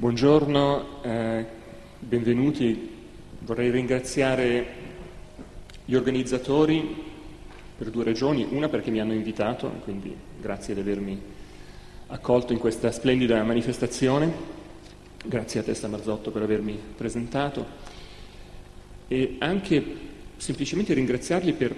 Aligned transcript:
Buongiorno, 0.00 1.02
eh, 1.02 1.44
benvenuti. 1.98 2.88
Vorrei 3.40 3.68
ringraziare 3.68 4.66
gli 5.84 5.96
organizzatori 5.96 7.02
per 7.76 7.90
due 7.90 8.04
ragioni. 8.04 8.46
Una 8.48 8.68
perché 8.68 8.92
mi 8.92 9.00
hanno 9.00 9.12
invitato, 9.12 9.68
quindi 9.82 10.14
grazie 10.40 10.74
di 10.74 10.80
avermi 10.82 11.20
accolto 12.06 12.52
in 12.52 12.60
questa 12.60 12.92
splendida 12.92 13.42
manifestazione. 13.42 14.32
Grazie 15.24 15.58
a 15.58 15.62
Testa 15.64 15.88
Marzotto 15.88 16.30
per 16.30 16.42
avermi 16.42 16.78
presentato. 16.96 17.66
E 19.08 19.34
anche 19.40 19.84
semplicemente 20.36 20.94
ringraziarli 20.94 21.54
per, 21.54 21.74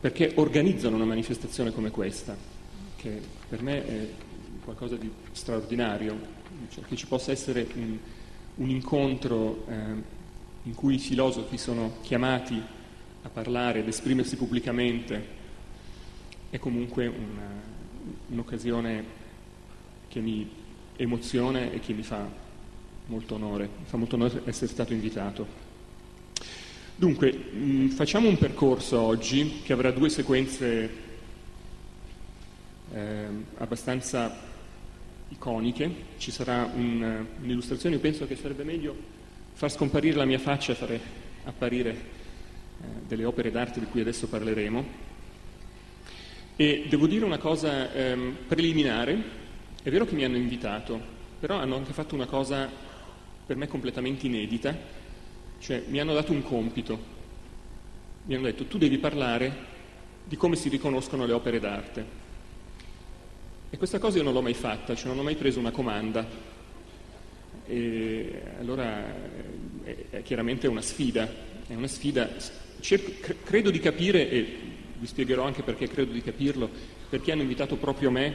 perché 0.00 0.32
organizzano 0.36 0.96
una 0.96 1.04
manifestazione 1.04 1.72
come 1.72 1.90
questa, 1.90 2.34
che 2.96 3.20
per 3.46 3.60
me 3.60 3.86
è 3.86 4.08
qualcosa 4.64 4.96
di 4.96 5.10
straordinario 5.32 6.38
cioè 6.68 6.84
che 6.84 6.96
ci 6.96 7.06
possa 7.06 7.30
essere 7.32 7.66
un, 7.74 7.96
un 8.56 8.70
incontro 8.70 9.64
eh, 9.68 10.18
in 10.64 10.74
cui 10.74 10.94
i 10.94 10.98
filosofi 10.98 11.56
sono 11.56 11.96
chiamati 12.02 12.60
a 13.22 13.28
parlare, 13.28 13.80
ad 13.80 13.88
esprimersi 13.88 14.36
pubblicamente, 14.36 15.38
è 16.50 16.58
comunque 16.58 17.06
una, 17.06 17.48
un'occasione 18.28 19.18
che 20.08 20.20
mi 20.20 20.48
emoziona 20.96 21.70
e 21.70 21.80
che 21.80 21.92
mi 21.92 22.02
fa 22.02 22.28
molto 23.06 23.34
onore, 23.34 23.68
mi 23.78 23.84
fa 23.84 23.96
molto 23.96 24.16
onore 24.16 24.42
essere 24.44 24.70
stato 24.70 24.92
invitato. 24.92 25.68
Dunque, 26.96 27.32
mh, 27.32 27.88
facciamo 27.88 28.28
un 28.28 28.36
percorso 28.36 29.00
oggi 29.00 29.60
che 29.64 29.72
avrà 29.72 29.90
due 29.90 30.10
sequenze 30.10 30.90
eh, 32.92 33.26
abbastanza 33.56 34.48
iconiche, 35.30 35.90
ci 36.18 36.30
sarà 36.30 36.70
un, 36.72 37.26
un'illustrazione, 37.42 37.96
io 37.96 38.00
penso 38.00 38.26
che 38.26 38.36
sarebbe 38.36 38.64
meglio 38.64 38.94
far 39.52 39.70
scomparire 39.70 40.16
la 40.16 40.24
mia 40.24 40.38
faccia 40.38 40.72
e 40.72 40.74
fare 40.74 41.00
apparire 41.44 41.90
eh, 41.90 42.84
delle 43.06 43.24
opere 43.24 43.50
d'arte 43.50 43.80
di 43.80 43.86
cui 43.86 44.00
adesso 44.00 44.28
parleremo. 44.28 45.08
E 46.56 46.86
devo 46.88 47.06
dire 47.06 47.24
una 47.24 47.38
cosa 47.38 47.92
ehm, 47.92 48.36
preliminare, 48.46 49.22
è 49.82 49.90
vero 49.90 50.04
che 50.04 50.14
mi 50.14 50.24
hanno 50.24 50.36
invitato, 50.36 51.00
però 51.38 51.56
hanno 51.56 51.76
anche 51.76 51.92
fatto 51.92 52.14
una 52.14 52.26
cosa 52.26 52.68
per 53.46 53.56
me 53.56 53.66
completamente 53.66 54.26
inedita, 54.26 54.76
cioè 55.58 55.84
mi 55.88 56.00
hanno 56.00 56.12
dato 56.12 56.32
un 56.32 56.42
compito, 56.42 56.98
mi 58.26 58.34
hanno 58.34 58.44
detto 58.44 58.66
tu 58.66 58.78
devi 58.78 58.98
parlare 58.98 59.68
di 60.24 60.36
come 60.36 60.56
si 60.56 60.68
riconoscono 60.68 61.26
le 61.26 61.32
opere 61.32 61.60
d'arte. 61.60 62.19
E 63.72 63.78
questa 63.78 64.00
cosa 64.00 64.18
io 64.18 64.24
non 64.24 64.32
l'ho 64.32 64.42
mai 64.42 64.54
fatta, 64.54 64.96
cioè 64.96 65.06
non 65.06 65.20
ho 65.20 65.22
mai 65.22 65.36
preso 65.36 65.60
una 65.60 65.70
comanda. 65.70 66.26
E 67.66 68.42
allora 68.58 69.04
è, 69.84 69.96
è 70.10 70.22
chiaramente 70.22 70.66
una 70.66 70.82
sfida, 70.82 71.28
è 71.68 71.74
una 71.74 71.86
sfida. 71.86 72.28
Cerco, 72.80 73.12
credo 73.44 73.70
di 73.70 73.78
capire, 73.78 74.28
e 74.28 74.58
vi 74.98 75.06
spiegherò 75.06 75.44
anche 75.44 75.62
perché 75.62 75.86
credo 75.86 76.10
di 76.10 76.20
capirlo, 76.20 76.68
perché 77.08 77.30
hanno 77.30 77.42
invitato 77.42 77.76
proprio 77.76 78.10
me 78.10 78.34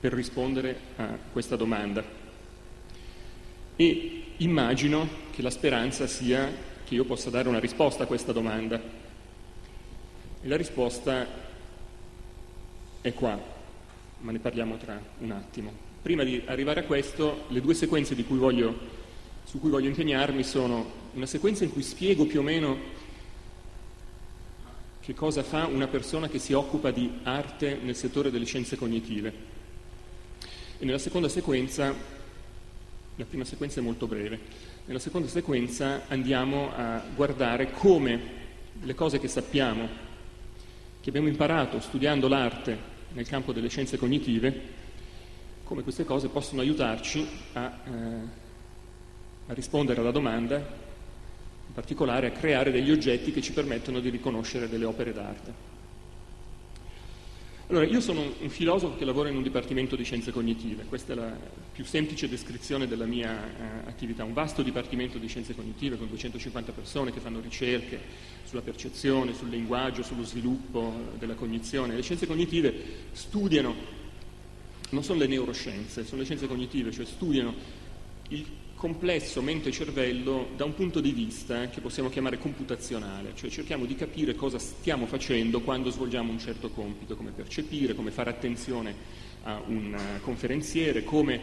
per 0.00 0.12
rispondere 0.12 0.76
a 0.96 1.18
questa 1.30 1.54
domanda. 1.54 2.04
E 3.76 4.22
immagino 4.38 5.08
che 5.30 5.40
la 5.40 5.50
speranza 5.50 6.08
sia 6.08 6.50
che 6.84 6.94
io 6.96 7.04
possa 7.04 7.30
dare 7.30 7.48
una 7.48 7.60
risposta 7.60 8.02
a 8.02 8.06
questa 8.06 8.32
domanda. 8.32 8.82
E 10.42 10.48
la 10.48 10.56
risposta 10.56 11.26
è 13.00 13.12
qua 13.14 13.53
ma 14.24 14.32
ne 14.32 14.38
parliamo 14.38 14.78
tra 14.78 14.98
un 15.18 15.30
attimo. 15.32 15.70
Prima 16.00 16.24
di 16.24 16.42
arrivare 16.46 16.80
a 16.80 16.84
questo, 16.84 17.44
le 17.48 17.60
due 17.60 17.74
sequenze 17.74 18.14
cui 18.24 18.38
voglio, 18.38 18.74
su 19.44 19.60
cui 19.60 19.68
voglio 19.68 19.88
impegnarmi 19.88 20.42
sono 20.42 21.02
una 21.12 21.26
sequenza 21.26 21.64
in 21.64 21.70
cui 21.70 21.82
spiego 21.82 22.24
più 22.24 22.40
o 22.40 22.42
meno 22.42 23.02
che 25.00 25.12
cosa 25.12 25.42
fa 25.42 25.66
una 25.66 25.88
persona 25.88 26.28
che 26.28 26.38
si 26.38 26.54
occupa 26.54 26.90
di 26.90 27.18
arte 27.22 27.78
nel 27.82 27.94
settore 27.94 28.30
delle 28.30 28.46
scienze 28.46 28.76
cognitive. 28.76 29.32
E 30.78 30.84
nella 30.86 30.98
seconda 30.98 31.28
sequenza, 31.28 31.94
la 33.16 33.24
prima 33.26 33.44
sequenza 33.44 33.80
è 33.80 33.82
molto 33.82 34.06
breve, 34.06 34.40
nella 34.86 34.98
seconda 34.98 35.28
sequenza 35.28 36.04
andiamo 36.08 36.74
a 36.74 37.02
guardare 37.14 37.72
come 37.72 38.20
le 38.80 38.94
cose 38.94 39.18
che 39.18 39.28
sappiamo, 39.28 39.86
che 41.02 41.10
abbiamo 41.10 41.28
imparato 41.28 41.78
studiando 41.80 42.26
l'arte 42.26 42.92
nel 43.14 43.26
campo 43.26 43.52
delle 43.52 43.68
scienze 43.68 43.96
cognitive, 43.96 44.82
come 45.64 45.82
queste 45.82 46.04
cose 46.04 46.28
possono 46.28 46.60
aiutarci 46.60 47.26
a, 47.54 47.80
eh, 47.84 47.92
a 49.46 49.54
rispondere 49.54 50.00
alla 50.00 50.10
domanda, 50.10 50.56
in 50.56 51.72
particolare 51.72 52.26
a 52.28 52.32
creare 52.32 52.70
degli 52.70 52.90
oggetti 52.90 53.32
che 53.32 53.40
ci 53.40 53.52
permettono 53.52 54.00
di 54.00 54.10
riconoscere 54.10 54.68
delle 54.68 54.84
opere 54.84 55.12
d'arte. 55.12 55.73
Allora, 57.68 57.86
io 57.86 58.00
sono 58.02 58.20
un 58.40 58.50
filosofo 58.50 58.98
che 58.98 59.06
lavora 59.06 59.30
in 59.30 59.36
un 59.36 59.42
dipartimento 59.42 59.96
di 59.96 60.04
scienze 60.04 60.30
cognitive, 60.30 60.84
questa 60.84 61.14
è 61.14 61.16
la 61.16 61.34
più 61.72 61.82
semplice 61.86 62.28
descrizione 62.28 62.86
della 62.86 63.06
mia 63.06 63.30
eh, 63.30 63.88
attività, 63.88 64.22
un 64.22 64.34
vasto 64.34 64.62
dipartimento 64.62 65.16
di 65.16 65.28
scienze 65.28 65.54
cognitive 65.54 65.96
con 65.96 66.08
250 66.08 66.72
persone 66.72 67.10
che 67.10 67.20
fanno 67.20 67.40
ricerche 67.40 67.98
sulla 68.44 68.60
percezione, 68.60 69.32
sul 69.32 69.48
linguaggio, 69.48 70.02
sullo 70.02 70.24
sviluppo 70.24 70.92
della 71.18 71.32
cognizione. 71.32 71.96
Le 71.96 72.02
scienze 72.02 72.26
cognitive 72.26 72.74
studiano, 73.12 73.74
non 74.90 75.02
sono 75.02 75.20
le 75.20 75.26
neuroscienze, 75.26 76.04
sono 76.04 76.20
le 76.20 76.26
scienze 76.26 76.46
cognitive, 76.46 76.92
cioè 76.92 77.06
studiano 77.06 77.54
il 78.28 78.44
complesso 78.84 79.40
mente-cervello 79.40 80.50
da 80.56 80.66
un 80.66 80.74
punto 80.74 81.00
di 81.00 81.12
vista 81.12 81.70
che 81.70 81.80
possiamo 81.80 82.10
chiamare 82.10 82.36
computazionale, 82.36 83.32
cioè 83.34 83.48
cerchiamo 83.48 83.86
di 83.86 83.94
capire 83.94 84.34
cosa 84.34 84.58
stiamo 84.58 85.06
facendo 85.06 85.62
quando 85.62 85.88
svolgiamo 85.88 86.30
un 86.30 86.38
certo 86.38 86.68
compito, 86.68 87.16
come 87.16 87.30
percepire, 87.30 87.94
come 87.94 88.10
fare 88.10 88.28
attenzione 88.28 88.94
a 89.44 89.58
un 89.68 89.98
conferenziere, 90.20 91.02
come 91.02 91.40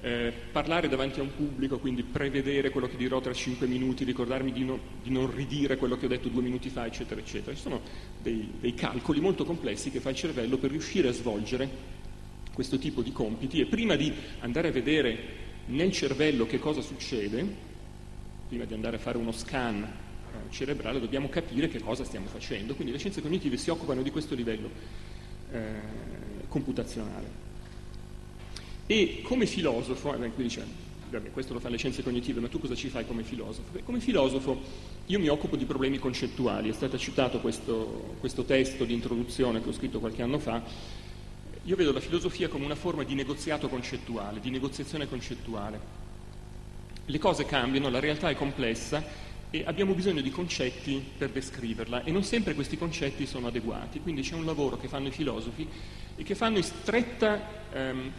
eh, 0.00 0.32
parlare 0.50 0.88
davanti 0.88 1.20
a 1.20 1.22
un 1.22 1.32
pubblico, 1.32 1.78
quindi 1.78 2.02
prevedere 2.02 2.70
quello 2.70 2.88
che 2.88 2.96
dirò 2.96 3.20
tra 3.20 3.32
cinque 3.32 3.68
minuti, 3.68 4.02
ricordarmi 4.02 4.50
di, 4.50 4.64
no, 4.64 4.80
di, 5.00 5.10
non 5.10 5.32
ridire 5.32 5.76
quello 5.76 5.96
che 5.96 6.06
ho 6.06 6.08
detto 6.08 6.28
due 6.28 6.42
minuti 6.42 6.70
fa, 6.70 6.86
eccetera, 6.86 7.20
eccetera. 7.20 7.54
Ci 7.54 7.62
sono 7.62 7.82
dei, 8.20 8.54
dei 8.58 8.74
calcoli 8.74 9.20
molto 9.20 9.44
complessi 9.44 9.92
che 9.92 10.00
fa 10.00 10.10
il 10.10 10.16
cervello 10.16 10.58
per 10.58 10.72
riuscire 10.72 11.06
a 11.06 11.12
svolgere 11.12 11.68
questo 12.52 12.78
tipo 12.78 13.00
di 13.00 13.12
compiti 13.12 13.60
e 13.60 13.66
prima 13.66 13.94
di 13.94 14.12
andare 14.40 14.66
a 14.66 14.72
vedere 14.72 15.48
nel 15.70 15.92
cervello 15.92 16.46
che 16.46 16.58
cosa 16.58 16.80
succede, 16.80 17.44
prima 18.48 18.64
di 18.64 18.74
andare 18.74 18.96
a 18.96 18.98
fare 18.98 19.18
uno 19.18 19.32
scan 19.32 19.82
eh, 19.82 20.52
cerebrale, 20.52 21.00
dobbiamo 21.00 21.28
capire 21.28 21.68
che 21.68 21.80
cosa 21.80 22.04
stiamo 22.04 22.26
facendo. 22.26 22.74
Quindi 22.74 22.92
le 22.92 22.98
scienze 22.98 23.22
cognitive 23.22 23.56
si 23.56 23.70
occupano 23.70 24.02
di 24.02 24.10
questo 24.10 24.34
livello 24.34 24.70
eh, 25.52 25.72
computazionale. 26.48 27.48
E 28.86 29.20
come 29.22 29.46
filosofo, 29.46 30.14
eh, 30.20 30.30
qui 30.30 30.42
dice, 30.42 30.64
vabbè, 31.10 31.30
questo 31.30 31.52
lo 31.52 31.60
fanno 31.60 31.72
le 31.72 31.78
scienze 31.78 32.02
cognitive, 32.02 32.40
ma 32.40 32.48
tu 32.48 32.58
cosa 32.58 32.74
ci 32.74 32.88
fai 32.88 33.06
come 33.06 33.22
filosofo? 33.22 33.70
Beh, 33.70 33.84
come 33.84 34.00
filosofo 34.00 34.60
io 35.06 35.18
mi 35.18 35.28
occupo 35.28 35.56
di 35.56 35.64
problemi 35.64 35.98
concettuali, 35.98 36.68
è 36.68 36.72
stato 36.72 36.98
citato 36.98 37.38
questo, 37.40 38.16
questo 38.18 38.44
testo 38.44 38.84
di 38.84 38.92
introduzione 38.92 39.62
che 39.62 39.68
ho 39.68 39.72
scritto 39.72 40.00
qualche 40.00 40.22
anno 40.22 40.38
fa, 40.38 40.62
io 41.70 41.76
vedo 41.76 41.92
la 41.92 42.00
filosofia 42.00 42.48
come 42.48 42.64
una 42.64 42.74
forma 42.74 43.04
di 43.04 43.14
negoziato 43.14 43.68
concettuale, 43.68 44.40
di 44.40 44.50
negoziazione 44.50 45.08
concettuale. 45.08 45.78
Le 47.04 47.18
cose 47.18 47.46
cambiano, 47.46 47.88
la 47.88 48.00
realtà 48.00 48.28
è 48.28 48.34
complessa 48.34 49.00
e 49.50 49.62
abbiamo 49.64 49.94
bisogno 49.94 50.20
di 50.20 50.32
concetti 50.32 51.00
per 51.16 51.30
descriverla 51.30 52.02
e 52.02 52.10
non 52.10 52.24
sempre 52.24 52.54
questi 52.54 52.76
concetti 52.76 53.24
sono 53.24 53.46
adeguati. 53.46 54.00
Quindi 54.00 54.22
c'è 54.22 54.34
un 54.34 54.44
lavoro 54.44 54.78
che 54.78 54.88
fanno 54.88 55.06
i 55.06 55.12
filosofi 55.12 55.64
e 56.16 56.24
che 56.24 56.34
fanno 56.34 56.56
in 56.56 56.64
stretta 56.64 57.40
ehm, 57.72 58.12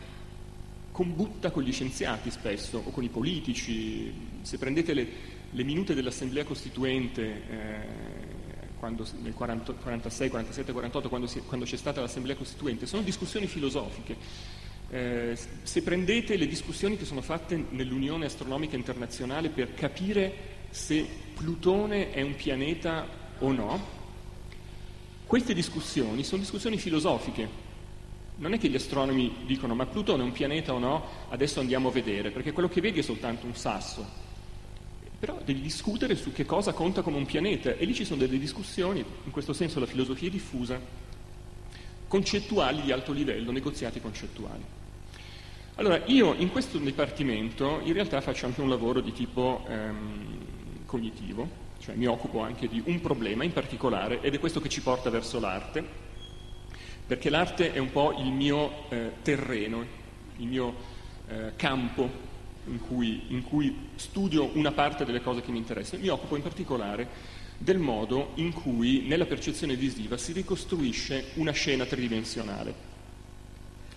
combutta 0.91 1.51
con 1.51 1.63
gli 1.63 1.73
scienziati 1.73 2.31
spesso 2.31 2.81
o 2.85 2.89
con 2.89 3.03
i 3.03 3.09
politici. 3.09 4.13
Se 4.43 4.57
prendete 4.57 4.93
le, 4.93 5.07
le 5.49 5.63
minute 5.63 5.93
dell'Assemblea 5.93 6.45
Costituente 6.45 7.21
eh, 7.49 8.50
quando, 8.81 9.05
nel 9.21 9.35
40, 9.35 9.73
46, 9.73 10.29
47, 10.29 10.71
48, 10.71 11.07
quando, 11.07 11.27
si, 11.27 11.39
quando 11.41 11.65
c'è 11.65 11.77
stata 11.77 12.01
l'Assemblea 12.01 12.35
Costituente, 12.35 12.87
sono 12.87 13.03
discussioni 13.03 13.45
filosofiche. 13.45 14.17
Eh, 14.89 15.37
se 15.61 15.83
prendete 15.83 16.35
le 16.35 16.47
discussioni 16.47 16.97
che 16.97 17.05
sono 17.05 17.21
fatte 17.21 17.63
nell'Unione 17.69 18.25
Astronomica 18.25 18.75
Internazionale 18.75 19.49
per 19.49 19.75
capire 19.75 20.33
se 20.71 21.07
Plutone 21.35 22.11
è 22.11 22.23
un 22.23 22.35
pianeta 22.35 23.05
o 23.37 23.51
no, 23.51 23.99
queste 25.27 25.53
discussioni 25.53 26.23
sono 26.23 26.41
discussioni 26.41 26.79
filosofiche. 26.79 27.69
Non 28.37 28.53
è 28.53 28.57
che 28.57 28.67
gli 28.67 28.75
astronomi 28.75 29.43
dicono 29.45 29.75
ma 29.75 29.85
Plutone 29.85 30.23
è 30.23 30.25
un 30.25 30.31
pianeta 30.31 30.73
o 30.73 30.79
no, 30.79 31.05
adesso 31.29 31.59
andiamo 31.59 31.89
a 31.89 31.91
vedere, 31.91 32.31
perché 32.31 32.51
quello 32.51 32.67
che 32.67 32.81
vedi 32.81 32.97
è 32.97 33.03
soltanto 33.03 33.45
un 33.45 33.55
sasso, 33.55 34.20
però 35.21 35.39
devi 35.45 35.61
discutere 35.61 36.15
su 36.15 36.33
che 36.33 36.47
cosa 36.47 36.73
conta 36.73 37.03
come 37.03 37.17
un 37.17 37.27
pianeta 37.27 37.75
e 37.75 37.85
lì 37.85 37.93
ci 37.93 38.05
sono 38.05 38.21
delle 38.21 38.39
discussioni, 38.39 39.05
in 39.23 39.29
questo 39.29 39.53
senso 39.53 39.79
la 39.79 39.85
filosofia 39.85 40.27
è 40.27 40.31
diffusa, 40.31 40.81
concettuali 42.07 42.81
di 42.81 42.91
alto 42.91 43.11
livello, 43.11 43.51
negoziati 43.51 44.01
concettuali. 44.01 44.63
Allora, 45.75 46.01
io 46.07 46.33
in 46.33 46.49
questo 46.49 46.79
dipartimento 46.79 47.81
in 47.83 47.93
realtà 47.93 48.19
faccio 48.19 48.47
anche 48.47 48.61
un 48.61 48.69
lavoro 48.69 48.99
di 48.99 49.13
tipo 49.13 49.63
ehm, 49.69 50.85
cognitivo, 50.87 51.47
cioè 51.77 51.93
mi 51.93 52.07
occupo 52.07 52.39
anche 52.39 52.67
di 52.67 52.81
un 52.83 52.99
problema 52.99 53.43
in 53.43 53.53
particolare 53.53 54.21
ed 54.21 54.33
è 54.33 54.39
questo 54.39 54.59
che 54.59 54.69
ci 54.69 54.81
porta 54.81 55.11
verso 55.11 55.39
l'arte, 55.39 55.85
perché 57.05 57.29
l'arte 57.29 57.73
è 57.73 57.77
un 57.77 57.91
po' 57.91 58.15
il 58.17 58.31
mio 58.31 58.89
eh, 58.89 59.11
terreno, 59.21 59.85
il 60.37 60.47
mio 60.47 60.75
eh, 61.27 61.51
campo 61.55 62.29
in 62.71 62.79
cui, 62.79 63.25
in 63.27 63.43
cui 63.43 63.89
studio 63.95 64.49
una 64.53 64.71
parte 64.71 65.05
delle 65.05 65.21
cose 65.21 65.41
che 65.41 65.51
mi 65.51 65.59
interessano. 65.59 66.01
Mi 66.01 66.09
occupo 66.09 66.35
in 66.35 66.41
particolare 66.41 67.07
del 67.57 67.77
modo 67.77 68.31
in 68.35 68.51
cui 68.51 69.05
nella 69.07 69.25
percezione 69.25 69.75
visiva 69.75 70.17
si 70.17 70.31
ricostruisce 70.31 71.31
una 71.35 71.51
scena 71.51 71.85
tridimensionale 71.85 72.89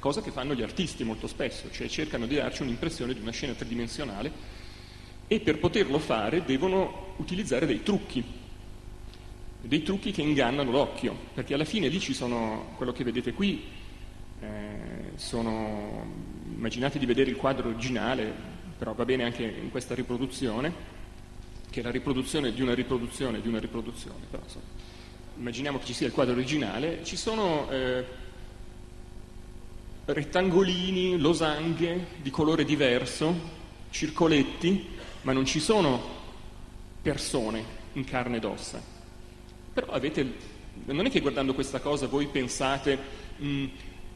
cosa 0.04 0.20
che 0.20 0.32
fanno 0.32 0.52
gli 0.52 0.60
artisti 0.60 1.02
molto 1.02 1.26
spesso, 1.26 1.70
cioè 1.70 1.88
cercano 1.88 2.26
di 2.26 2.34
darci 2.34 2.60
un'impressione 2.60 3.14
di 3.14 3.20
una 3.20 3.30
scena 3.30 3.54
tridimensionale 3.54 4.30
e 5.26 5.40
per 5.40 5.58
poterlo 5.58 5.98
fare 5.98 6.44
devono 6.44 7.14
utilizzare 7.16 7.64
dei 7.64 7.82
trucchi, 7.82 8.22
dei 9.62 9.82
trucchi 9.82 10.10
che 10.10 10.20
ingannano 10.20 10.70
l'occhio, 10.70 11.16
perché 11.32 11.54
alla 11.54 11.64
fine 11.64 11.88
lì 11.88 12.00
ci 12.00 12.12
sono, 12.12 12.74
quello 12.76 12.92
che 12.92 13.02
vedete 13.02 13.32
qui, 13.32 13.64
eh, 14.40 15.12
sono, 15.14 16.04
immaginate 16.54 16.98
di 16.98 17.06
vedere 17.06 17.30
il 17.30 17.36
quadro 17.36 17.70
originale, 17.70 18.52
però 18.78 18.94
va 18.94 19.04
bene 19.04 19.24
anche 19.24 19.42
in 19.42 19.70
questa 19.70 19.94
riproduzione, 19.94 20.72
che 21.70 21.80
è 21.80 21.82
la 21.82 21.90
riproduzione 21.90 22.52
di 22.52 22.62
una 22.62 22.74
riproduzione 22.74 23.40
di 23.40 23.48
una 23.48 23.58
riproduzione, 23.58 24.26
però 24.30 24.42
insomma, 24.42 24.64
immaginiamo 25.36 25.78
che 25.78 25.86
ci 25.86 25.94
sia 25.94 26.06
il 26.06 26.12
quadro 26.12 26.34
originale, 26.34 27.04
ci 27.04 27.16
sono... 27.16 27.70
Eh, 27.70 28.22
rettangolini, 30.06 31.18
losanghe 31.18 32.06
di 32.20 32.30
colore 32.30 32.64
diverso, 32.64 33.34
circoletti, 33.90 34.88
ma 35.22 35.32
non 35.32 35.46
ci 35.46 35.60
sono 35.60 36.12
persone 37.00 37.64
in 37.94 38.04
carne 38.04 38.36
ed 38.36 38.44
ossa. 38.44 38.82
Però 39.72 39.86
avete, 39.88 40.32
non 40.86 41.06
è 41.06 41.10
che 41.10 41.20
guardando 41.20 41.54
questa 41.54 41.80
cosa 41.80 42.06
voi 42.06 42.26
pensate 42.26 42.98
mh, 43.36 43.46
mm, 43.46 43.66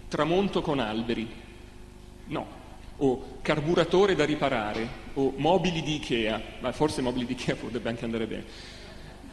tramonto 0.09 0.61
con 0.61 0.79
alberi, 0.79 1.27
no, 2.27 2.47
o 2.99 3.39
carburatore 3.43 4.15
da 4.15 4.25
riparare, 4.25 4.89
o 5.15 5.33
mobili 5.37 5.83
di 5.83 5.97
Ikea, 5.97 6.43
ma 6.61 6.73
forse 6.73 7.03
mobili 7.03 7.27
di 7.27 7.33
Ikea 7.33 7.57
potrebbe 7.61 7.89
anche 7.89 8.05
andare 8.05 8.27
bene 8.27 8.77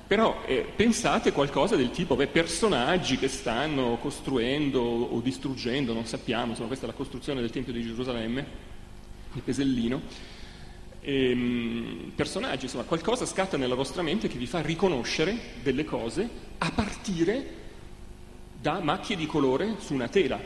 però 0.08 0.44
eh, 0.46 0.68
pensate 0.76 1.32
qualcosa 1.32 1.76
del 1.76 1.90
tipo, 1.90 2.16
beh, 2.16 2.28
personaggi 2.28 3.18
che 3.18 3.28
stanno 3.28 3.98
costruendo 3.98 4.80
o 4.80 5.20
distruggendo, 5.20 5.94
non 5.94 6.06
sappiamo, 6.06 6.50
insomma 6.50 6.68
questa 6.68 6.86
è 6.86 6.90
la 6.90 6.96
costruzione 6.96 7.42
del 7.42 7.50
Tempio 7.50 7.74
di 7.74 7.82
Gerusalemme, 7.82 8.46
il 9.34 9.42
Pesellino, 9.42 10.02
ehm, 11.02 12.12
personaggi, 12.16 12.66
insomma 12.66 12.84
qualcosa 12.84 13.26
scatta 13.26 13.58
nella 13.58 13.74
vostra 13.74 14.04
mente 14.04 14.28
che 14.28 14.38
vi 14.38 14.46
fa 14.46 14.62
riconoscere 14.62 15.38
delle 15.64 15.86
cose 15.86 16.30
a 16.60 16.70
partire 16.70 17.64
da 18.62 18.80
macchie 18.82 19.16
di 19.16 19.26
colore 19.26 19.78
su 19.80 19.96
una 19.96 20.08
tela. 20.08 20.40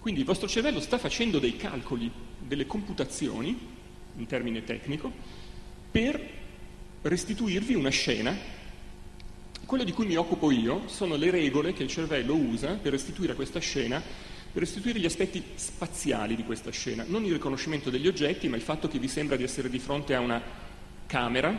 Quindi 0.00 0.20
il 0.20 0.26
vostro 0.26 0.48
cervello 0.48 0.80
sta 0.80 0.96
facendo 0.96 1.38
dei 1.38 1.56
calcoli, 1.56 2.10
delle 2.38 2.66
computazioni, 2.66 3.58
in 4.16 4.26
termine 4.26 4.64
tecnico, 4.64 5.12
per 5.90 6.18
restituirvi 7.02 7.74
una 7.74 7.90
scena. 7.90 8.34
Quello 9.66 9.84
di 9.84 9.92
cui 9.92 10.06
mi 10.06 10.16
occupo 10.16 10.50
io 10.50 10.88
sono 10.88 11.16
le 11.16 11.30
regole 11.30 11.74
che 11.74 11.82
il 11.82 11.90
cervello 11.90 12.34
usa 12.34 12.76
per 12.76 12.92
restituire 12.92 13.32
a 13.32 13.34
questa 13.34 13.60
scena, 13.60 14.00
per 14.00 14.62
restituire 14.62 14.98
gli 14.98 15.04
aspetti 15.04 15.44
spaziali 15.54 16.34
di 16.34 16.44
questa 16.44 16.70
scena, 16.70 17.04
non 17.06 17.26
il 17.26 17.32
riconoscimento 17.32 17.90
degli 17.90 18.08
oggetti, 18.08 18.48
ma 18.48 18.56
il 18.56 18.62
fatto 18.62 18.88
che 18.88 18.98
vi 18.98 19.06
sembra 19.06 19.36
di 19.36 19.42
essere 19.42 19.68
di 19.68 19.78
fronte 19.78 20.14
a 20.14 20.20
una 20.20 20.42
camera, 21.06 21.54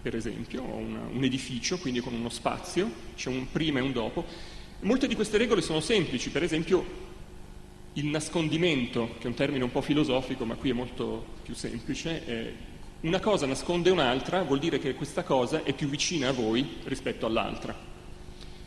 per 0.00 0.14
esempio, 0.14 0.62
o 0.62 0.76
una, 0.76 1.00
un 1.10 1.24
edificio, 1.24 1.76
quindi 1.78 1.98
con 1.98 2.14
uno 2.14 2.28
spazio, 2.28 2.88
c'è 3.16 3.30
un 3.30 3.50
prima 3.50 3.80
e 3.80 3.82
un 3.82 3.92
dopo. 3.92 4.24
Molte 4.82 5.08
di 5.08 5.16
queste 5.16 5.38
regole 5.38 5.60
sono 5.60 5.80
semplici, 5.80 6.30
per 6.30 6.44
esempio 6.44 7.08
il 7.94 8.06
nascondimento, 8.06 9.14
che 9.18 9.24
è 9.24 9.26
un 9.26 9.34
termine 9.34 9.64
un 9.64 9.72
po' 9.72 9.80
filosofico, 9.80 10.44
ma 10.44 10.54
qui 10.54 10.70
è 10.70 10.74
molto 10.74 11.24
più 11.42 11.54
semplice, 11.54 12.24
è 12.24 12.52
una 13.00 13.20
cosa 13.20 13.46
nasconde 13.46 13.90
un'altra, 13.90 14.42
vuol 14.42 14.58
dire 14.58 14.78
che 14.78 14.94
questa 14.94 15.22
cosa 15.22 15.62
è 15.64 15.72
più 15.72 15.88
vicina 15.88 16.28
a 16.28 16.32
voi 16.32 16.78
rispetto 16.84 17.26
all'altra. 17.26 17.74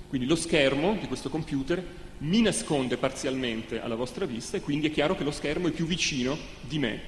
Quindi 0.07 0.27
lo 0.27 0.35
schermo 0.35 0.97
di 0.99 1.07
questo 1.07 1.29
computer 1.29 1.83
mi 2.19 2.41
nasconde 2.41 2.97
parzialmente 2.97 3.81
alla 3.81 3.95
vostra 3.95 4.25
vista 4.25 4.57
e 4.57 4.61
quindi 4.61 4.87
è 4.87 4.91
chiaro 4.91 5.15
che 5.15 5.23
lo 5.23 5.31
schermo 5.31 5.67
è 5.67 5.71
più 5.71 5.85
vicino 5.85 6.37
di 6.61 6.79
me 6.79 7.01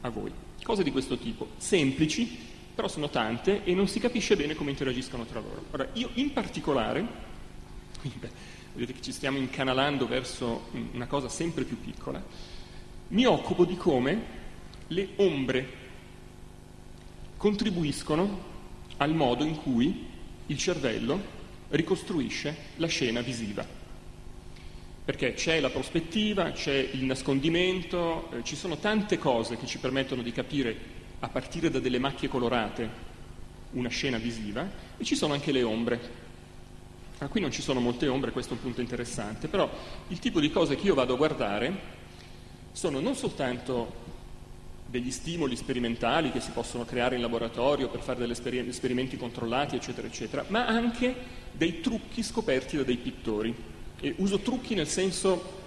a 0.00 0.10
voi. 0.10 0.32
Cose 0.62 0.82
di 0.82 0.90
questo 0.90 1.18
tipo, 1.18 1.50
semplici, 1.56 2.38
però 2.74 2.88
sono 2.88 3.08
tante 3.08 3.64
e 3.64 3.74
non 3.74 3.86
si 3.86 4.00
capisce 4.00 4.36
bene 4.36 4.54
come 4.54 4.70
interagiscono 4.70 5.24
tra 5.24 5.40
loro. 5.40 5.64
Ora, 5.70 5.88
io 5.94 6.10
in 6.14 6.32
particolare, 6.32 7.06
vedete 8.74 8.94
che 8.94 9.02
ci 9.02 9.12
stiamo 9.12 9.38
incanalando 9.38 10.06
verso 10.06 10.68
una 10.92 11.06
cosa 11.06 11.28
sempre 11.28 11.64
più 11.64 11.80
piccola, 11.80 12.22
mi 13.08 13.24
occupo 13.24 13.64
di 13.64 13.76
come 13.76 14.42
le 14.88 15.08
ombre 15.16 15.82
contribuiscono 17.36 18.52
al 18.96 19.14
modo 19.14 19.44
in 19.44 19.56
cui 19.56 20.06
il 20.46 20.58
cervello 20.58 21.20
ricostruisce 21.68 22.56
la 22.76 22.86
scena 22.86 23.20
visiva. 23.20 23.66
Perché 25.04 25.34
c'è 25.34 25.60
la 25.60 25.70
prospettiva, 25.70 26.52
c'è 26.52 26.88
il 26.92 27.04
nascondimento, 27.04 28.30
eh, 28.32 28.42
ci 28.42 28.56
sono 28.56 28.78
tante 28.78 29.18
cose 29.18 29.56
che 29.56 29.66
ci 29.66 29.78
permettono 29.78 30.22
di 30.22 30.32
capire 30.32 30.76
a 31.20 31.28
partire 31.28 31.70
da 31.70 31.78
delle 31.78 31.98
macchie 31.98 32.28
colorate 32.28 33.12
una 33.72 33.88
scena 33.88 34.18
visiva 34.18 34.68
e 34.96 35.04
ci 35.04 35.14
sono 35.14 35.34
anche 35.34 35.52
le 35.52 35.62
ombre. 35.62 36.22
Ah, 37.24 37.28
qui 37.28 37.40
non 37.40 37.50
ci 37.50 37.62
sono 37.62 37.80
molte 37.80 38.06
ombre, 38.06 38.32
questo 38.32 38.52
è 38.52 38.56
un 38.56 38.62
punto 38.62 38.82
interessante, 38.82 39.48
però 39.48 39.70
il 40.08 40.18
tipo 40.18 40.40
di 40.40 40.50
cose 40.50 40.76
che 40.76 40.86
io 40.86 40.94
vado 40.94 41.14
a 41.14 41.16
guardare 41.16 41.72
sono 42.70 43.00
non 43.00 43.14
soltanto 43.14 44.02
degli 44.84 45.10
stimoli 45.10 45.56
sperimentali 45.56 46.30
che 46.30 46.40
si 46.40 46.50
possono 46.50 46.84
creare 46.84 47.14
in 47.14 47.22
laboratorio 47.22 47.88
per 47.88 48.02
fare 48.02 48.18
degli 48.18 48.68
esperimenti 48.68 49.16
controllati, 49.16 49.74
eccetera, 49.74 50.06
eccetera, 50.06 50.44
ma 50.48 50.66
anche 50.66 51.14
dei 51.50 51.80
trucchi 51.80 52.22
scoperti 52.22 52.76
da 52.76 52.82
dei 52.82 52.98
pittori. 52.98 53.54
E 54.00 54.14
uso 54.18 54.40
trucchi 54.40 54.74
senso, 54.84 55.62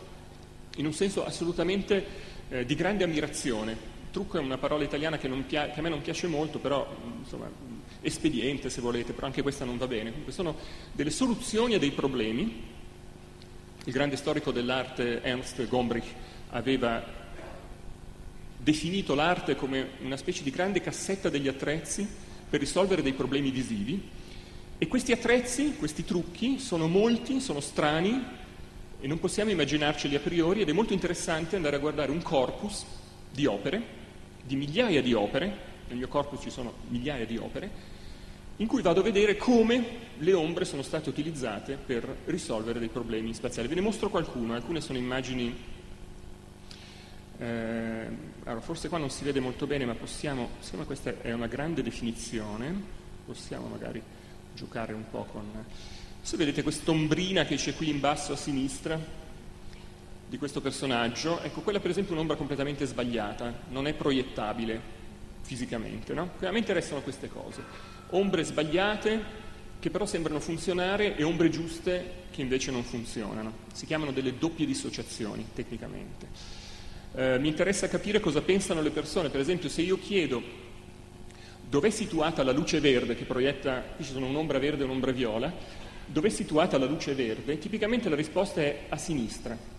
in 0.76 0.86
un 0.86 0.94
senso 0.94 1.26
assolutamente 1.26 2.06
eh, 2.50 2.66
di 2.66 2.76
grande 2.76 3.04
ammirazione. 3.04 3.96
Trucco 4.18 4.40
è 4.40 4.42
una 4.42 4.58
parola 4.58 4.84
italiana 4.84 5.20
che, 5.20 5.30
pia- 5.48 5.70
che 5.70 5.78
a 5.78 5.84
me 5.84 5.90
non 5.90 6.02
piace 6.02 6.26
molto, 6.26 6.58
però 6.58 6.92
insomma, 7.20 7.48
espediente 8.02 8.72
se 8.72 8.82
volete, 8.82 9.14
però 9.14 9.28
anche 9.28 9.44
questa 9.44 9.64
non 9.64 9.78
va 9.78 9.86
bene. 9.86 10.10
Comunque 10.10 10.34
sono 10.34 10.56
delle 10.92 11.12
soluzioni 11.12 11.76
a 11.76 11.78
dei 11.78 11.92
problemi. 11.92 12.64
Il 13.84 13.94
grande 13.94 14.16
storico 14.16 14.52
dell'arte 14.52 15.22
Ernst 15.22 15.68
Gombrich 15.68 16.08
aveva 16.50 17.06
definito 18.58 19.14
l'arte 19.14 19.56
come 19.56 19.90
una 20.02 20.18
specie 20.18 20.42
di 20.42 20.50
grande 20.50 20.82
cassetta 20.82 21.30
degli 21.30 21.48
attrezzi 21.48 22.08
per 22.50 22.60
risolvere 22.60 23.04
dei 23.04 23.14
problemi 23.14 23.52
visivi 23.52 24.02
e 24.80 24.88
questi 24.88 25.12
attrezzi, 25.12 25.76
questi 25.76 26.04
trucchi 26.04 26.58
sono 26.58 26.88
molti, 26.88 27.40
sono 27.40 27.60
strani 27.60 28.20
e 29.00 29.06
non 29.06 29.20
possiamo 29.20 29.52
immaginarceli 29.52 30.16
a 30.16 30.20
priori 30.20 30.62
ed 30.62 30.70
è 30.70 30.74
molto 30.74 30.94
interessante 30.94 31.56
andare 31.56 31.76
a 31.76 31.80
guardare 31.80 32.10
un 32.10 32.24
corpus 32.24 32.84
di 33.32 33.46
opere, 33.46 34.06
di 34.48 34.56
migliaia 34.56 35.02
di 35.02 35.14
opere, 35.14 35.76
nel 35.90 35.98
mio 35.98 36.08
corpus 36.08 36.42
ci 36.42 36.50
sono 36.50 36.74
migliaia 36.88 37.26
di 37.26 37.38
opere, 37.38 37.96
in 38.56 38.66
cui 38.66 38.82
vado 38.82 39.02
a 39.02 39.04
vedere 39.04 39.36
come 39.36 39.86
le 40.18 40.34
ombre 40.34 40.66
sono 40.66 40.82
state 40.82 41.10
utilizzate 41.10 41.76
per 41.76 42.04
risolvere 42.26 42.80
dei 42.80 42.88
problemi 42.88 43.34
spaziali. 43.34 43.68
Ve 43.68 43.76
ne 43.76 43.82
mostro 43.82 44.10
qualcuno, 44.10 44.56
alcune 44.56 44.82
sono 44.82 44.98
immagini 44.98 45.76
eh, 47.40 48.08
allora, 48.46 48.62
forse 48.62 48.90
qua 48.90 48.98
non 48.98 49.10
si 49.10 49.24
vede 49.24 49.40
molto 49.40 49.68
bene, 49.68 49.86
ma 49.86 49.94
possiamo, 49.94 50.50
siccome 50.60 50.86
questa 50.86 51.22
è 51.22 51.34
una 51.34 51.48
grande 51.48 51.84
definizione, 51.84 52.74
possiamo 53.26 53.68
magari 53.68 54.02
giocare 54.56 54.94
un 54.94 55.04
po' 55.10 55.26
con... 55.26 55.66
Se 56.22 56.36
vedete 56.36 56.64
quest'ombrina 56.64 57.46
che 57.46 57.58
c'è 57.58 57.76
qui 57.76 57.90
in 57.90 58.00
basso 58.00 58.34
a 58.34 58.36
sinistra 58.36 59.00
di 60.30 60.38
questo 60.38 60.60
personaggio, 60.60 61.40
ecco, 61.42 61.62
quella 61.62 61.80
per 61.80 61.92
esempio 61.92 62.12
è 62.12 62.16
un'ombra 62.16 62.36
completamente 62.36 62.86
sbagliata, 62.86 63.54
non 63.70 63.88
è 63.88 63.94
proiettabile 63.94 64.96
fisicamente, 65.42 66.14
no? 66.14 66.32
A 66.42 66.52
me 66.52 66.58
interessano 66.58 67.02
queste 67.02 67.30
cose. 67.30 67.64
Ombre 68.10 68.44
sbagliate 68.44 69.46
che 69.80 69.90
però 69.90 70.06
sembrano 70.06 70.40
funzionare 70.40 71.16
e 71.16 71.24
ombre 71.24 71.50
giuste 71.50 72.26
che 72.32 72.42
invece 72.42 72.72
non 72.72 72.84
funzionano. 72.84 73.54
Si 73.72 73.86
chiamano 73.86 74.12
delle 74.12 74.38
doppie 74.38 74.66
dissociazioni 74.66 75.48
tecnicamente. 75.54 76.28
Eh, 77.16 77.40
mi 77.40 77.48
interessa 77.48 77.88
capire 77.88 78.20
cosa 78.20 78.42
pensano 78.42 78.82
le 78.82 78.90
persone, 78.90 79.30
per 79.30 79.40
esempio 79.40 79.70
se 79.70 79.82
io 79.82 79.98
chiedo 79.98 80.66
dov'è 81.70 81.90
situata 81.90 82.44
la 82.44 82.52
luce 82.52 82.80
verde 82.82 83.16
che 83.16 83.24
proietta, 83.24 83.82
qui 83.96 84.04
ci 84.04 84.12
sono 84.12 84.26
un'ombra 84.26 84.60
verde 84.60 84.82
e 84.82 84.86
un'ombra 84.86 85.12
viola, 85.12 85.54
dov'è 86.06 86.30
situata 86.30 86.78
la 86.78 86.86
luce 86.86 87.14
verde, 87.14 87.58
tipicamente 87.58 88.10
la 88.10 88.16
risposta 88.16 88.62
è 88.62 88.86
a 88.90 88.98
sinistra. 88.98 89.77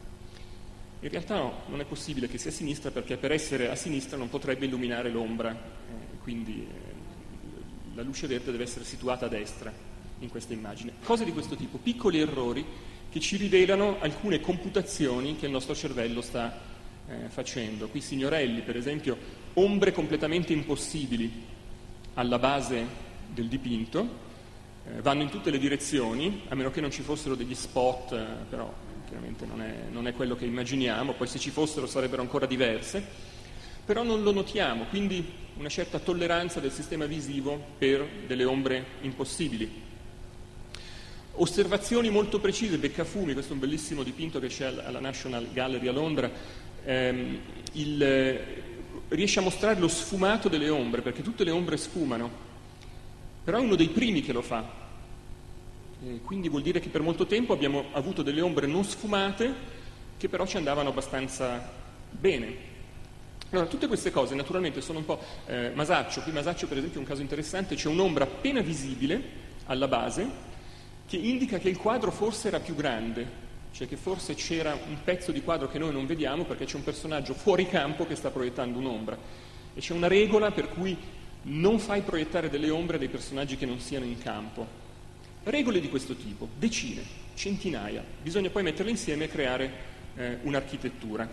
In 1.01 1.11
realtà 1.11 1.37
no, 1.37 1.63
non 1.69 1.81
è 1.81 1.85
possibile 1.85 2.27
che 2.27 2.39
sia 2.39 2.51
a 2.51 2.53
sinistra 2.53 2.91
perché 2.91 3.17
per 3.17 3.31
essere 3.31 3.71
a 3.71 3.77
sinistra 3.77 4.17
non 4.17 4.29
potrebbe 4.29 4.67
illuminare 4.67 5.11
l'ombra, 5.11 5.53
eh, 5.53 6.19
quindi 6.23 6.67
eh, 6.69 7.95
la 7.95 8.03
luce 8.03 8.27
verde 8.27 8.51
deve 8.51 8.65
essere 8.65 8.85
situata 8.85 9.27
a 9.27 9.29
destra 9.29 9.73
in 10.19 10.29
questa 10.29 10.55
immagine. 10.55 10.95
Cose 11.05 11.25
di 11.25 11.33
questo 11.33 11.55
tipo, 11.55 11.79
piccoli 11.79 12.19
errori 12.19 12.67
che 13.11 13.21
ci 13.21 13.37
rivelano 13.37 14.01
alcune 14.01 14.41
computazioni 14.41 15.37
che 15.37 15.47
il 15.47 15.53
nostro 15.53 15.75
cervello 15.75 16.21
sta 16.21 16.61
eh, 17.07 17.29
facendo. 17.29 17.89
Qui 17.89 18.01
Signorelli, 18.01 18.63
per 18.63 18.77
esempio, 18.77 19.17
ombre 19.55 19.93
completamente 19.93 20.53
impossibili 20.53 21.31
alla 22.15 22.41
base 22.41 22.85
del 23.33 23.47
dipinto, 23.47 24.27
eh, 24.85 25.01
vanno 25.01 25.23
in 25.23 25.31
tutte 25.31 25.51
le 25.51 25.59
direzioni, 25.59 26.43
a 26.49 26.57
meno 26.57 26.71
che 26.71 26.81
non 26.81 26.91
ci 26.91 27.03
fossero 27.03 27.37
degli 27.37 27.55
spot, 27.55 28.13
eh, 28.13 28.25
però 28.49 28.87
chiaramente 29.09 29.47
non 29.47 29.63
è, 29.63 29.75
non 29.91 30.07
è 30.07 30.13
quello 30.13 30.37
che 30.37 30.45
immaginiamo, 30.45 31.15
poi 31.15 31.27
se 31.27 31.39
ci 31.39 31.51
fossero 31.51 31.87
sarebbero 31.87 32.21
ancora 32.21 32.45
diverse, 32.45 33.03
però 33.85 34.03
non 34.03 34.23
lo 34.23 34.33
notiamo, 34.33 34.85
quindi 34.85 35.25
una 35.57 35.71
certa 35.71 35.99
tolleranza 35.99 36.61
del 36.61 36.71
sistema 36.71 37.07
visivo 37.07 37.59
per 37.79 38.07
delle 38.27 38.45
ombre 38.45 38.85
impossibili. 39.01 39.87
Osservazioni 41.41 42.11
molto 42.11 42.39
precise, 42.39 42.77
Beccafumi, 42.77 43.33
questo 43.33 43.53
è 43.53 43.55
un 43.55 43.61
bellissimo 43.61 44.03
dipinto 44.03 44.41
che 44.41 44.49
c'è 44.49 44.67
alla 44.67 45.01
National 45.01 45.51
Gallery 45.53 45.89
a 45.89 45.93
Londra, 45.93 46.31
ehm, 46.85 47.39
il, 47.73 48.39
riesce 49.09 49.39
a 49.39 49.43
mostrare 49.43 49.81
lo 49.81 49.89
sfumato 49.89 50.49
delle 50.49 50.69
ombre, 50.69 51.01
perché 51.01 51.23
tutte 51.23 51.45
le 51.45 51.51
ombre 51.51 51.77
sfumano, 51.77 52.31
però 53.43 53.59
è 53.59 53.63
uno 53.63 53.77
dei 53.77 53.89
primi 53.89 54.21
che 54.21 54.33
lo 54.33 54.43
fa. 54.43 54.87
E 56.05 56.21
quindi 56.23 56.49
vuol 56.49 56.63
dire 56.63 56.81
che 56.81 56.91
per 56.91 57.03
molto 57.03 57.27
tempo 57.27 57.53
abbiamo 57.53 57.87
avuto 57.93 58.23
delle 58.23 58.41
ombre 58.41 58.67
non 58.67 58.85
sfumate 58.85 59.77
che 60.17 60.29
però 60.29 60.47
ci 60.47 60.57
andavano 60.57 60.91
abbastanza 60.91 61.71
bene. 62.11 62.67
Allora, 63.51 63.67
tutte 63.67 63.87
queste 63.87 64.11
cose 64.11 64.35
naturalmente 64.35 64.81
sono 64.81 64.99
un 64.99 65.05
po' 65.07 65.21
eh, 65.47 65.71
Masaccio, 65.75 66.21
qui 66.21 66.33
Masaccio 66.33 66.67
per 66.67 66.77
esempio 66.77 66.99
è 66.99 67.03
un 67.03 67.09
caso 67.09 67.23
interessante, 67.23 67.77
c'è 67.77 67.89
un'ombra 67.89 68.25
appena 68.25 68.61
visibile 68.61 69.47
alla 69.67 69.89
base 69.89 70.47
che 71.07 71.17
indica 71.17 71.59
che 71.59 71.71
il 71.71 71.79
quadro 71.79 72.11
forse 72.11 72.49
era 72.49 72.61
più 72.61 72.75
grande, 72.75 73.27
cioè 73.73 73.89
che 73.89 73.97
forse 73.97 74.35
c'era 74.35 74.75
un 74.75 74.99
pezzo 75.03 75.33
di 75.33 75.43
quadro 75.43 75.69
che 75.69 75.79
noi 75.79 75.93
non 75.93 76.05
vediamo 76.05 76.45
perché 76.45 76.67
c'è 76.67 76.77
un 76.77 76.85
personaggio 76.85 77.33
fuori 77.33 77.67
campo 77.67 78.07
che 78.07 78.15
sta 78.15 78.31
proiettando 78.31 78.79
un'ombra. 78.79 79.17
E 79.75 79.81
c'è 79.81 79.95
una 79.95 80.09
regola 80.09 80.51
per 80.51 80.69
cui 80.69 80.97
non 81.43 81.79
fai 81.79 82.03
proiettare 82.03 82.51
delle 82.51 82.69
ombre 82.69 82.99
dei 82.99 83.09
personaggi 83.09 83.57
che 83.57 83.65
non 83.65 83.81
siano 83.81 84.05
in 84.05 84.19
campo. 84.19 84.88
Regole 85.49 85.81
di 85.81 85.89
questo 85.89 86.15
tipo, 86.15 86.47
decine, 86.59 87.03
centinaia, 87.33 88.05
bisogna 88.21 88.51
poi 88.51 88.63
metterle 88.63 88.91
insieme 88.91 89.25
e 89.25 89.29
creare 89.29 89.73
eh, 90.15 90.39
un'architettura. 90.43 91.27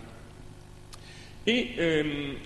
E 1.42 1.74
ehm, 1.76 2.38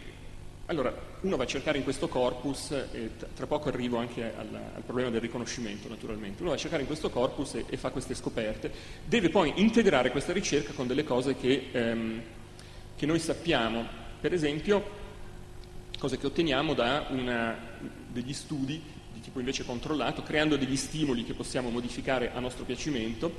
allora, 0.67 0.93
uno 1.21 1.37
va 1.37 1.45
a 1.45 1.47
cercare 1.47 1.79
in 1.79 1.85
questo 1.85 2.09
corpus, 2.09 2.73
e 2.73 3.11
tra 3.37 3.47
poco 3.47 3.69
arrivo 3.69 3.99
anche 3.99 4.35
al, 4.37 4.53
al, 4.75 4.83
problema 4.83 5.11
del 5.11 5.21
riconoscimento 5.21 5.89
naturalmente, 5.89 6.41
uno 6.41 6.51
va 6.51 6.57
a 6.57 6.59
cercare 6.59 6.83
in 6.83 6.89
questo 6.89 7.09
corpus 7.09 7.55
e, 7.55 7.65
e, 7.69 7.77
fa 7.77 7.91
queste 7.91 8.17
scoperte, 8.17 8.73
deve 9.05 9.31
poi 9.31 9.53
integrare 9.55 10.11
questa 10.11 10.33
ricerca 10.33 10.73
con 10.73 10.89
delle 10.89 11.05
cose 11.05 11.37
che, 11.37 11.69
ehm, 11.71 12.23
che 12.97 13.07
noi 13.07 13.21
sappiamo, 13.21 13.87
per 14.21 14.33
esempio 14.33 14.99
cose 16.01 16.19
che 16.19 16.27
otteniamo 16.27 16.75
da 16.75 17.07
una, 17.11 17.57
degli 18.09 18.33
studi 18.33 18.99
di 19.21 19.27
tipo 19.27 19.39
invece 19.39 19.65
controllato, 19.65 20.23
creando 20.23 20.57
degli 20.57 20.77
stimoli 20.77 21.25
che 21.25 21.35
possiamo 21.35 21.69
modificare 21.69 22.33
a 22.33 22.41
nostro 22.41 22.65
piacimento. 22.65 23.31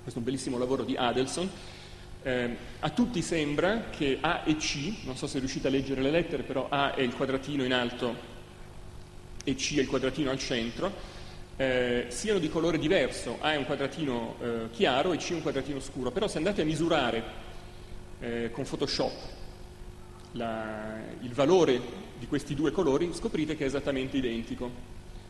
Questo 0.00 0.14
è 0.14 0.18
un 0.18 0.24
bellissimo 0.24 0.58
lavoro 0.58 0.84
di 0.84 0.96
Adelson. 0.96 1.50
Eh, 2.22 2.56
a 2.78 2.90
tutti 2.90 3.20
sembra 3.20 3.90
che 3.90 4.18
A 4.20 4.42
e 4.44 4.56
C, 4.56 5.04
non 5.04 5.16
so 5.16 5.26
se 5.26 5.40
riuscite 5.40 5.66
a 5.66 5.70
leggere 5.70 6.02
le 6.02 6.10
lettere, 6.10 6.44
però 6.44 6.68
A 6.70 6.94
è 6.94 7.02
il 7.02 7.14
quadratino 7.14 7.64
in 7.64 7.72
alto 7.72 8.30
e 9.42 9.56
C 9.56 9.76
è 9.76 9.80
il 9.80 9.88
quadratino 9.88 10.30
al 10.30 10.38
centro, 10.38 10.92
eh, 11.56 12.06
siano 12.08 12.38
di 12.38 12.48
colore 12.48 12.78
diverso. 12.78 13.38
A 13.40 13.54
è 13.54 13.56
un 13.56 13.64
quadratino 13.64 14.36
eh, 14.40 14.70
chiaro 14.70 15.12
e 15.12 15.16
C 15.16 15.32
è 15.32 15.34
un 15.34 15.42
quadratino 15.42 15.80
scuro. 15.80 16.12
Però 16.12 16.28
se 16.28 16.38
andate 16.38 16.62
a 16.62 16.64
misurare 16.64 17.24
eh, 18.20 18.50
con 18.52 18.64
Photoshop 18.64 19.12
la, 20.32 20.96
il 21.20 21.32
valore 21.32 22.01
di 22.22 22.28
questi 22.28 22.54
due 22.54 22.70
colori, 22.70 23.10
scoprite 23.12 23.56
che 23.56 23.64
è 23.64 23.66
esattamente 23.66 24.16
identico. 24.16 24.70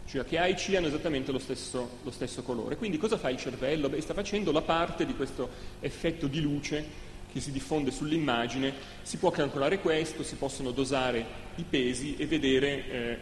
Cioè 0.07 0.27
che 0.27 0.39
A 0.39 0.47
e 0.47 0.55
C 0.55 0.75
hanno 0.77 0.89
esattamente 0.89 1.33
lo 1.33 1.39
stesso, 1.39 1.89
lo 2.03 2.11
stesso 2.11 2.43
colore. 2.43 2.77
Quindi 2.77 2.99
cosa 2.99 3.17
fa 3.17 3.31
il 3.31 3.39
cervello? 3.39 3.89
Beh, 3.89 4.03
sta 4.03 4.13
facendo 4.13 4.53
la 4.53 4.61
parte 4.61 5.07
di 5.07 5.15
questo 5.15 5.49
effetto 5.81 6.27
di 6.27 6.43
luce 6.43 7.11
che 7.33 7.41
si 7.41 7.51
diffonde 7.51 7.91
sull'immagine, 7.91 8.75
si 9.01 9.17
può 9.17 9.31
calcolare 9.31 9.79
questo, 9.79 10.23
si 10.23 10.35
possono 10.37 10.71
dosare 10.71 11.25
i 11.55 11.65
pesi 11.69 12.15
e 12.19 12.27
vedere 12.27 12.91
eh, 12.91 13.19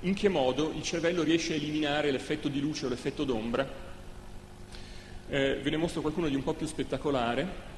in 0.00 0.14
che 0.14 0.28
modo 0.28 0.72
il 0.74 0.82
cervello 0.82 1.22
riesce 1.22 1.52
a 1.52 1.56
eliminare 1.56 2.10
l'effetto 2.10 2.48
di 2.48 2.58
luce 2.58 2.86
o 2.86 2.88
l'effetto 2.88 3.22
d'ombra. 3.22 3.64
Eh, 5.28 5.60
ve 5.62 5.70
ne 5.70 5.76
mostro 5.76 6.00
qualcuno 6.00 6.26
di 6.26 6.34
un 6.34 6.42
po' 6.42 6.54
più 6.54 6.66
spettacolare 6.66 7.73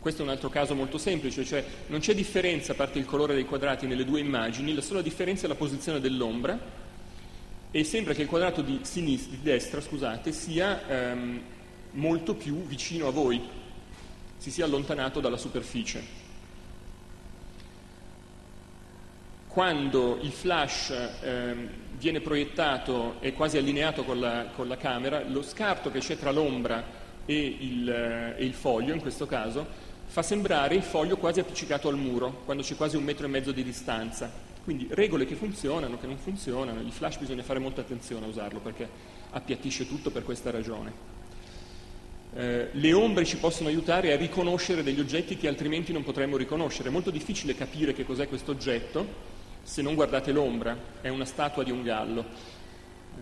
questo 0.00 0.22
è 0.22 0.24
un 0.24 0.30
altro 0.30 0.48
caso 0.48 0.74
molto 0.74 0.98
semplice, 0.98 1.44
cioè 1.44 1.64
non 1.88 2.00
c'è 2.00 2.14
differenza 2.14 2.72
a 2.72 2.74
parte 2.74 2.98
il 2.98 3.04
colore 3.04 3.34
dei 3.34 3.44
quadrati 3.44 3.86
nelle 3.86 4.04
due 4.04 4.20
immagini, 4.20 4.74
la 4.74 4.80
sola 4.80 5.02
differenza 5.02 5.46
è 5.46 5.48
la 5.48 5.54
posizione 5.54 6.00
dell'ombra 6.00 6.58
e 7.70 7.84
sembra 7.84 8.14
che 8.14 8.22
il 8.22 8.28
quadrato 8.28 8.62
di, 8.62 8.80
sinistra, 8.82 9.36
di 9.36 9.42
destra 9.42 9.80
scusate, 9.80 10.32
sia 10.32 10.86
ehm, 10.88 11.40
molto 11.92 12.34
più 12.34 12.64
vicino 12.64 13.08
a 13.08 13.10
voi, 13.10 13.40
si 14.36 14.50
sia 14.50 14.64
allontanato 14.64 15.20
dalla 15.20 15.36
superficie. 15.36 16.26
Quando 19.48 20.18
il 20.22 20.30
flash 20.30 20.94
ehm, 21.20 21.68
viene 21.98 22.20
proiettato 22.20 23.16
e 23.20 23.32
quasi 23.32 23.58
allineato 23.58 24.04
con 24.04 24.20
la, 24.20 24.46
con 24.54 24.68
la, 24.68 24.76
camera, 24.76 25.24
lo 25.26 25.42
scarto 25.42 25.90
che 25.90 25.98
c'è 25.98 26.16
tra 26.16 26.30
l'ombra 26.30 26.84
e 27.26 27.56
il, 27.58 27.90
eh, 27.90 28.34
e 28.38 28.44
il 28.44 28.54
foglio, 28.54 28.94
in 28.94 29.00
questo 29.00 29.26
caso, 29.26 29.87
fa 30.08 30.22
sembrare 30.22 30.74
il 30.74 30.82
foglio 30.82 31.18
quasi 31.18 31.38
appiccicato 31.38 31.88
al 31.88 31.96
muro, 31.96 32.42
quando 32.46 32.62
c'è 32.62 32.76
quasi 32.76 32.96
un 32.96 33.04
metro 33.04 33.26
e 33.26 33.28
mezzo 33.28 33.52
di 33.52 33.62
distanza. 33.62 34.30
Quindi 34.64 34.88
regole 34.90 35.26
che 35.26 35.34
funzionano, 35.34 35.98
che 35.98 36.06
non 36.06 36.16
funzionano, 36.16 36.80
il 36.80 36.92
flash 36.92 37.18
bisogna 37.18 37.42
fare 37.42 37.58
molta 37.58 37.82
attenzione 37.82 38.24
a 38.26 38.28
usarlo 38.28 38.58
perché 38.58 38.88
appiattisce 39.30 39.86
tutto 39.86 40.10
per 40.10 40.24
questa 40.24 40.50
ragione. 40.50 41.16
Eh, 42.34 42.68
le 42.72 42.92
ombre 42.92 43.24
ci 43.24 43.36
possono 43.36 43.68
aiutare 43.68 44.12
a 44.12 44.16
riconoscere 44.16 44.82
degli 44.82 45.00
oggetti 45.00 45.36
che 45.36 45.48
altrimenti 45.48 45.92
non 45.92 46.04
potremmo 46.04 46.36
riconoscere. 46.36 46.88
È 46.88 46.92
molto 46.92 47.10
difficile 47.10 47.54
capire 47.54 47.92
che 47.92 48.04
cos'è 48.04 48.28
questo 48.28 48.52
oggetto 48.52 49.06
se 49.62 49.82
non 49.82 49.94
guardate 49.94 50.32
l'ombra. 50.32 50.76
È 51.00 51.08
una 51.08 51.26
statua 51.26 51.62
di 51.62 51.70
un 51.70 51.82
gallo, 51.82 52.20
eh, 52.20 53.20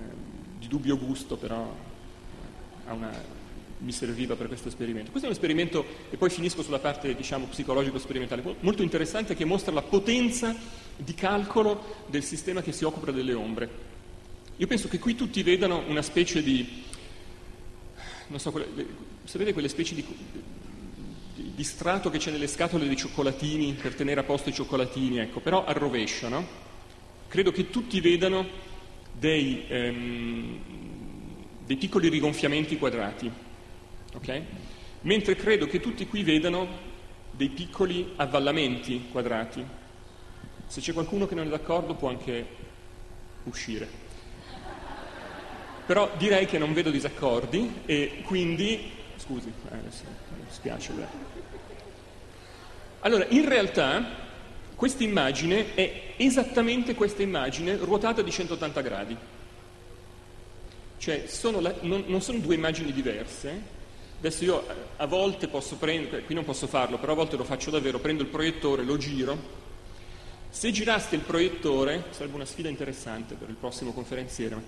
di 0.58 0.68
dubbio 0.68 0.96
gusto 0.96 1.36
però 1.36 1.72
ha 2.86 2.92
una, 2.92 3.10
mi 3.78 3.92
serviva 3.92 4.36
per 4.36 4.48
questo 4.48 4.68
esperimento. 4.68 5.10
Questo 5.10 5.28
è 5.28 5.30
un 5.30 5.36
esperimento, 5.36 5.84
e 6.10 6.16
poi 6.16 6.30
finisco 6.30 6.62
sulla 6.62 6.78
parte 6.78 7.14
diciamo, 7.14 7.46
psicologico-sperimentale, 7.46 8.42
molto 8.60 8.82
interessante 8.82 9.34
che 9.34 9.44
mostra 9.44 9.72
la 9.72 9.82
potenza 9.82 10.54
di 10.96 11.14
calcolo 11.14 12.04
del 12.06 12.22
sistema 12.22 12.62
che 12.62 12.72
si 12.72 12.84
occupa 12.84 13.10
delle 13.10 13.34
ombre. 13.34 13.94
Io 14.56 14.66
penso 14.66 14.88
che 14.88 14.98
qui 14.98 15.14
tutti 15.14 15.42
vedano 15.42 15.82
una 15.86 16.00
specie 16.00 16.42
di, 16.42 16.84
non 18.28 18.38
so, 18.38 18.50
quelle, 18.50 18.86
sapete 19.24 19.52
quelle 19.52 19.68
specie 19.68 19.94
di, 19.94 20.04
di, 21.34 21.52
di, 21.54 21.64
strato 21.64 22.08
che 22.08 22.16
c'è 22.16 22.30
nelle 22.30 22.46
scatole 22.46 22.86
dei 22.86 22.96
cioccolatini 22.96 23.74
per 23.74 23.94
tenere 23.94 24.20
a 24.20 24.24
posto 24.24 24.48
i 24.48 24.54
cioccolatini, 24.54 25.18
ecco, 25.18 25.40
però 25.40 25.64
al 25.64 25.74
rovescio, 25.74 26.28
no? 26.28 26.64
Credo 27.28 27.52
che 27.52 27.68
tutti 27.68 28.00
vedano 28.00 28.46
dei, 29.12 29.64
ehm, 29.68 30.58
dei 31.66 31.76
piccoli 31.76 32.08
rigonfiamenti 32.08 32.78
quadrati 32.78 33.44
ok? 34.16 34.42
Mentre 35.02 35.36
credo 35.36 35.66
che 35.66 35.80
tutti 35.80 36.06
qui 36.06 36.22
vedano 36.22 36.94
dei 37.30 37.48
piccoli 37.48 38.14
avvallamenti 38.16 39.08
quadrati. 39.12 39.64
Se 40.66 40.80
c'è 40.80 40.92
qualcuno 40.92 41.26
che 41.26 41.34
non 41.34 41.46
è 41.46 41.50
d'accordo 41.50 41.94
può 41.94 42.08
anche 42.08 42.46
uscire. 43.44 44.04
Però 45.86 46.10
direi 46.16 46.46
che 46.46 46.58
non 46.58 46.72
vedo 46.72 46.90
disaccordi 46.90 47.82
e 47.84 48.22
quindi... 48.24 48.90
Scusi, 49.16 49.52
eh, 49.70 49.74
adesso, 49.76 50.02
mi 50.34 50.44
spiace. 50.48 50.92
Beh. 50.92 51.06
Allora, 53.00 53.26
in 53.28 53.48
realtà 53.48 54.24
questa 54.74 55.04
immagine 55.04 55.74
è 55.74 56.14
esattamente 56.16 56.94
questa 56.94 57.22
immagine 57.22 57.76
ruotata 57.76 58.22
di 58.22 58.30
180 58.30 58.80
gradi. 58.80 59.16
Cioè 60.98 61.26
sono 61.28 61.60
la, 61.60 61.72
non, 61.82 62.04
non 62.06 62.20
sono 62.20 62.38
due 62.38 62.54
immagini 62.56 62.92
diverse, 62.92 63.74
Adesso 64.26 64.42
io 64.42 64.66
a 64.96 65.06
volte 65.06 65.46
posso 65.46 65.76
prendere, 65.76 66.24
qui 66.24 66.34
non 66.34 66.44
posso 66.44 66.66
farlo, 66.66 66.98
però 66.98 67.12
a 67.12 67.14
volte 67.14 67.36
lo 67.36 67.44
faccio 67.44 67.70
davvero, 67.70 68.00
prendo 68.00 68.24
il 68.24 68.28
proiettore, 68.28 68.82
lo 68.82 68.96
giro. 68.96 69.38
Se 70.50 70.72
giraste 70.72 71.14
il 71.14 71.20
proiettore, 71.20 72.06
sarebbe 72.10 72.34
una 72.34 72.44
sfida 72.44 72.68
interessante 72.68 73.36
per 73.36 73.48
il 73.48 73.54
prossimo 73.54 73.92
conferenziere, 73.92 74.60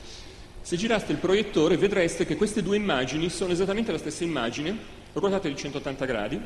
se 0.62 0.76
giraste 0.76 1.10
il 1.10 1.18
proiettore 1.18 1.76
vedreste 1.76 2.24
che 2.24 2.36
queste 2.36 2.62
due 2.62 2.76
immagini 2.76 3.28
sono 3.30 3.50
esattamente 3.50 3.90
la 3.90 3.98
stessa 3.98 4.22
immagine 4.22 4.78
ruotate 5.12 5.48
di 5.48 5.56
180 5.56 6.04
gradi, 6.04 6.40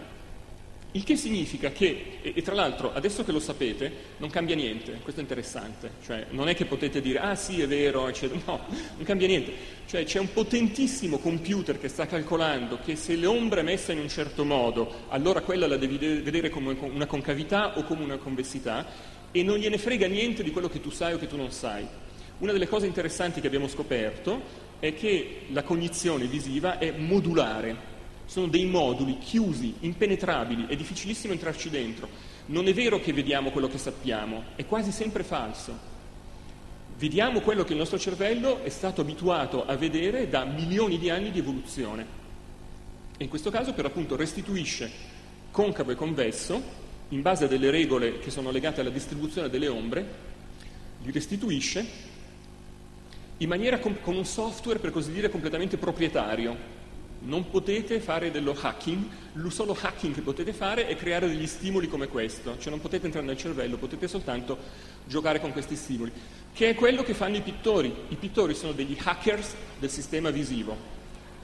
il 0.93 1.05
che 1.05 1.17
significa 1.17 1.71
che, 1.71 2.19
e, 2.21 2.33
e, 2.35 2.43
tra 2.43 2.55
l'altro 2.55 2.93
adesso 2.93 3.25
che 3.25 3.33
lo 3.33 3.41
sapete, 3.41 3.91
non 4.19 4.29
cambia 4.29 4.55
niente, 4.55 4.99
questo 5.03 5.21
è 5.21 5.23
interessante, 5.23 5.93
cioè 6.05 6.27
non 6.31 6.49
è 6.49 6.55
che 6.55 6.67
potete 6.67 7.01
dire 7.01 7.19
ah 7.19 7.35
sì 7.35 7.63
è 7.63 7.67
vero, 7.67 8.09
eccetera, 8.09 8.41
no, 8.45 8.61
non 8.97 9.05
cambia 9.05 9.27
niente, 9.27 9.53
cioè 9.87 10.05
c'è 10.05 10.19
un 10.19 10.33
potentissimo 10.33 11.19
computer 11.19 11.79
che 11.79 11.89
sta 11.89 12.07
calcolando 12.07 12.79
che 12.85 12.97
se 12.97 13.17
l'ombra 13.17 13.61
è 13.61 13.65
messa 13.65 13.93
in 13.93 14.01
un 14.01 14.09
certo 14.09 14.45
modo, 14.45 15.07
allora 15.09 15.41
quella 15.41 15.67
la 15.67 15.79
devi 15.79 15.97
vedere 15.97 16.51
come 16.51 16.77
una 16.79 17.07
concavità 17.07 17.79
o 17.79 17.85
come 17.85 18.05
una 18.05 18.19
convessità 18.19 18.87
e 19.31 19.43
non 19.43 19.57
gliene 19.57 19.79
frega 19.79 20.07
niente 20.07 20.43
di 20.43 20.51
quello 20.51 20.69
che 20.69 20.81
tu 20.81 20.91
sai 20.91 21.15
o 21.15 21.19
che 21.19 21.27
tu 21.27 21.37
non 21.37 21.51
sai. 21.51 21.87
Una 22.39 22.53
delle 22.53 22.69
cose 22.69 22.87
interessanti 22.87 23.41
che 23.41 23.47
abbiamo 23.47 23.69
scoperto 23.69 24.41
è 24.79 24.95
che 24.95 25.43
la 25.53 25.63
cognizione 25.63 26.27
visiva 26.27 26.79
è 26.79 26.91
modulare, 26.91 27.92
sono 28.33 28.47
dei 28.47 28.65
moduli 28.65 29.19
chiusi, 29.19 29.75
impenetrabili, 29.81 30.65
è 30.67 30.75
difficilissimo 30.75 31.35
entrarci 31.35 31.69
dentro. 31.69 32.09
Non 32.47 32.67
è 32.67 32.73
vero 32.73 32.99
che 32.99 33.13
vediamo 33.13 33.51
quello 33.51 33.69
che 33.69 33.77
sappiamo, 33.77 34.45
è 34.57 34.65
quasi 34.65 34.91
sempre 34.91 35.23
falso. 35.23 35.79
Vediamo 36.97 37.41
quello 37.41 37.63
che 37.63 37.73
il 37.73 37.79
nostro 37.79 37.99
cervello 37.99 38.63
è 38.63 38.71
stato 38.71 39.03
abituato 39.03 39.67
a 39.67 39.77
vedere 39.77 40.31
da 40.31 40.47
milioni 40.47 40.99
di 40.99 41.11
anni 41.11 41.31
di 41.31 41.41
evoluzione. 41.41 42.07
E 43.19 43.25
in 43.25 43.29
questo 43.29 43.51
caso 43.51 43.75
per 43.75 43.85
appunto 43.85 44.17
restituisce 44.17 44.91
concavo 45.51 45.91
e 45.91 45.95
convesso, 45.95 46.63
in 47.11 47.21
base 47.21 47.45
a 47.45 47.49
delle 47.49 47.71
regole 47.71 48.19
che 48.19 48.31
sono 48.31 48.51
legate 48.51 48.81
alla 48.81 48.89
distribuzione 48.89 49.51
delle 49.51 49.69
ombre, 49.69 50.07
li 51.03 51.13
restituisce 51.13 51.87
in 53.37 53.49
maniera 53.49 53.79
com- 53.79 54.01
con 54.01 54.17
un 54.17 54.25
software, 54.25 54.79
per 54.79 54.91
così 54.91 55.13
dire, 55.13 55.29
completamente 55.29 55.77
proprietario, 55.77 56.72
non 57.25 57.49
potete 57.51 58.01
fare 58.01 58.31
dello 58.31 58.57
hacking, 58.59 59.05
il 59.35 59.53
solo 59.53 59.77
hacking 59.81 60.15
che 60.15 60.23
potete 60.23 60.53
fare 60.53 60.87
è 60.87 60.97
creare 60.97 61.29
degli 61.29 61.47
stimoli 61.47 61.89
come 61.89 62.09
questo, 62.09 62.59
cioè 62.59 62.71
non 62.71 62.81
potete 62.81 63.07
entrare 63.07 63.27
nel 63.27 63.37
cervello, 63.37 63.77
potete 63.77 64.09
soltanto 64.09 64.59
giocare 65.07 65.41
con 65.41 65.53
questi 65.53 65.77
stimoli, 65.77 66.11
che 66.53 66.71
è 66.71 66.75
quello 66.75 67.03
che 67.03 67.15
fanno 67.15 67.37
i 67.37 67.41
pittori. 67.43 67.95
I 68.09 68.17
pittori 68.17 68.55
sono 68.55 68.73
degli 68.73 68.97
hackers 69.01 69.55
del 69.79 69.91
sistema 69.91 70.31
visivo. 70.31 70.77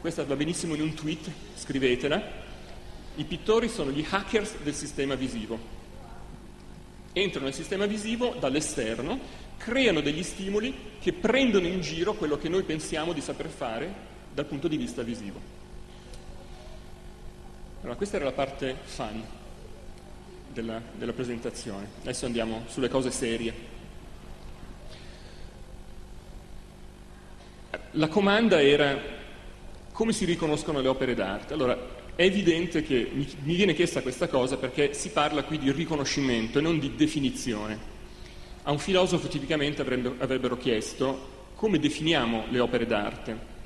Questa 0.01 0.25
va 0.25 0.37
benissimo 0.37 0.75
in 0.75 0.83
un 0.83 0.95
tweet, 0.95 1.31
scrivetela. 1.57 2.47
I 3.17 3.25
pittori 3.25 3.69
sono 3.69 3.91
gli 3.91 4.05
hackers 4.09 4.57
del 4.63 4.75
sistema 4.75 5.15
visivo. 5.15 5.77
Entrano 7.13 7.47
nel 7.47 7.55
sistema 7.55 7.87
visivo 7.87 8.37
dall'esterno, 8.39 9.19
creano 9.57 10.01
degli 10.01 10.23
stimoli 10.23 10.75
che 11.01 11.13
prendono 11.13 11.67
in 11.67 11.81
giro 11.81 12.15
quello 12.15 12.37
che 12.37 12.49
noi 12.49 12.63
pensiamo 12.63 13.13
di 13.13 13.21
saper 13.21 13.49
fare 13.49 14.07
dal 14.33 14.47
punto 14.47 14.69
di 14.69 14.77
vista 14.77 15.03
visivo. 15.03 15.58
Allora, 17.81 17.97
questa 17.97 18.17
era 18.17 18.25
la 18.25 18.33
parte 18.33 18.77
fun 18.83 19.23
della, 20.53 20.83
della 20.95 21.13
presentazione. 21.13 21.87
Adesso 22.01 22.27
andiamo 22.27 22.65
sulle 22.67 22.89
cose 22.89 23.11
serie. 23.13 23.55
La 27.93 28.09
comanda 28.09 28.61
era 28.61 28.99
come 29.93 30.13
si 30.13 30.25
riconoscono 30.25 30.81
le 30.81 30.89
opere 30.89 31.15
d'arte. 31.15 31.55
Allora, 31.55 31.77
è 32.17 32.23
evidente 32.23 32.83
che 32.83 33.09
mi, 33.13 33.29
viene 33.43 33.75
chiesta 33.75 34.03
questa 34.03 34.27
cosa 34.27 34.57
perché 34.57 34.93
si 34.93 35.11
parla 35.11 35.45
qui 35.45 35.59
di 35.59 35.71
riconoscimento 35.71 36.59
e 36.59 36.63
non 36.63 36.81
di 36.81 36.97
definizione. 36.97 37.97
A 38.65 38.73
un 38.73 38.79
filosofo 38.81 39.29
tipicamente 39.29 39.83
avrebbero 39.83 40.57
chiesto 40.57 41.37
come 41.55 41.79
definiamo 41.79 42.47
le 42.51 42.59
opere 42.59 42.87
d'arte. 42.87 43.57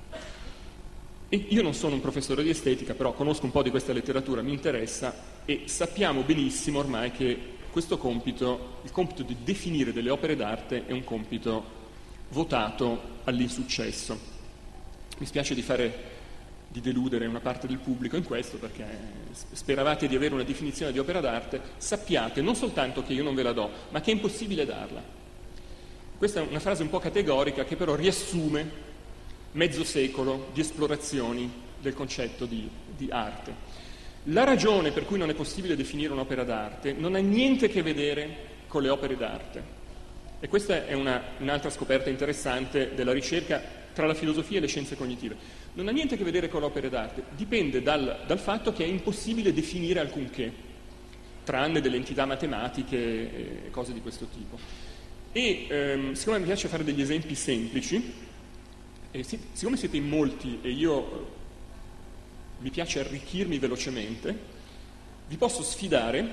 Io 1.34 1.62
non 1.62 1.72
sono 1.72 1.94
un 1.94 2.02
professore 2.02 2.42
di 2.42 2.50
estetica, 2.50 2.92
però 2.92 3.14
conosco 3.14 3.46
un 3.46 3.52
po' 3.52 3.62
di 3.62 3.70
questa 3.70 3.94
letteratura, 3.94 4.42
mi 4.42 4.52
interessa 4.52 5.14
e 5.46 5.62
sappiamo 5.64 6.20
benissimo 6.20 6.78
ormai 6.78 7.10
che 7.10 7.38
questo 7.70 7.96
compito, 7.96 8.80
il 8.82 8.90
compito 8.90 9.22
di 9.22 9.38
definire 9.42 9.94
delle 9.94 10.10
opere 10.10 10.36
d'arte, 10.36 10.84
è 10.84 10.92
un 10.92 11.04
compito 11.04 11.64
votato 12.28 13.21
all'insuccesso. 13.25 14.18
Mi 15.16 15.25
spiace 15.25 15.54
di, 15.54 15.62
fare, 15.62 15.95
di 16.68 16.82
deludere 16.82 17.25
una 17.25 17.40
parte 17.40 17.66
del 17.66 17.78
pubblico 17.78 18.16
in 18.16 18.25
questo 18.25 18.58
perché 18.58 18.84
speravate 19.52 20.08
di 20.08 20.14
avere 20.14 20.34
una 20.34 20.42
definizione 20.42 20.92
di 20.92 20.99
opera 20.99 21.21
d'arte, 21.21 21.62
sappiate 21.78 22.42
non 22.42 22.56
soltanto 22.56 23.02
che 23.02 23.14
io 23.14 23.23
non 23.23 23.34
ve 23.34 23.42
la 23.42 23.52
do, 23.54 23.71
ma 23.88 24.02
che 24.02 24.10
è 24.10 24.14
impossibile 24.14 24.66
darla. 24.66 25.02
Questa 26.18 26.42
è 26.42 26.47
una 26.47 26.60
frase 26.60 26.82
un 26.82 26.90
po' 26.90 26.99
categorica 26.99 27.64
che 27.64 27.76
però 27.76 27.95
riassume 27.95 28.90
mezzo 29.52 29.84
secolo 29.84 30.49
di 30.52 30.60
esplorazioni 30.60 31.50
del 31.80 31.95
concetto 31.95 32.47
di, 32.47 32.69
di 32.97 33.08
arte. 33.10 33.80
La 34.26 34.45
ragione 34.45 34.93
per 34.93 35.04
cui 35.04 35.19
non 35.19 35.30
è 35.30 35.34
possibile 35.34 35.76
definire 35.76 36.12
un'opera 36.12 36.45
d'arte 36.45 36.93
non 36.93 37.15
ha 37.15 37.19
niente 37.19 37.67
a 37.67 37.69
che 37.69 37.82
vedere 37.82 38.50
con 38.69 38.82
le 38.82 38.88
opere 38.88 39.17
d'arte. 39.17 39.80
E 40.38 40.49
questa 40.49 40.86
è 40.86 40.95
una, 40.95 41.23
un'altra 41.38 41.71
scoperta 41.71 42.08
interessante 42.08 42.95
della 42.95 43.12
ricerca 43.12 43.60
tra 43.93 44.06
la 44.06 44.15
filosofia 44.15 44.58
e 44.58 44.60
le 44.60 44.67
scienze 44.67 44.97
cognitive. 44.97 45.36
Non 45.75 45.88
ha 45.88 45.91
niente 45.91 46.15
a 46.15 46.17
che 46.17 46.25
vedere 46.25 46.49
con 46.49 46.60
le 46.60 46.67
opere 46.67 46.88
d'arte, 46.88 47.25
dipende 47.36 47.82
dal, 47.82 48.25
dal 48.26 48.38
fatto 48.38 48.73
che 48.73 48.84
è 48.84 48.86
impossibile 48.86 49.52
definire 49.52 50.00
alcunché, 50.00 50.52
tranne 51.45 51.80
delle 51.80 51.97
entità 51.97 52.25
matematiche 52.25 52.97
e 53.67 53.71
cose 53.71 53.93
di 53.93 54.00
questo 54.00 54.26
tipo. 54.26 54.58
E 55.32 55.67
ehm, 55.69 56.12
siccome 56.12 56.38
mi 56.38 56.45
piace 56.45 56.69
fare 56.69 56.84
degli 56.84 57.00
esempi 57.00 57.34
semplici, 57.34 58.30
e 59.12 59.22
si, 59.22 59.38
siccome 59.52 59.76
siete 59.76 59.98
in 59.98 60.08
molti 60.08 60.58
e 60.62 60.70
io 60.70 60.98
eh, 60.98 61.25
mi 62.60 62.70
piace 62.70 63.00
arricchirmi 63.00 63.58
velocemente, 63.58 64.50
vi 65.28 65.36
posso 65.36 65.62
sfidare, 65.62 66.26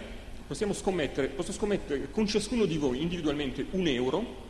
possiamo 0.48 0.74
scommettere, 0.74 1.28
posso 1.28 1.52
scommettere 1.52 2.10
con 2.10 2.26
ciascuno 2.26 2.66
di 2.66 2.78
voi 2.78 3.02
individualmente 3.02 3.66
un 3.72 3.86
euro 3.88 4.48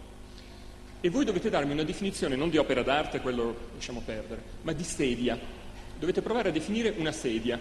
e 1.01 1.09
voi 1.09 1.25
dovete 1.25 1.49
darmi 1.49 1.71
una 1.71 1.83
definizione 1.83 2.35
non 2.35 2.49
di 2.49 2.57
opera 2.57 2.83
d'arte, 2.83 3.19
quello 3.19 3.69
lasciamo 3.73 4.01
perdere, 4.05 4.41
ma 4.61 4.73
di 4.73 4.83
sedia. 4.83 5.37
Dovete 5.97 6.21
provare 6.21 6.49
a 6.49 6.51
definire 6.51 6.93
una 6.97 7.11
sedia. 7.11 7.59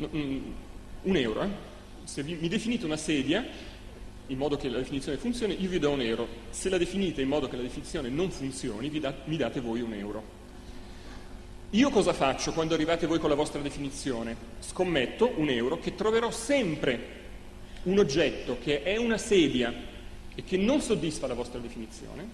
Mm, 0.00 0.38
un 1.02 1.16
euro, 1.16 1.42
eh? 1.42 1.48
Se 2.04 2.22
vi, 2.22 2.34
mi 2.34 2.48
definite 2.48 2.84
una 2.84 2.96
sedia, 2.96 3.46
in 4.28 4.38
modo 4.38 4.56
che 4.56 4.68
la 4.68 4.78
definizione 4.78 5.18
funzioni, 5.18 5.60
io 5.60 5.68
vi 5.68 5.78
do 5.78 5.90
un 5.90 6.00
euro. 6.00 6.28
Se 6.50 6.68
la 6.68 6.78
definite 6.78 7.22
in 7.22 7.28
modo 7.28 7.48
che 7.48 7.56
la 7.56 7.62
definizione 7.62 8.08
non 8.08 8.30
funzioni, 8.30 8.90
da, 8.98 9.14
mi 9.24 9.36
date 9.36 9.60
voi 9.60 9.80
un 9.80 9.92
euro. 9.94 10.36
Io 11.70 11.90
cosa 11.90 12.12
faccio 12.12 12.52
quando 12.52 12.74
arrivate 12.74 13.06
voi 13.06 13.18
con 13.18 13.28
la 13.28 13.34
vostra 13.34 13.60
definizione? 13.60 14.36
Scommetto 14.60 15.32
un 15.36 15.48
euro 15.50 15.78
che 15.78 15.94
troverò 15.94 16.30
sempre 16.30 17.16
un 17.82 17.98
oggetto 17.98 18.58
che 18.62 18.82
è 18.82 18.96
una 18.96 19.18
sedia 19.18 19.72
e 20.34 20.44
che 20.44 20.56
non 20.56 20.80
soddisfa 20.80 21.26
la 21.26 21.34
vostra 21.34 21.58
definizione. 21.58 22.26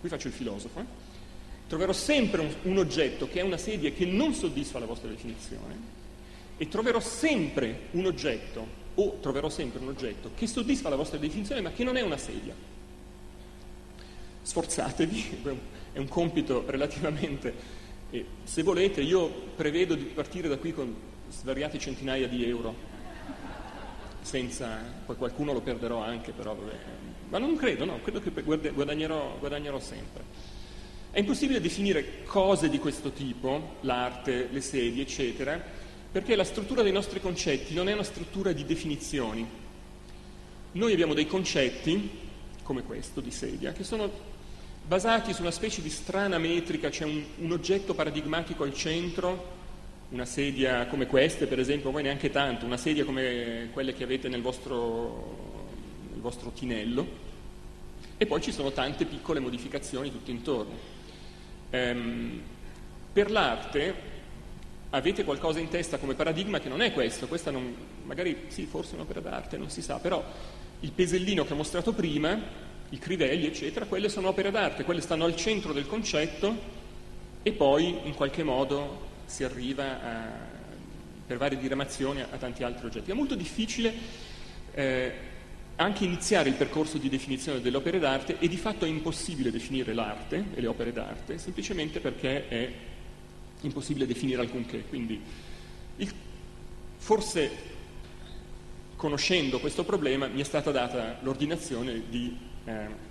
Qui 0.00 0.08
faccio 0.08 0.28
il 0.28 0.32
filosofo. 0.32 0.80
Eh? 0.80 0.84
Troverò 1.68 1.92
sempre 1.92 2.40
un, 2.40 2.54
un 2.62 2.78
oggetto 2.78 3.28
che 3.28 3.40
è 3.40 3.42
una 3.42 3.58
sedia 3.58 3.88
e 3.88 3.94
che 3.94 4.06
non 4.06 4.34
soddisfa 4.34 4.78
la 4.78 4.86
vostra 4.86 5.08
definizione 5.08 5.98
e 6.56 6.68
troverò 6.68 7.00
sempre 7.00 7.88
un 7.92 8.06
oggetto 8.06 8.79
o 8.94 9.18
troverò 9.20 9.48
sempre 9.48 9.80
un 9.80 9.88
oggetto 9.88 10.30
che 10.34 10.46
soddisfa 10.46 10.88
la 10.88 10.96
vostra 10.96 11.18
definizione 11.18 11.60
ma 11.60 11.70
che 11.70 11.84
non 11.84 11.96
è 11.96 12.00
una 12.02 12.16
sedia. 12.16 12.54
Sforzatevi, 14.42 15.42
è 15.92 15.98
un 15.98 16.08
compito 16.08 16.64
relativamente... 16.66 17.78
E 18.12 18.26
se 18.42 18.64
volete 18.64 19.02
io 19.02 19.28
prevedo 19.54 19.94
di 19.94 20.02
partire 20.02 20.48
da 20.48 20.58
qui 20.58 20.72
con 20.72 20.92
svariate 21.28 21.78
centinaia 21.78 22.26
di 22.26 22.44
euro, 22.44 22.74
senza... 24.20 24.82
poi 25.06 25.14
qualcuno 25.14 25.52
lo 25.52 25.60
perderò 25.60 26.02
anche 26.02 26.32
però, 26.32 26.56
vabbè. 26.56 26.76
ma 27.28 27.38
non 27.38 27.54
credo, 27.56 27.84
no, 27.84 28.00
credo 28.02 28.20
che 28.20 28.32
guadagnerò, 28.32 29.36
guadagnerò 29.38 29.78
sempre. 29.78 30.24
È 31.12 31.18
impossibile 31.18 31.60
definire 31.60 32.22
cose 32.24 32.68
di 32.68 32.78
questo 32.78 33.10
tipo, 33.10 33.76
l'arte, 33.80 34.48
le 34.50 34.60
sedie, 34.60 35.02
eccetera, 35.02 35.60
perché 36.12 36.34
la 36.34 36.44
struttura 36.44 36.82
dei 36.82 36.92
nostri 36.92 37.20
concetti 37.20 37.72
non 37.74 37.88
è 37.88 37.92
una 37.92 38.02
struttura 38.02 38.52
di 38.52 38.64
definizioni. 38.64 39.46
Noi 40.72 40.92
abbiamo 40.92 41.14
dei 41.14 41.26
concetti, 41.26 42.10
come 42.62 42.82
questo 42.82 43.20
di 43.20 43.30
sedia, 43.30 43.72
che 43.72 43.84
sono 43.84 44.10
basati 44.86 45.32
su 45.32 45.42
una 45.42 45.52
specie 45.52 45.82
di 45.82 45.90
strana 45.90 46.38
metrica, 46.38 46.88
c'è 46.88 47.04
un, 47.04 47.22
un 47.38 47.52
oggetto 47.52 47.94
paradigmatico 47.94 48.64
al 48.64 48.74
centro, 48.74 49.58
una 50.10 50.24
sedia 50.24 50.86
come 50.86 51.06
queste, 51.06 51.46
per 51.46 51.60
esempio, 51.60 51.90
poi 51.92 52.02
neanche 52.02 52.30
tanto, 52.30 52.66
una 52.66 52.76
sedia 52.76 53.04
come 53.04 53.68
quelle 53.72 53.94
che 53.94 54.02
avete 54.02 54.28
nel 54.28 54.42
vostro, 54.42 55.68
nel 56.10 56.20
vostro 56.20 56.50
tinello, 56.50 57.28
e 58.16 58.26
poi 58.26 58.40
ci 58.40 58.50
sono 58.50 58.72
tante 58.72 59.04
piccole 59.04 59.38
modificazioni 59.38 60.10
tutto 60.10 60.32
intorno. 60.32 60.74
Ehm, 61.70 62.40
per 63.12 63.30
l'arte 63.30 64.09
avete 64.90 65.24
qualcosa 65.24 65.60
in 65.60 65.68
testa 65.68 65.98
come 65.98 66.14
paradigma 66.14 66.58
che 66.58 66.68
non 66.68 66.82
è 66.82 66.92
questo, 66.92 67.28
questa 67.28 67.50
non, 67.50 67.74
magari 68.04 68.46
sì, 68.48 68.66
forse 68.66 68.92
è 68.92 68.94
un'opera 68.94 69.20
d'arte, 69.20 69.56
non 69.56 69.70
si 69.70 69.82
sa, 69.82 69.98
però 69.98 70.24
il 70.80 70.92
pesellino 70.92 71.44
che 71.44 71.52
ho 71.52 71.56
mostrato 71.56 71.92
prima, 71.92 72.38
i 72.88 72.98
crivelli, 72.98 73.46
eccetera, 73.46 73.86
quelle 73.86 74.08
sono 74.08 74.28
opere 74.28 74.50
d'arte, 74.50 74.84
quelle 74.84 75.00
stanno 75.00 75.24
al 75.24 75.36
centro 75.36 75.72
del 75.72 75.86
concetto 75.86 76.78
e 77.42 77.52
poi 77.52 78.00
in 78.04 78.14
qualche 78.14 78.42
modo 78.42 79.08
si 79.26 79.44
arriva 79.44 80.02
a, 80.02 80.26
per 81.26 81.36
varie 81.36 81.58
diramazioni 81.58 82.20
a 82.20 82.36
tanti 82.38 82.64
altri 82.64 82.86
oggetti. 82.86 83.12
È 83.12 83.14
molto 83.14 83.36
difficile 83.36 83.92
eh, 84.74 85.12
anche 85.76 86.04
iniziare 86.04 86.48
il 86.48 86.56
percorso 86.56 86.98
di 86.98 87.08
definizione 87.08 87.60
delle 87.60 87.76
opere 87.76 88.00
d'arte 88.00 88.38
e 88.38 88.48
di 88.48 88.56
fatto 88.56 88.84
è 88.84 88.88
impossibile 88.88 89.52
definire 89.52 89.94
l'arte 89.94 90.46
e 90.54 90.60
le 90.60 90.66
opere 90.66 90.92
d'arte 90.92 91.38
semplicemente 91.38 92.00
perché 92.00 92.48
è 92.48 92.70
impossibile 93.62 94.06
definire 94.06 94.40
alcunché. 94.40 94.84
Quindi 94.84 95.20
il, 95.96 96.12
forse 96.96 97.50
conoscendo 98.96 99.60
questo 99.60 99.84
problema 99.84 100.26
mi 100.26 100.40
è 100.40 100.44
stata 100.44 100.70
data 100.70 101.18
l'ordinazione 101.22 102.02
di 102.08 102.36
eh, 102.64 103.08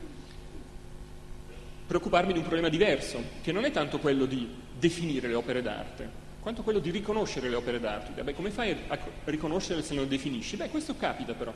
preoccuparmi 1.88 2.32
di 2.32 2.38
un 2.38 2.44
problema 2.44 2.70
diverso, 2.70 3.20
che 3.42 3.52
non 3.52 3.66
è 3.66 3.72
tanto 3.72 3.98
quello 3.98 4.26
di 4.26 4.48
definire 4.78 5.28
le 5.28 5.34
opere 5.34 5.64
d'arte, 5.64 6.08
quanto 6.40 6.62
quello 6.62 6.78
di 6.78 6.92
riconoscere 6.92 7.50
le 7.50 7.56
opere 7.56 7.80
d'arte. 7.80 8.22
Beh, 8.22 8.36
come 8.36 8.52
fai 8.52 8.76
a 8.88 9.00
riconoscere 9.26 9.82
se 9.82 9.96
non 9.96 10.04
le 10.04 10.10
definisci? 10.10 10.56
Beh, 10.56 10.70
questo 10.70 10.96
capita 10.96 11.34
però. 11.34 11.52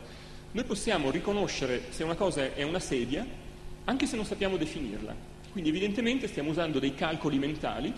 Noi 0.52 0.64
possiamo 0.64 1.12
riconoscere 1.12 1.84
se 1.90 2.04
una 2.04 2.16
cosa 2.16 2.54
è 2.54 2.64
una 2.64 2.80
sedia, 2.80 3.24
anche 3.86 4.08
se 4.08 4.16
non 4.16 4.26
sappiamo 4.26 4.58
definirla. 4.58 5.16
Quindi 5.52 5.70
evidentemente 5.70 6.28
stiamo 6.28 6.50
usando 6.50 6.80
dei 6.80 6.96
calcoli 6.96 7.38
mentali 7.38 7.94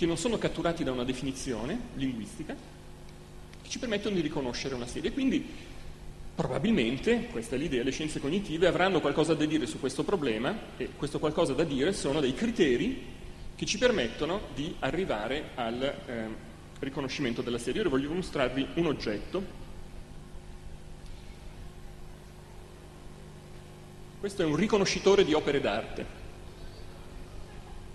che 0.00 0.06
non 0.06 0.16
sono 0.16 0.38
catturati 0.38 0.82
da 0.82 0.92
una 0.92 1.04
definizione 1.04 1.78
linguistica, 1.96 2.56
che 3.60 3.68
ci 3.68 3.78
permettono 3.78 4.14
di 4.14 4.22
riconoscere 4.22 4.74
una 4.74 4.86
sedia. 4.86 5.12
Quindi 5.12 5.46
probabilmente, 6.34 7.26
questa 7.26 7.54
è 7.54 7.58
l'idea, 7.58 7.82
le 7.82 7.90
scienze 7.90 8.18
cognitive 8.18 8.66
avranno 8.66 9.02
qualcosa 9.02 9.34
da 9.34 9.44
dire 9.44 9.66
su 9.66 9.78
questo 9.78 10.02
problema 10.02 10.58
e 10.78 10.88
questo 10.96 11.18
qualcosa 11.18 11.52
da 11.52 11.64
dire 11.64 11.92
sono 11.92 12.20
dei 12.20 12.32
criteri 12.32 12.98
che 13.54 13.66
ci 13.66 13.76
permettono 13.76 14.40
di 14.54 14.74
arrivare 14.78 15.50
al 15.56 15.82
eh, 15.82 16.28
riconoscimento 16.78 17.42
della 17.42 17.58
serie. 17.58 17.82
Ora 17.82 17.90
voglio 17.90 18.10
mostrarvi 18.10 18.68
un 18.76 18.86
oggetto. 18.86 19.42
Questo 24.18 24.40
è 24.40 24.46
un 24.46 24.56
riconoscitore 24.56 25.26
di 25.26 25.34
opere 25.34 25.60
d'arte. 25.60 26.06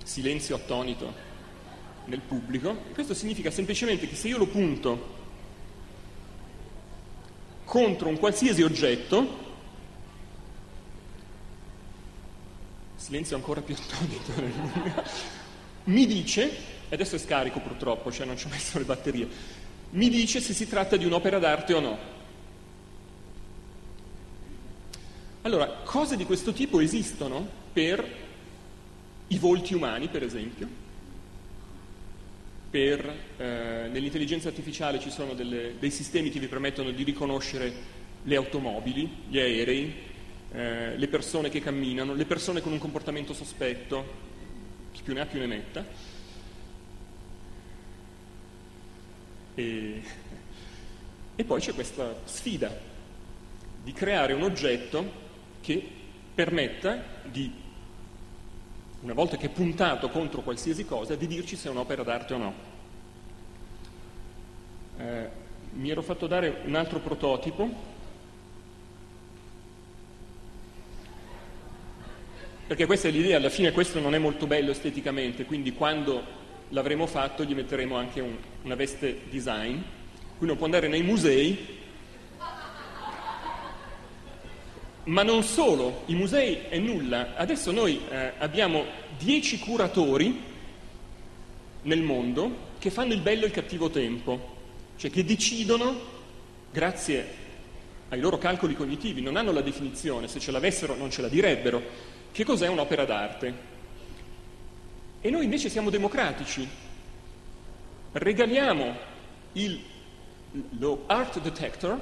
Silenzio 0.04 0.56
attonito 0.56 1.34
nel 2.06 2.22
pubblico. 2.22 2.74
Questo 2.94 3.14
significa 3.14 3.52
semplicemente 3.52 4.08
che 4.08 4.16
se 4.16 4.28
io 4.28 4.38
lo 4.38 4.48
punto 4.48 5.14
contro 7.66 8.10
un 8.10 8.18
qualsiasi 8.18 8.62
oggetto, 8.62 9.44
silenzio 12.96 13.36
ancora 13.36 13.62
più 13.62 13.76
attonito 13.76 14.32
mi 15.86 16.06
dice, 16.08 16.50
e 16.90 16.96
adesso 16.96 17.16
è 17.16 17.20
scarico 17.20 17.60
purtroppo, 17.60 18.12
cioè 18.12 18.26
non 18.26 18.38
ci 18.38 18.48
ho 18.48 18.50
messo 18.50 18.78
le 18.78 18.86
batterie, 18.86 19.28
mi 19.92 20.10
dice 20.10 20.40
se 20.42 20.54
si 20.54 20.68
tratta 20.68 20.96
di 20.98 21.06
un'opera 21.06 21.40
d'arte 21.40 21.74
o 21.74 21.80
no. 21.80 22.14
Allora, 25.42 25.68
cose 25.84 26.18
di 26.18 26.26
questo 26.26 26.54
tipo 26.54 26.80
esistono 26.80 27.48
per 27.72 28.04
i 29.28 29.38
volti 29.38 29.76
umani, 29.76 30.08
per 30.08 30.24
esempio, 30.24 30.68
per, 32.76 33.10
eh, 33.38 33.88
nell'intelligenza 33.90 34.50
artificiale 34.50 35.00
ci 35.00 35.10
sono 35.10 35.34
delle, 35.34 35.76
dei 35.80 35.90
sistemi 35.90 36.30
che 36.30 36.42
vi 36.42 36.50
permettono 36.50 36.92
di 36.92 37.04
riconoscere 37.04 37.72
le 38.22 38.36
automobili, 38.36 39.10
gli 39.30 39.40
aerei, 39.40 39.94
eh, 40.52 40.98
le 40.98 41.08
persone 41.08 41.48
che 41.48 41.62
camminano, 41.62 42.14
le 42.14 42.26
persone 42.26 42.60
con 42.60 42.74
un 42.74 42.78
comportamento 42.78 43.34
sospetto, 43.34 44.06
chi 44.92 45.04
più 45.04 45.14
ne 45.14 45.22
ha 45.22 45.26
più 45.26 45.40
ne 45.40 45.46
metta. 45.46 45.86
E, 49.56 50.02
e 51.34 51.44
poi 51.46 51.62
c'è 51.62 51.74
questa 51.74 52.14
sfida 52.26 52.78
di 53.86 53.94
creare 53.94 54.34
un 54.34 54.42
oggetto 54.42 55.10
che 55.62 55.82
permetta 56.36 57.22
di, 57.24 57.50
una 59.06 59.14
volta 59.14 59.38
che 59.38 59.46
è 59.46 59.50
puntato 59.50 60.10
contro 60.10 60.42
qualsiasi 60.42 60.84
cosa, 60.84 61.14
di 61.14 61.28
dirci 61.28 61.56
se 61.56 61.68
è 61.68 61.72
un'opera 61.72 62.02
d'arte 62.02 62.34
o 62.34 62.38
no. 62.38 62.54
Eh, 64.98 65.30
mi 65.74 65.92
ero 65.92 66.02
fatto 66.02 66.26
dare 66.26 66.62
un 66.66 66.74
altro 66.74 67.00
prototipo 67.00 67.94
Perché 72.68 72.88
questa 72.88 73.10
è 73.10 73.12
l'idea, 73.12 73.38
alla 73.38 73.50
fine 73.50 73.72
questo 73.72 74.00
non 74.00 74.16
è 74.16 74.18
molto 74.18 74.48
bello 74.48 74.72
esteticamente, 74.72 75.46
quindi 75.46 75.74
quando 75.74 76.24
l'avremo 76.70 77.06
fatto 77.06 77.44
gli 77.44 77.54
metteremo 77.54 77.96
anche 77.96 78.22
un, 78.22 78.36
una 78.64 78.74
veste 78.74 79.20
design, 79.30 79.78
qui 80.40 80.48
uno 80.48 80.56
può 80.56 80.66
andare 80.66 80.88
nei 80.88 81.04
musei, 81.04 81.84
ma 85.06 85.24
non 85.24 85.44
solo, 85.44 86.04
i 86.08 86.16
musei 86.16 86.62
è 86.70 86.78
nulla. 86.78 87.36
Adesso 87.36 87.72
noi 87.72 88.02
eh, 88.10 88.34
abbiamo 88.38 88.86
dieci 89.18 89.60
curatori 89.60 90.42
nel 91.84 92.02
mondo 92.02 92.74
che 92.80 92.90
fanno 92.90 93.14
il 93.14 93.22
bello 93.22 93.44
e 93.44 93.48
il 93.48 93.52
cattivo 93.52 93.90
tempo, 93.90 94.54
cioè 94.98 95.12
che 95.12 95.24
decidono, 95.24 96.14
grazie 96.72 97.44
ai 98.10 98.20
loro 98.20 98.38
calcoli 98.38 98.76
cognitivi, 98.76 99.22
non 99.22 99.36
hanno 99.36 99.52
la 99.52 99.62
definizione, 99.62 100.28
se 100.28 100.40
ce 100.40 100.52
l'avessero 100.52 100.96
non 100.96 101.12
ce 101.12 101.22
la 101.22 101.28
direbbero, 101.28 101.82
che 102.32 102.44
cos'è 102.44 102.68
un'opera 102.68 103.06
d'arte. 103.06 103.74
E 105.22 105.30
noi 105.30 105.44
invece 105.44 105.70
siamo 105.70 105.90
democratici, 105.90 106.68
regaliamo 108.12 108.96
il, 109.54 109.80
lo 110.80 111.04
art 111.08 111.40
detector 111.42 112.00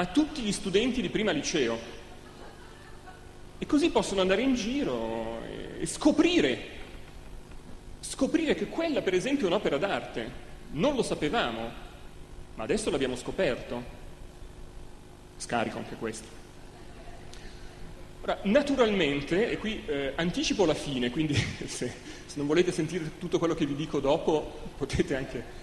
a 0.00 0.06
tutti 0.06 0.40
gli 0.40 0.50
studenti 0.50 1.02
di 1.02 1.10
prima 1.10 1.30
liceo 1.30 1.78
e 3.58 3.66
così 3.66 3.90
possono 3.90 4.22
andare 4.22 4.40
in 4.40 4.54
giro 4.54 5.42
e 5.78 5.84
scoprire, 5.84 6.58
scoprire 8.00 8.54
che 8.54 8.68
quella 8.68 9.02
per 9.02 9.12
esempio 9.12 9.44
è 9.44 9.48
un'opera 9.48 9.76
d'arte. 9.76 10.48
Non 10.70 10.94
lo 10.94 11.02
sapevamo, 11.02 11.70
ma 12.54 12.62
adesso 12.62 12.88
l'abbiamo 12.88 13.14
scoperto. 13.14 13.98
Scarico 15.36 15.76
anche 15.76 15.96
questo. 15.96 16.28
Ora, 18.22 18.38
naturalmente, 18.44 19.50
e 19.50 19.58
qui 19.58 19.82
eh, 19.84 20.14
anticipo 20.16 20.64
la 20.64 20.74
fine, 20.74 21.10
quindi 21.10 21.34
se, 21.66 21.92
se, 22.24 22.36
non 22.36 22.46
volete 22.46 22.72
sentire 22.72 23.18
tutto 23.18 23.38
quello 23.38 23.54
che 23.54 23.66
vi 23.66 23.74
dico 23.74 24.00
dopo, 24.00 24.60
potete 24.78 25.14
anche... 25.14 25.58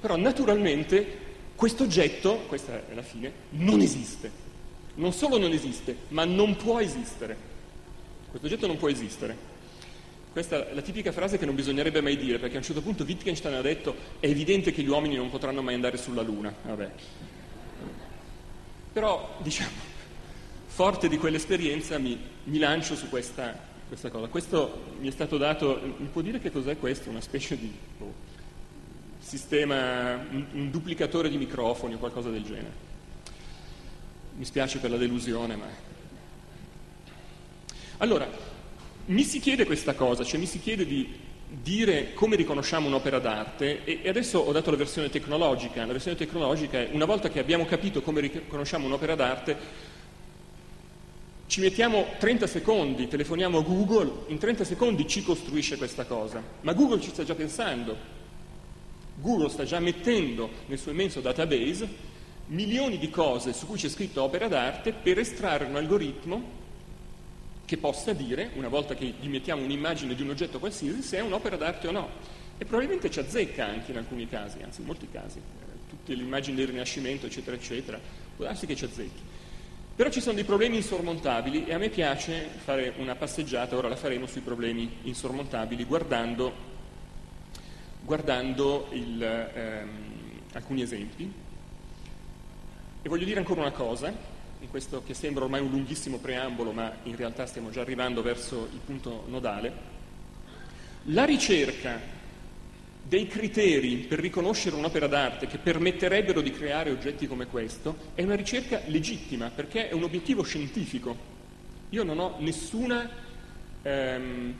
Però 0.00 0.16
naturalmente 0.16 1.25
questo 1.56 1.84
oggetto, 1.84 2.44
questa 2.46 2.86
è 2.88 2.94
la 2.94 3.02
fine, 3.02 3.32
non 3.50 3.80
esiste. 3.80 4.44
Non 4.96 5.12
solo 5.12 5.38
non 5.38 5.52
esiste, 5.52 5.96
ma 6.08 6.24
non 6.24 6.56
può 6.56 6.78
esistere. 6.80 7.36
Questo 8.28 8.46
oggetto 8.46 8.66
non 8.66 8.76
può 8.76 8.88
esistere. 8.88 9.54
Questa 10.32 10.68
è 10.68 10.74
la 10.74 10.82
tipica 10.82 11.12
frase 11.12 11.38
che 11.38 11.46
non 11.46 11.54
bisognerebbe 11.54 12.02
mai 12.02 12.18
dire, 12.18 12.38
perché 12.38 12.56
a 12.56 12.58
un 12.58 12.64
certo 12.64 12.82
punto 12.82 13.04
Wittgenstein 13.04 13.54
ha 13.54 13.62
detto 13.62 13.94
è 14.20 14.26
evidente 14.26 14.70
che 14.70 14.82
gli 14.82 14.88
uomini 14.88 15.16
non 15.16 15.30
potranno 15.30 15.62
mai 15.62 15.74
andare 15.74 15.96
sulla 15.96 16.20
Luna. 16.20 16.54
Vabbè. 16.62 16.90
Però, 18.92 19.36
diciamo, 19.38 19.94
forte 20.66 21.08
di 21.08 21.16
quell'esperienza 21.16 21.96
mi, 21.96 22.18
mi 22.44 22.58
lancio 22.58 22.96
su 22.96 23.08
questa, 23.08 23.58
questa, 23.88 24.10
cosa. 24.10 24.26
Questo 24.26 24.94
mi 25.00 25.08
è 25.08 25.10
stato 25.10 25.38
dato, 25.38 25.80
mi 25.96 26.08
può 26.12 26.20
dire 26.20 26.38
che 26.38 26.50
cos'è 26.50 26.78
questo? 26.78 27.08
Una 27.08 27.22
specie 27.22 27.58
di 27.58 27.72
oh, 28.00 28.12
sistema, 29.26 30.14
un, 30.30 30.46
un, 30.52 30.70
duplicatore 30.70 31.28
di 31.28 31.36
microfoni 31.36 31.94
o 31.94 31.98
qualcosa 31.98 32.30
del 32.30 32.44
genere. 32.44 32.84
Mi 34.36 34.44
spiace 34.44 34.78
per 34.78 34.90
la 34.90 34.96
delusione, 34.96 35.56
ma... 35.56 35.66
Allora, 37.96 38.28
mi 39.06 39.22
si 39.24 39.40
chiede 39.40 39.66
questa 39.66 39.94
cosa, 39.94 40.22
cioè 40.22 40.38
mi 40.38 40.46
si 40.46 40.60
chiede 40.60 40.86
di 40.86 41.12
dire 41.48 42.12
come 42.12 42.36
riconosciamo 42.36 42.86
un'opera 42.86 43.18
d'arte 43.18 43.84
e, 43.84 44.08
adesso 44.08 44.38
ho 44.38 44.52
dato 44.52 44.70
la 44.70 44.76
versione 44.76 45.10
tecnologica. 45.10 45.84
La 45.84 45.92
versione 45.92 46.16
tecnologica 46.16 46.78
è 46.78 46.90
una 46.92 47.04
volta 47.04 47.28
che 47.28 47.40
abbiamo 47.40 47.64
capito 47.64 48.02
come 48.02 48.20
riconosciamo 48.20 48.86
un'opera 48.86 49.16
d'arte, 49.16 49.56
ci 51.48 51.60
mettiamo 51.60 52.06
30 52.18 52.46
secondi, 52.46 53.08
telefoniamo 53.08 53.58
a 53.58 53.62
Google, 53.62 54.26
in 54.28 54.38
30 54.38 54.62
secondi 54.62 55.08
ci 55.08 55.24
costruisce 55.24 55.76
questa 55.78 56.04
cosa, 56.04 56.40
ma 56.60 56.72
Google 56.74 57.00
ci 57.00 57.10
sta 57.10 57.24
già 57.24 57.34
pensando. 57.34 58.15
Google 59.20 59.48
sta 59.48 59.64
già 59.64 59.80
mettendo 59.80 60.50
nel 60.66 60.78
suo 60.78 60.90
immenso 60.90 61.20
database 61.20 62.14
milioni 62.46 62.98
di 62.98 63.10
cose 63.10 63.52
su 63.52 63.66
cui 63.66 63.76
c'è 63.76 63.88
scritto 63.88 64.22
opera 64.22 64.48
d'arte 64.48 64.92
per 64.92 65.18
estrarre 65.18 65.64
un 65.64 65.76
algoritmo 65.76 66.64
che 67.64 67.76
possa 67.78 68.12
dire, 68.12 68.50
una 68.54 68.68
volta 68.68 68.94
che 68.94 69.14
gli 69.18 69.28
mettiamo 69.28 69.62
un'immagine 69.62 70.14
di 70.14 70.22
un 70.22 70.30
oggetto 70.30 70.60
qualsiasi, 70.60 71.02
se 71.02 71.18
è 71.18 71.20
un'opera 71.20 71.56
d'arte 71.56 71.88
o 71.88 71.90
no. 71.90 72.08
E 72.58 72.64
probabilmente 72.64 73.10
ci 73.10 73.18
azzecca 73.18 73.66
anche 73.66 73.90
in 73.90 73.98
alcuni 73.98 74.28
casi, 74.28 74.62
anzi 74.62 74.80
in 74.80 74.86
molti 74.86 75.08
casi, 75.10 75.40
tutte 75.88 76.14
le 76.14 76.22
immagini 76.22 76.56
del 76.56 76.68
Rinascimento, 76.68 77.26
eccetera, 77.26 77.56
eccetera, 77.56 78.00
può 78.36 78.44
darsi 78.44 78.66
che 78.66 78.76
ci 78.76 78.84
azzecchi. 78.84 79.20
Però 79.96 80.08
ci 80.10 80.20
sono 80.20 80.34
dei 80.34 80.44
problemi 80.44 80.76
insormontabili 80.76 81.66
e 81.66 81.74
a 81.74 81.78
me 81.78 81.88
piace 81.88 82.48
fare 82.62 82.92
una 82.98 83.16
passeggiata, 83.16 83.76
ora 83.76 83.88
la 83.88 83.96
faremo 83.96 84.26
sui 84.26 84.42
problemi 84.42 84.98
insormontabili, 85.02 85.84
guardando, 85.84 86.52
guardando 88.06 88.86
il, 88.92 89.20
ehm, 89.20 89.88
alcuni 90.52 90.82
esempi. 90.82 91.30
E 93.02 93.08
voglio 93.08 93.24
dire 93.24 93.40
ancora 93.40 93.60
una 93.60 93.72
cosa, 93.72 94.14
in 94.60 94.70
questo 94.70 95.02
che 95.04 95.12
sembra 95.12 95.44
ormai 95.44 95.60
un 95.60 95.70
lunghissimo 95.70 96.18
preambolo, 96.18 96.70
ma 96.70 96.98
in 97.02 97.16
realtà 97.16 97.46
stiamo 97.46 97.70
già 97.70 97.80
arrivando 97.80 98.22
verso 98.22 98.68
il 98.72 98.78
punto 98.78 99.24
nodale. 99.26 99.94
La 101.06 101.24
ricerca 101.24 102.00
dei 103.02 103.26
criteri 103.26 103.96
per 103.98 104.20
riconoscere 104.20 104.76
un'opera 104.76 105.08
d'arte 105.08 105.46
che 105.48 105.58
permetterebbero 105.58 106.40
di 106.40 106.50
creare 106.50 106.90
oggetti 106.90 107.28
come 107.28 107.46
questo 107.46 107.96
è 108.14 108.22
una 108.22 108.34
ricerca 108.34 108.80
legittima 108.86 109.50
perché 109.54 109.88
è 109.88 109.92
un 109.92 110.04
obiettivo 110.04 110.42
scientifico. 110.42 111.34
Io 111.90 112.02
non 112.02 112.18
ho 112.18 112.36
nessuna, 112.38 113.08
ehm, 113.82 114.54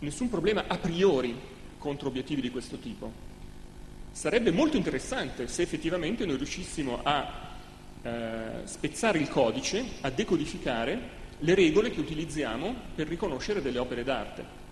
nessun 0.00 0.28
problema 0.28 0.64
a 0.68 0.78
priori 0.78 1.52
contro 1.84 2.08
obiettivi 2.08 2.40
di 2.40 2.48
questo 2.48 2.78
tipo. 2.78 3.12
Sarebbe 4.10 4.50
molto 4.50 4.78
interessante 4.78 5.46
se 5.48 5.60
effettivamente 5.60 6.24
noi 6.24 6.38
riuscissimo 6.38 7.00
a 7.02 7.52
eh, 8.00 8.62
spezzare 8.64 9.18
il 9.18 9.28
codice, 9.28 9.84
a 10.00 10.08
decodificare 10.08 11.22
le 11.38 11.54
regole 11.54 11.90
che 11.90 12.00
utilizziamo 12.00 12.74
per 12.94 13.06
riconoscere 13.06 13.60
delle 13.60 13.78
opere 13.78 14.02
d'arte. 14.02 14.62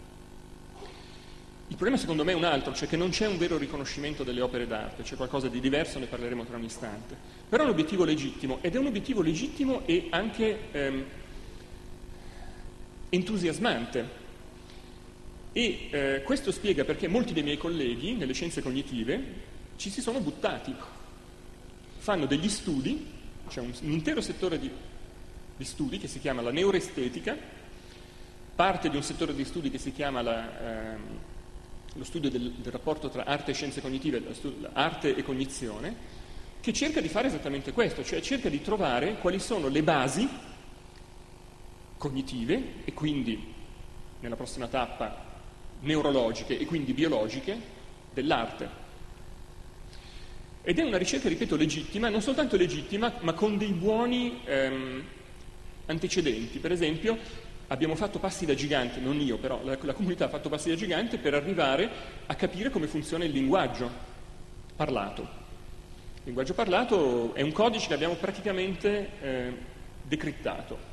Il 1.69 1.77
problema 1.77 1.99
secondo 1.99 2.25
me 2.25 2.33
è 2.33 2.35
un 2.35 2.45
altro, 2.45 2.73
cioè 2.73 2.89
che 2.89 2.97
non 2.97 3.11
c'è 3.11 3.27
un 3.27 3.37
vero 3.37 3.59
riconoscimento 3.59 4.25
delle 4.25 4.41
opere 4.41 4.67
d'arte, 4.67 5.03
c'è 5.03 5.17
qualcosa 5.17 5.49
di 5.49 5.61
diverso, 5.61 5.99
ne 5.99 6.07
parleremo 6.07 6.45
tra 6.45 6.57
un 6.57 6.65
istante. 6.65 7.15
Però 7.47 7.63
è 7.63 7.67
un 7.67 7.73
obiettivo 7.73 8.05
legittimo 8.05 8.59
ed 8.63 8.75
è 8.75 8.79
un 8.79 8.87
obiettivo 8.87 9.21
legittimo 9.21 9.83
e 9.85 10.07
anche 10.09 10.59
ehm, 10.71 11.05
entusiasmante. 13.11 14.21
E 15.53 15.89
eh, 15.91 16.23
questo 16.25 16.51
spiega 16.51 16.85
perché 16.85 17.09
molti 17.09 17.35
dei 17.35 17.43
miei 17.43 17.59
colleghi 17.59 18.15
nelle 18.15 18.33
scienze 18.33 18.63
cognitive 18.63 19.51
ci 19.77 19.91
si 19.91 20.01
sono 20.01 20.21
buttati, 20.21 20.75
fanno 21.99 22.25
degli 22.25 22.49
studi, 22.49 23.07
c'è 23.49 23.61
un, 23.61 23.73
un 23.83 23.91
intero 23.91 24.23
settore 24.23 24.59
di, 24.59 24.71
di 25.57 25.65
studi 25.65 25.99
che 25.99 26.09
si 26.09 26.21
chiama 26.21 26.41
la 26.41 26.53
neuroestetica, 26.53 27.37
parte 28.55 28.89
di 28.89 28.97
un 28.97 29.03
settore 29.03 29.35
di 29.35 29.45
studi 29.45 29.71
che 29.71 29.79
si 29.79 29.93
chiama 29.93 30.23
la... 30.23 30.61
Ehm, 30.61 31.01
lo 31.95 32.05
studio 32.05 32.31
del, 32.31 32.53
del, 32.53 32.73
rapporto 32.73 33.11
tra 33.11 33.25
arte 33.25 33.51
e 33.51 33.55
scienze 33.55 33.83
cognitive, 33.83 34.23
arte 34.73 35.15
e 35.15 35.23
cognizione, 35.23 35.95
che 36.61 36.73
cerca 36.73 37.03
di 37.03 37.09
fare 37.09 37.27
esattamente 37.27 37.73
questo, 37.73 38.03
cioè 38.03 38.23
cerca 38.23 38.49
di 38.49 38.63
trovare 38.63 39.19
quali 39.19 39.39
sono 39.39 39.69
le 39.69 39.83
basi 39.83 40.27
cognitive 41.99 42.63
e 42.85 42.95
quindi 42.95 43.53
nella 44.21 44.37
prossima 44.37 44.69
tappa 44.69 45.32
neurologiche 45.83 46.59
e 46.59 46.65
quindi 46.67 46.93
biologiche 46.93 47.59
dell'arte. 48.13 48.81
Ed 50.63 50.79
è 50.79 50.83
una 50.83 50.99
ricerca, 50.99 51.29
ripeto, 51.29 51.57
legittima, 51.57 52.09
non 52.09 52.23
soltanto 52.23 52.57
legittima, 52.57 53.13
ma 53.21 53.33
con 53.33 53.59
dei 53.59 53.73
buoni 53.73 54.41
ehm, 54.45 55.03
antecedenti. 55.87 56.59
Per 56.59 56.71
esempio, 56.71 57.19
abbiamo 57.69 57.97
fatto 57.97 58.19
passi 58.19 58.47
da 58.47 58.55
gigante, 58.55 59.01
non 59.01 59.21
io 59.21 59.39
però, 59.39 59.61
la, 59.65 59.77
la, 59.81 59.93
comunità 59.93 60.27
ha 60.27 60.29
fatto 60.29 60.49
passi 60.49 60.69
da 60.69 60.77
gigante 60.77 61.19
per 61.19 61.35
arrivare 61.35 61.91
a 62.27 62.35
capire 62.35 62.71
come 62.71 62.87
funziona 62.87 63.25
il 63.25 63.33
linguaggio 63.33 63.91
parlato. 64.77 65.23
Il 65.23 66.29
linguaggio 66.29 66.55
parlato 66.55 67.35
è 67.35 67.43
un 67.43 67.51
codice 67.51 67.89
che 67.89 67.95
abbiamo 67.95 68.15
praticamente 68.15 69.11
eh, 69.21 69.53
decrittato. 70.03 70.91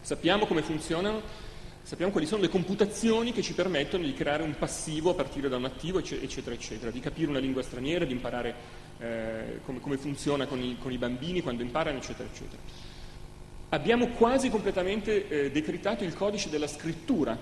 Sappiamo 0.00 0.46
come 0.46 0.62
funzionano, 0.62 1.22
sappiamo 1.86 2.10
quali 2.10 2.26
sono 2.26 2.42
le 2.42 2.48
computazioni 2.48 3.32
che 3.32 3.42
ci 3.42 3.54
permettono 3.54 4.02
di 4.02 4.12
creare 4.12 4.42
un 4.42 4.56
passivo 4.58 5.10
a 5.10 5.14
partire 5.14 5.48
da 5.48 5.56
un 5.56 5.66
attivo, 5.66 6.00
eccetera, 6.00 6.52
eccetera, 6.52 6.90
di 6.90 6.98
capire 6.98 7.30
una 7.30 7.38
lingua 7.38 7.62
straniera, 7.62 8.04
di 8.04 8.10
imparare 8.12 8.54
eh, 8.98 9.60
come, 9.64 9.78
come, 9.78 9.96
funziona 9.96 10.46
con 10.46 10.60
i, 10.60 10.76
con 10.80 10.90
i 10.90 10.98
bambini 10.98 11.42
quando 11.42 11.62
imparano, 11.62 11.98
eccetera, 11.98 12.28
eccetera 12.28 12.60
abbiamo 13.68 14.08
quasi 14.08 14.48
completamente 14.48 15.28
eh, 15.28 15.50
decrittato 15.50 16.04
il 16.04 16.14
codice 16.14 16.50
della 16.50 16.66
scrittura. 16.66 17.36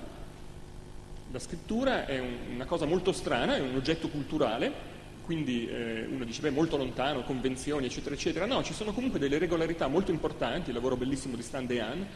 La 1.30 1.38
scrittura 1.38 2.06
è 2.06 2.18
un, 2.18 2.36
una 2.54 2.64
cosa 2.64 2.86
molto 2.86 3.12
strana, 3.12 3.56
è 3.56 3.60
un 3.60 3.74
oggetto 3.74 4.08
culturale, 4.08 4.92
quindi 5.24 5.68
eh, 5.68 6.06
uno 6.08 6.24
dice, 6.24 6.42
beh, 6.42 6.50
molto 6.50 6.76
lontano, 6.76 7.22
convenzioni, 7.22 7.86
eccetera, 7.86 8.14
eccetera. 8.14 8.46
No, 8.46 8.62
ci 8.62 8.72
sono 8.72 8.92
comunque 8.92 9.18
delle 9.18 9.38
regolarità 9.38 9.86
molto 9.86 10.10
importanti, 10.10 10.70
il 10.70 10.74
lavoro 10.74 10.96
bellissimo 10.96 11.36
di 11.36 11.42
Stan 11.42 11.66
Dehan, 11.66 12.06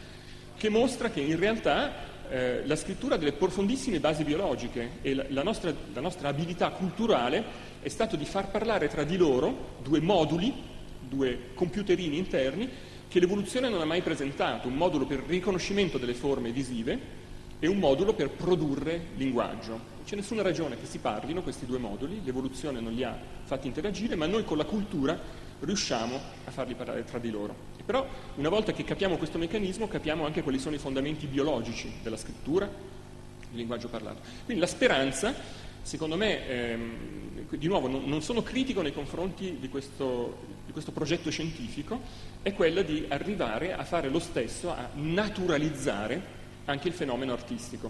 che 0.57 0.69
mostra 0.69 1.09
che 1.09 1.21
in 1.21 1.37
realtà 1.37 2.17
eh, 2.29 2.65
la 2.65 2.75
scrittura 2.75 3.17
delle 3.17 3.33
profondissime 3.33 3.99
basi 3.99 4.23
biologiche 4.23 4.99
e 5.01 5.13
la, 5.13 5.25
la, 5.29 5.43
nostra, 5.43 5.73
la 5.93 6.01
nostra 6.01 6.29
abilità 6.29 6.69
culturale 6.69 7.43
è 7.81 7.89
stato 7.89 8.15
di 8.15 8.25
far 8.25 8.49
parlare 8.51 8.87
tra 8.87 9.03
di 9.03 9.17
loro 9.17 9.77
due 9.81 9.99
moduli, 9.99 10.53
due 10.99 11.51
computerini 11.53 12.17
interni, 12.17 12.69
che 13.07 13.19
l'evoluzione 13.19 13.69
non 13.69 13.81
ha 13.81 13.85
mai 13.85 14.01
presentato, 14.01 14.67
un 14.67 14.75
modulo 14.75 15.05
per 15.05 15.23
riconoscimento 15.25 15.97
delle 15.97 16.13
forme 16.13 16.51
visive 16.51 17.17
e 17.59 17.67
un 17.67 17.77
modulo 17.77 18.13
per 18.13 18.29
produrre 18.29 19.07
linguaggio. 19.15 19.71
Non 19.71 20.03
c'è 20.05 20.15
nessuna 20.15 20.43
ragione 20.43 20.79
che 20.79 20.85
si 20.85 20.99
parlino 20.99 21.41
questi 21.41 21.65
due 21.65 21.79
moduli, 21.79 22.21
l'evoluzione 22.23 22.79
non 22.79 22.93
li 22.93 23.03
ha 23.03 23.17
fatti 23.43 23.67
interagire, 23.67 24.15
ma 24.15 24.27
noi 24.27 24.43
con 24.43 24.57
la 24.57 24.65
cultura 24.65 25.19
riusciamo 25.61 26.19
a 26.45 26.51
farli 26.51 26.75
parlare 26.75 27.03
tra 27.03 27.17
di 27.17 27.31
loro. 27.31 27.68
Però 27.89 28.07
una 28.35 28.49
volta 28.49 28.71
che 28.71 28.83
capiamo 28.83 29.17
questo 29.17 29.39
meccanismo 29.39 29.87
capiamo 29.87 30.23
anche 30.23 30.43
quali 30.43 30.59
sono 30.59 30.75
i 30.75 30.77
fondamenti 30.77 31.25
biologici 31.25 31.91
della 32.03 32.17
scrittura, 32.17 32.67
del 32.67 33.57
linguaggio 33.57 33.87
parlato. 33.87 34.21
Quindi 34.45 34.61
la 34.61 34.69
speranza, 34.69 35.33
secondo 35.81 36.15
me, 36.15 36.47
ehm, 36.47 37.47
di 37.49 37.65
nuovo 37.65 37.87
non, 37.87 38.03
non 38.05 38.21
sono 38.21 38.43
critico 38.43 38.83
nei 38.83 38.93
confronti 38.93 39.57
di 39.59 39.69
questo, 39.69 40.37
di 40.67 40.71
questo 40.71 40.91
progetto 40.91 41.31
scientifico 41.31 41.99
è 42.43 42.53
quella 42.53 42.83
di 42.83 43.05
arrivare 43.07 43.73
a 43.73 43.83
fare 43.83 44.07
lo 44.09 44.19
stesso, 44.19 44.69
a 44.69 44.87
naturalizzare 44.93 46.21
anche 46.65 46.89
il 46.89 46.93
fenomeno 46.93 47.33
artistico. 47.33 47.89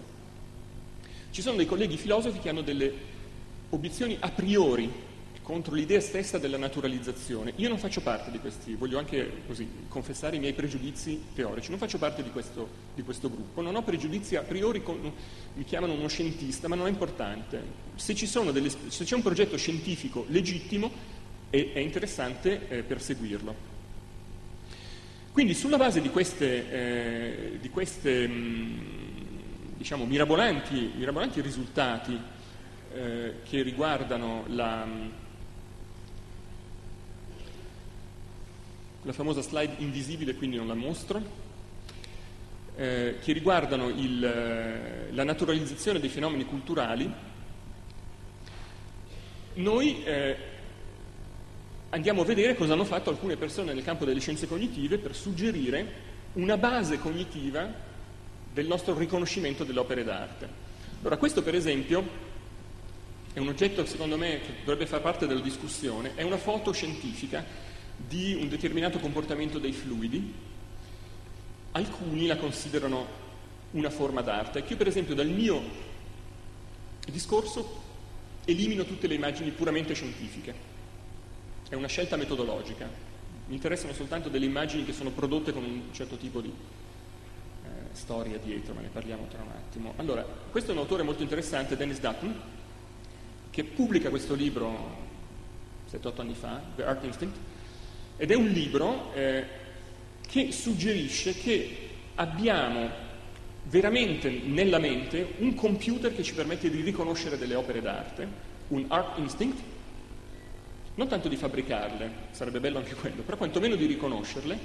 Ci 1.30 1.42
sono 1.42 1.56
dei 1.56 1.66
colleghi 1.66 1.98
filosofi 1.98 2.38
che 2.38 2.48
hanno 2.48 2.62
delle 2.62 2.90
obiezioni 3.68 4.16
a 4.18 4.30
priori 4.30 4.90
contro 5.42 5.74
l'idea 5.74 6.00
stessa 6.00 6.38
della 6.38 6.56
naturalizzazione. 6.56 7.52
Io 7.56 7.68
non 7.68 7.78
faccio 7.78 8.00
parte 8.00 8.30
di 8.30 8.38
questi, 8.38 8.74
voglio 8.74 8.98
anche 8.98 9.42
così 9.46 9.68
confessare 9.88 10.36
i 10.36 10.38
miei 10.38 10.52
pregiudizi 10.52 11.20
teorici, 11.34 11.70
non 11.70 11.78
faccio 11.78 11.98
parte 11.98 12.22
di 12.22 12.30
questo, 12.30 12.68
di 12.94 13.02
questo 13.02 13.28
gruppo, 13.30 13.60
non 13.60 13.74
ho 13.74 13.82
pregiudizi 13.82 14.36
a 14.36 14.42
priori, 14.42 14.82
con, 14.82 15.00
mi 15.54 15.64
chiamano 15.64 15.94
uno 15.94 16.08
scientista, 16.08 16.68
ma 16.68 16.76
non 16.76 16.86
è 16.86 16.90
importante. 16.90 17.88
Se, 17.96 18.14
delle, 18.52 18.70
se 18.88 19.04
c'è 19.04 19.14
un 19.14 19.22
progetto 19.22 19.56
scientifico 19.56 20.24
legittimo, 20.28 21.18
e 21.50 21.72
è 21.72 21.80
interessante 21.80 22.68
eh, 22.68 22.82
perseguirlo. 22.82 23.68
Quindi 25.32 25.54
sulla 25.54 25.76
base 25.76 26.00
di 26.00 26.10
queste, 26.10 26.70
eh, 26.70 27.58
di 27.60 27.68
queste 27.70 28.26
mh, 28.26 28.32
mm, 28.32 28.78
diciamo, 29.76 30.04
mirabolanti, 30.06 30.92
mirabolanti, 30.96 31.40
risultati 31.40 32.18
eh, 32.92 33.34
che 33.42 33.62
riguardano 33.62 34.44
la, 34.48 34.86
la, 39.02 39.12
famosa 39.12 39.42
slide 39.42 39.74
invisibile, 39.78 40.34
quindi 40.34 40.56
non 40.56 40.66
la 40.66 40.74
mostro, 40.74 41.22
eh, 42.76 43.16
che 43.20 43.32
riguardano 43.32 43.88
il, 43.88 44.24
eh, 44.24 45.12
la 45.12 45.24
naturalizzazione 45.24 46.00
dei 46.00 46.08
fenomeni 46.08 46.44
culturali, 46.44 47.12
noi 49.54 50.02
eh, 50.04 50.36
andiamo 51.90 52.22
a 52.22 52.24
vedere 52.24 52.54
cosa 52.54 52.72
hanno 52.72 52.84
fatto 52.84 53.10
alcune 53.10 53.36
persone 53.36 53.74
nel 53.74 53.84
campo 53.84 54.04
delle 54.04 54.20
scienze 54.20 54.46
cognitive 54.46 54.98
per 54.98 55.14
suggerire 55.14 56.08
una 56.34 56.56
base 56.56 56.98
cognitiva 56.98 57.88
del 58.52 58.66
nostro 58.66 58.96
riconoscimento 58.96 59.64
delle 59.64 59.80
opere 59.80 60.04
d'arte. 60.04 60.48
Allora, 61.00 61.16
questo 61.16 61.42
per 61.42 61.54
esempio 61.54 62.28
è 63.32 63.38
un 63.38 63.48
oggetto 63.48 63.84
secondo 63.84 64.16
me 64.16 64.40
che 64.40 64.54
dovrebbe 64.64 64.86
far 64.86 65.00
parte 65.00 65.26
della 65.26 65.40
discussione, 65.40 66.12
è 66.14 66.22
una 66.22 66.36
foto 66.36 66.72
scientifica 66.72 67.44
di 68.08 68.34
un 68.34 68.48
determinato 68.48 68.98
comportamento 68.98 69.58
dei 69.58 69.72
fluidi. 69.72 70.32
Alcuni 71.72 72.26
la 72.26 72.36
considerano 72.36 73.06
una 73.72 73.90
forma 73.90 74.20
d'arte. 74.20 74.64
Io 74.66 74.76
per 74.76 74.88
esempio 74.88 75.14
dal 75.14 75.28
mio 75.28 75.62
discorso 77.06 77.88
elimino 78.44 78.84
tutte 78.84 79.06
le 79.06 79.14
immagini 79.14 79.50
puramente 79.50 79.94
scientifiche 79.94 80.70
è 81.70 81.76
una 81.76 81.86
scelta 81.86 82.16
metodologica. 82.16 82.88
Mi 83.46 83.54
interessano 83.54 83.92
soltanto 83.92 84.28
delle 84.28 84.44
immagini 84.44 84.84
che 84.84 84.92
sono 84.92 85.10
prodotte 85.10 85.52
con 85.52 85.62
un 85.62 85.82
certo 85.92 86.16
tipo 86.16 86.40
di 86.40 86.48
eh, 86.48 87.68
storia 87.92 88.38
dietro, 88.38 88.74
ma 88.74 88.80
ne 88.80 88.88
parliamo 88.88 89.26
tra 89.28 89.40
un 89.40 89.50
attimo. 89.50 89.92
Allora, 89.96 90.22
questo 90.22 90.70
è 90.70 90.74
un 90.74 90.80
autore 90.80 91.04
molto 91.04 91.22
interessante, 91.22 91.76
Dennis 91.76 92.00
Dutton, 92.00 92.40
che 93.50 93.62
pubblica 93.62 94.10
questo 94.10 94.34
libro 94.34 95.08
7-8 95.90 96.20
anni 96.20 96.34
fa, 96.34 96.60
The 96.74 96.84
Art 96.84 97.04
Instinct, 97.04 97.36
ed 98.20 98.30
è 98.30 98.34
un 98.34 98.48
libro 98.48 99.14
eh, 99.14 99.44
che 100.28 100.52
suggerisce 100.52 101.32
che 101.32 101.88
abbiamo 102.16 102.90
veramente 103.62 104.28
nella 104.44 104.78
mente 104.78 105.36
un 105.38 105.54
computer 105.54 106.14
che 106.14 106.22
ci 106.22 106.34
permette 106.34 106.68
di 106.68 106.82
riconoscere 106.82 107.38
delle 107.38 107.54
opere 107.54 107.80
d'arte, 107.80 108.28
un 108.68 108.84
art 108.88 109.16
instinct, 109.16 109.58
non 110.96 111.08
tanto 111.08 111.28
di 111.28 111.36
fabbricarle, 111.36 112.10
sarebbe 112.32 112.60
bello 112.60 112.76
anche 112.76 112.94
quello, 112.94 113.22
però 113.22 113.38
quantomeno 113.38 113.74
di 113.74 113.86
riconoscerle, 113.86 114.58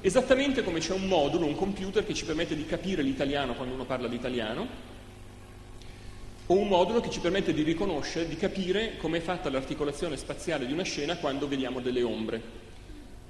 esattamente 0.00 0.62
come 0.62 0.78
c'è 0.78 0.92
un 0.92 1.08
modulo, 1.08 1.46
un 1.46 1.56
computer 1.56 2.06
che 2.06 2.14
ci 2.14 2.24
permette 2.24 2.54
di 2.54 2.66
capire 2.66 3.02
l'italiano 3.02 3.54
quando 3.54 3.74
uno 3.74 3.84
parla 3.84 4.06
l'italiano, 4.06 4.68
o 6.46 6.54
un 6.54 6.68
modulo 6.68 7.00
che 7.00 7.10
ci 7.10 7.18
permette 7.18 7.52
di 7.52 7.62
riconoscere, 7.62 8.28
di 8.28 8.36
capire 8.36 8.96
come 8.98 9.18
è 9.18 9.20
fatta 9.20 9.50
l'articolazione 9.50 10.16
spaziale 10.16 10.66
di 10.66 10.72
una 10.72 10.84
scena 10.84 11.16
quando 11.16 11.48
vediamo 11.48 11.80
delle 11.80 12.04
ombre. 12.04 12.70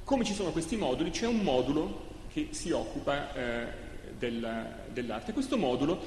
Come 0.04 0.24
ci 0.24 0.34
sono 0.34 0.50
questi 0.50 0.76
moduli, 0.76 1.10
c'è 1.10 1.26
un 1.26 1.40
modulo 1.40 2.10
che 2.32 2.48
si 2.50 2.70
occupa 2.70 3.34
eh, 3.34 3.66
della, 4.18 4.66
dell'arte. 4.88 5.32
Questo 5.32 5.56
modulo, 5.56 6.00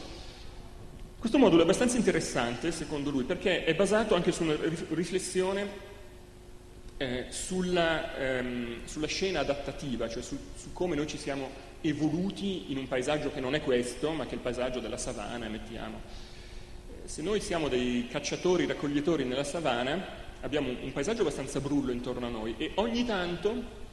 questo 1.18 1.38
modulo, 1.38 1.62
è 1.62 1.64
abbastanza 1.64 1.98
interessante, 1.98 2.72
secondo 2.72 3.10
lui, 3.10 3.24
perché 3.24 3.64
è 3.64 3.74
basato 3.74 4.16
anche 4.16 4.32
su 4.32 4.44
una 4.44 4.58
riflessione 4.90 5.94
eh, 6.98 7.26
sulla, 7.30 8.18
ehm, 8.18 8.86
sulla, 8.86 9.08
scena 9.08 9.40
adattativa, 9.40 10.10
cioè 10.10 10.22
su, 10.22 10.38
su, 10.56 10.74
come 10.74 10.96
noi 10.96 11.08
ci 11.08 11.18
siamo 11.18 11.50
evoluti 11.82 12.72
in 12.72 12.78
un 12.78 12.88
paesaggio 12.88 13.32
che 13.32 13.40
non 13.40 13.56
è 13.56 13.62
questo, 13.62 14.12
ma 14.12 14.26
che 14.26 14.32
è 14.32 14.36
il 14.36 14.40
paesaggio 14.40 14.80
della 14.80 14.98
savana, 14.98 15.48
mettiamo. 15.48 16.02
Eh, 16.90 17.08
se 17.08 17.22
noi 17.22 17.40
siamo 17.40 17.70
dei 17.70 18.08
cacciatori, 18.10 18.66
raccoglitori 18.66 19.24
nella 19.24 19.44
savana, 19.44 20.24
abbiamo 20.42 20.70
un, 20.70 20.78
un 20.82 20.92
paesaggio 20.92 21.22
abbastanza 21.22 21.60
brullo 21.60 21.92
intorno 21.92 22.26
a 22.26 22.30
noi 22.30 22.56
e 22.58 22.72
ogni 22.76 23.06
tanto 23.06 23.84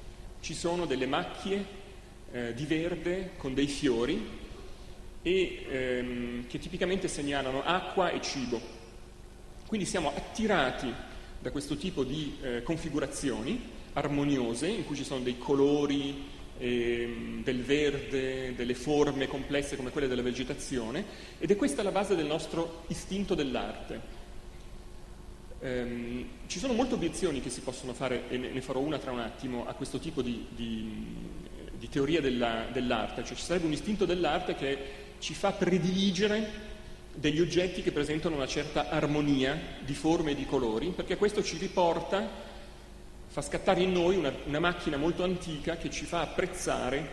ci 0.43 0.55
sono 0.55 0.87
delle 0.87 1.07
macchie 1.07 1.65
eh, 2.33 2.53
di 2.53 2.67
verde 2.67 3.31
con 3.37 3.55
dei 3.55 3.69
fiori 3.69 4.41
e 5.23 5.67
ehm, 5.71 6.47
che 6.49 6.59
tipicamente 6.59 7.07
segnalano 7.07 7.63
acqua 7.65 8.11
e 8.11 8.21
cibo. 8.21 8.61
Quindi 9.67 9.87
siamo 9.87 10.13
attirati 10.15 10.93
da 11.39 11.51
questo 11.53 11.77
tipo 11.77 12.03
di 12.03 12.37
eh, 12.43 12.63
configurazioni 12.65 13.71
armoniose 13.93 14.67
in 14.67 14.85
cui 14.85 14.97
ci 14.97 15.05
sono 15.05 15.21
dei 15.21 15.39
colori, 15.39 16.25
eh, 16.59 17.41
del 17.43 17.63
verde, 17.63 18.55
delle 18.57 18.75
forme 18.75 19.29
complesse 19.29 19.77
come 19.77 19.91
quelle 19.91 20.09
della 20.09 20.23
vegetazione 20.23 21.05
ed 21.39 21.51
è 21.53 21.57
questa 21.57 21.85
la 21.85 21.93
base 21.93 22.17
del 22.17 22.27
nostro 22.27 22.83
istinto 22.89 23.37
dell'arte. 23.37 24.22
Um, 25.65 26.27
ci 26.49 26.59
sono 26.59 26.73
molte 26.73 26.95
obiezioni 26.95 27.41
che 27.41 27.49
si 27.49 27.61
possono 27.61 27.93
fare, 27.93 28.29
e 28.29 28.37
ne 28.37 28.61
farò 28.61 28.81
una 28.81 28.99
tra 28.99 29.13
un 29.13 29.21
attimo, 29.21 29.65
a 29.69 29.75
questo 29.75 30.01
tipo 30.01 30.21
di, 30.21 30.45
di, 30.51 31.07
di 31.79 31.89
teoria 31.89 32.21
della, 32.21 32.67
dell'arte, 32.73 33.23
cioè 33.23 33.37
ci 33.37 33.45
sarebbe 33.45 33.67
un 33.67 33.73
istinto 33.73 34.05
dell'arte 34.05 34.57
che 34.57 34.79
ci 35.21 35.35
fa 35.35 35.53
prediligere 35.53 36.71
degli 37.15 37.41
oggetti 37.41 37.81
che 37.81 37.93
presentano 37.93 38.35
una 38.35 38.49
certa 38.49 38.89
armonia 38.89 39.57
di 39.85 39.95
forme 39.95 40.33
e 40.33 40.35
di 40.35 40.47
colori, 40.47 40.89
perché 40.89 41.17
questo 41.17 41.45
ci 41.45 41.57
riporta, 41.59 42.29
fa 43.29 43.41
scattare 43.41 43.83
in 43.83 43.93
noi 43.93 44.17
una, 44.17 44.35
una 44.47 44.59
macchina 44.59 44.97
molto 44.97 45.23
antica 45.23 45.77
che 45.77 45.91
ci 45.91 46.07
fa 46.07 46.23
apprezzare 46.23 47.09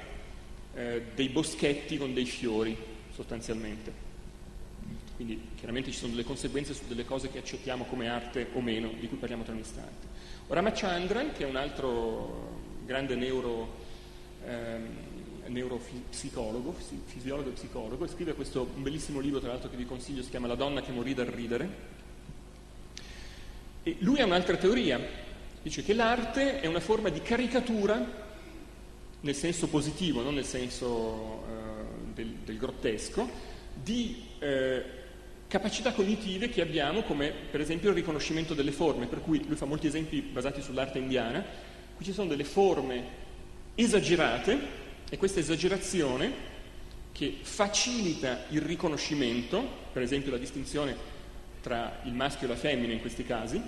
eh, 0.74 1.04
dei 1.14 1.30
boschetti 1.30 1.98
con 1.98 2.16
dei 2.16 2.26
fiori, 2.26 2.76
sostanzialmente. 3.14 4.09
Quindi 5.20 5.50
chiaramente 5.58 5.92
ci 5.92 5.98
sono 5.98 6.12
delle 6.12 6.24
conseguenze 6.24 6.74
su 6.74 6.84
delle 6.88 7.04
cose 7.04 7.30
che 7.30 7.40
accettiamo 7.40 7.84
come 7.84 8.08
arte 8.08 8.48
o 8.54 8.62
meno, 8.62 8.90
di 8.98 9.06
cui 9.10 9.18
parliamo 9.18 9.44
tra 9.44 9.52
un 9.52 9.60
istante. 9.60 10.08
Ramachandran, 10.48 11.34
che 11.34 11.44
è 11.44 11.46
un 11.46 11.58
altro 11.58 12.62
grande 12.86 13.16
neuro 13.16 13.68
ehm, 14.46 14.88
neuropsicologo, 15.48 16.74
fisiologo 17.04 17.50
e 17.50 17.52
psicologo, 17.52 18.08
scrive 18.08 18.34
questo 18.34 18.64
bellissimo 18.64 19.20
libro, 19.20 19.42
tra 19.42 19.50
l'altro 19.50 19.70
che 19.70 19.76
vi 19.76 19.86
consiglio, 19.86 20.24
si 20.24 20.30
chiama 20.30 20.48
La 20.48 20.56
donna 20.56 20.82
che 20.82 20.94
morì 20.94 21.14
dal 21.14 21.26
ridere. 21.26 21.70
E 23.84 23.98
lui 24.00 24.22
ha 24.22 24.26
un'altra 24.26 24.56
teoria, 24.56 25.02
dice 25.62 25.84
che 25.84 25.94
l'arte 25.94 26.62
è 26.62 26.68
una 26.68 26.80
forma 26.80 27.10
di 27.10 27.22
caricatura 27.22 28.28
nel 29.20 29.36
senso 29.36 29.68
positivo, 29.68 30.22
non 30.22 30.36
nel 30.36 30.46
senso 30.46 31.44
eh, 31.46 32.14
del, 32.14 32.36
del, 32.46 32.58
grottesco, 32.58 33.30
di 33.74 34.24
eh, 34.40 34.99
capacità 35.50 35.92
cognitive 35.94 36.48
che 36.48 36.62
abbiamo 36.62 37.02
come 37.02 37.32
per 37.32 37.60
esempio 37.60 37.90
il 37.90 37.96
riconoscimento 37.96 38.54
delle 38.54 38.72
forme, 38.72 39.08
per 39.08 39.20
cui 39.20 39.44
lui 39.48 39.56
fa 39.56 39.66
molti 39.66 39.88
esempi 39.88 40.22
basati 40.22 40.62
sull'arte 40.62 41.00
indiana, 41.00 41.44
qui 41.96 42.06
ci 42.06 42.14
sono 42.14 42.30
delle 42.30 42.44
forme 42.44 43.04
esagerate 43.74 44.58
e 45.10 45.18
questa 45.18 45.40
esagerazione 45.40 46.48
che 47.12 47.40
facilita 47.42 48.46
il 48.50 48.62
riconoscimento, 48.62 49.68
per 49.92 50.04
esempio 50.04 50.30
la 50.30 50.38
distinzione 50.38 50.96
tra 51.62 52.00
il 52.04 52.14
maschio 52.14 52.46
e 52.46 52.52
la 52.52 52.56
femmina 52.56 52.94
in 52.94 53.02
questi 53.02 53.26
casi, 53.26 53.60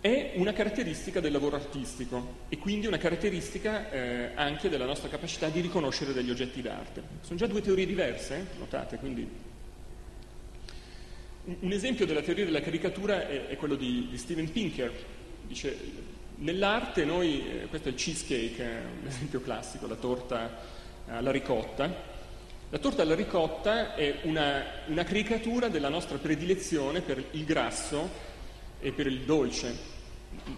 è 0.00 0.34
una 0.36 0.52
caratteristica 0.52 1.18
del 1.18 1.32
lavoro 1.32 1.56
artistico 1.56 2.44
e 2.48 2.58
quindi 2.58 2.86
una 2.86 2.98
caratteristica 2.98 3.90
eh, 3.90 4.30
anche 4.36 4.68
della 4.68 4.84
nostra 4.84 5.08
capacità 5.08 5.48
di 5.48 5.60
riconoscere 5.60 6.12
degli 6.12 6.30
oggetti 6.30 6.62
d'arte. 6.62 7.02
Sono 7.22 7.36
già 7.36 7.48
due 7.48 7.60
teorie 7.60 7.84
diverse, 7.84 8.36
eh? 8.36 8.58
notate, 8.58 8.98
quindi 8.98 9.45
un 11.60 11.72
esempio 11.72 12.06
della 12.06 12.22
teoria 12.22 12.44
della 12.44 12.60
caricatura 12.60 13.28
è, 13.28 13.46
è 13.46 13.56
quello 13.56 13.76
di, 13.76 14.08
di 14.10 14.18
Steven 14.18 14.50
Pinker. 14.50 14.92
Dice, 15.46 16.04
Nell'arte 16.38 17.06
noi, 17.06 17.48
eh, 17.48 17.66
questo 17.66 17.88
è 17.88 17.92
il 17.92 17.96
cheesecake, 17.96 18.62
è 18.62 18.82
un 19.00 19.06
esempio 19.06 19.40
classico, 19.40 19.86
la 19.86 19.94
torta 19.94 20.58
alla 21.06 21.30
ricotta. 21.30 22.14
La 22.68 22.78
torta 22.78 23.00
alla 23.00 23.14
ricotta 23.14 23.94
è 23.94 24.18
una, 24.24 24.62
una 24.86 25.04
caricatura 25.04 25.68
della 25.68 25.88
nostra 25.88 26.18
predilezione 26.18 27.00
per 27.00 27.24
il 27.30 27.44
grasso 27.44 28.10
e 28.80 28.92
per 28.92 29.06
il 29.06 29.20
dolce. 29.20 29.94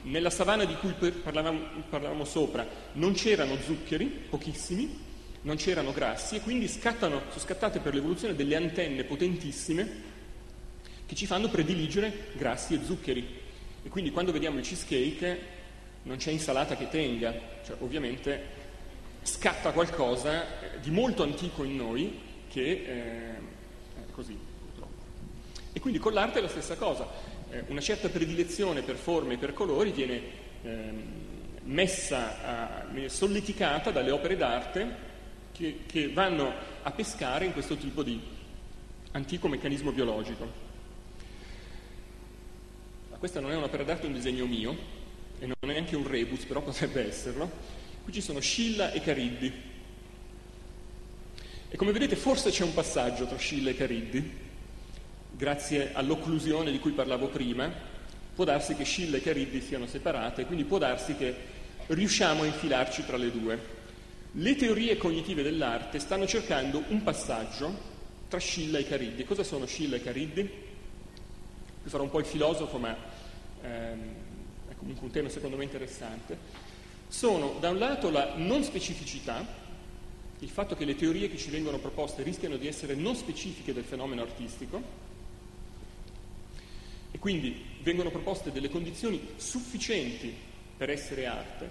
Nella 0.02 0.30
savana 0.30 0.64
di 0.64 0.74
cui 0.74 0.92
parlavamo, 1.12 1.60
parlavamo 1.88 2.24
sopra 2.24 2.66
non 2.94 3.12
c'erano 3.12 3.56
zuccheri, 3.64 4.06
pochissimi, 4.06 4.98
non 5.42 5.54
c'erano 5.54 5.92
grassi 5.92 6.36
e 6.36 6.40
quindi 6.40 6.66
scattano, 6.66 7.22
sono 7.28 7.40
scattate 7.40 7.78
per 7.78 7.94
l'evoluzione 7.94 8.34
delle 8.34 8.56
antenne 8.56 9.04
potentissime 9.04 10.16
che 11.08 11.14
ci 11.14 11.24
fanno 11.24 11.48
prediligere 11.48 12.28
grassi 12.34 12.74
e 12.74 12.80
zuccheri. 12.84 13.26
E 13.82 13.88
quindi 13.88 14.10
quando 14.10 14.30
vediamo 14.30 14.58
il 14.58 14.64
cheesecake 14.64 15.40
non 16.02 16.18
c'è 16.18 16.30
insalata 16.30 16.76
che 16.76 16.90
tenga, 16.90 17.34
cioè 17.64 17.76
ovviamente 17.80 18.56
scatta 19.22 19.72
qualcosa 19.72 20.60
eh, 20.60 20.80
di 20.80 20.90
molto 20.90 21.22
antico 21.22 21.64
in 21.64 21.76
noi 21.76 22.20
che 22.48 22.60
eh, 22.60 23.30
è 23.32 24.10
così 24.12 24.36
purtroppo. 24.60 25.02
E 25.72 25.80
quindi 25.80 25.98
con 25.98 26.12
l'arte 26.12 26.40
è 26.40 26.42
la 26.42 26.48
stessa 26.48 26.76
cosa, 26.76 27.08
eh, 27.48 27.64
una 27.68 27.80
certa 27.80 28.10
predilezione 28.10 28.82
per 28.82 28.96
forme 28.96 29.34
e 29.34 29.38
per 29.38 29.54
colori 29.54 29.92
viene 29.92 30.20
eh, 30.62 30.92
messa, 31.62 32.84
a, 32.84 33.08
solleticata 33.08 33.90
dalle 33.90 34.10
opere 34.10 34.36
d'arte 34.36 35.06
che, 35.52 35.80
che 35.86 36.12
vanno 36.12 36.52
a 36.82 36.90
pescare 36.90 37.46
in 37.46 37.54
questo 37.54 37.76
tipo 37.76 38.02
di 38.02 38.20
antico 39.12 39.48
meccanismo 39.48 39.90
biologico. 39.90 40.67
Questa 43.18 43.40
non 43.40 43.50
è 43.50 43.56
un'opera 43.56 43.82
d'arte, 43.82 44.04
è 44.04 44.06
un 44.06 44.12
disegno 44.12 44.46
mio, 44.46 44.76
e 45.40 45.46
non 45.46 45.56
è 45.58 45.66
neanche 45.66 45.96
un 45.96 46.06
rebus, 46.06 46.44
però 46.44 46.62
potrebbe 46.62 47.04
esserlo. 47.04 47.50
Qui 48.04 48.12
ci 48.12 48.20
sono 48.20 48.38
Scilla 48.38 48.92
e 48.92 49.00
Cariddi. 49.00 49.52
E 51.68 51.76
come 51.76 51.90
vedete 51.90 52.14
forse 52.14 52.50
c'è 52.50 52.62
un 52.62 52.72
passaggio 52.72 53.26
tra 53.26 53.36
Scilla 53.36 53.70
e 53.70 53.76
Cariddi, 53.76 54.32
grazie 55.32 55.92
all'occlusione 55.94 56.70
di 56.70 56.78
cui 56.78 56.92
parlavo 56.92 57.26
prima, 57.26 57.68
può 58.36 58.44
darsi 58.44 58.76
che 58.76 58.84
Scilla 58.84 59.16
e 59.16 59.20
Cariddi 59.20 59.60
siano 59.62 59.88
separate, 59.88 60.44
quindi 60.44 60.62
può 60.62 60.78
darsi 60.78 61.16
che 61.16 61.34
riusciamo 61.88 62.42
a 62.42 62.46
infilarci 62.46 63.04
tra 63.04 63.16
le 63.16 63.32
due. 63.32 63.76
Le 64.30 64.54
teorie 64.54 64.96
cognitive 64.96 65.42
dell'arte 65.42 65.98
stanno 65.98 66.26
cercando 66.26 66.84
un 66.86 67.02
passaggio 67.02 67.76
tra 68.28 68.38
Scilla 68.38 68.78
e 68.78 68.86
Cariddi. 68.86 69.24
Cosa 69.24 69.42
sono 69.42 69.66
Scilla 69.66 69.96
e 69.96 70.02
Cariddi? 70.02 70.66
Qui 71.82 71.90
farò 71.90 72.04
un 72.04 72.10
po' 72.10 72.20
il 72.20 72.26
filosofo, 72.26 72.78
ma 72.78 73.07
ehm, 73.62 74.00
comunque 74.78 75.06
un 75.06 75.12
tema 75.12 75.28
secondo 75.28 75.56
me 75.56 75.64
interessante, 75.64 76.36
sono 77.08 77.56
da 77.58 77.70
un 77.70 77.78
lato 77.78 78.10
la 78.10 78.34
non 78.36 78.62
specificità, 78.62 79.44
il 80.38 80.48
fatto 80.48 80.76
che 80.76 80.84
le 80.84 80.94
teorie 80.94 81.28
che 81.28 81.36
ci 81.36 81.50
vengono 81.50 81.78
proposte 81.78 82.22
rischiano 82.22 82.56
di 82.56 82.66
essere 82.66 82.94
non 82.94 83.16
specifiche 83.16 83.72
del 83.72 83.84
fenomeno 83.84 84.22
artistico 84.22 85.06
e 87.10 87.18
quindi 87.18 87.64
vengono 87.82 88.10
proposte 88.10 88.52
delle 88.52 88.68
condizioni 88.68 89.20
sufficienti 89.36 90.32
per 90.76 90.90
essere 90.90 91.26
arte, 91.26 91.68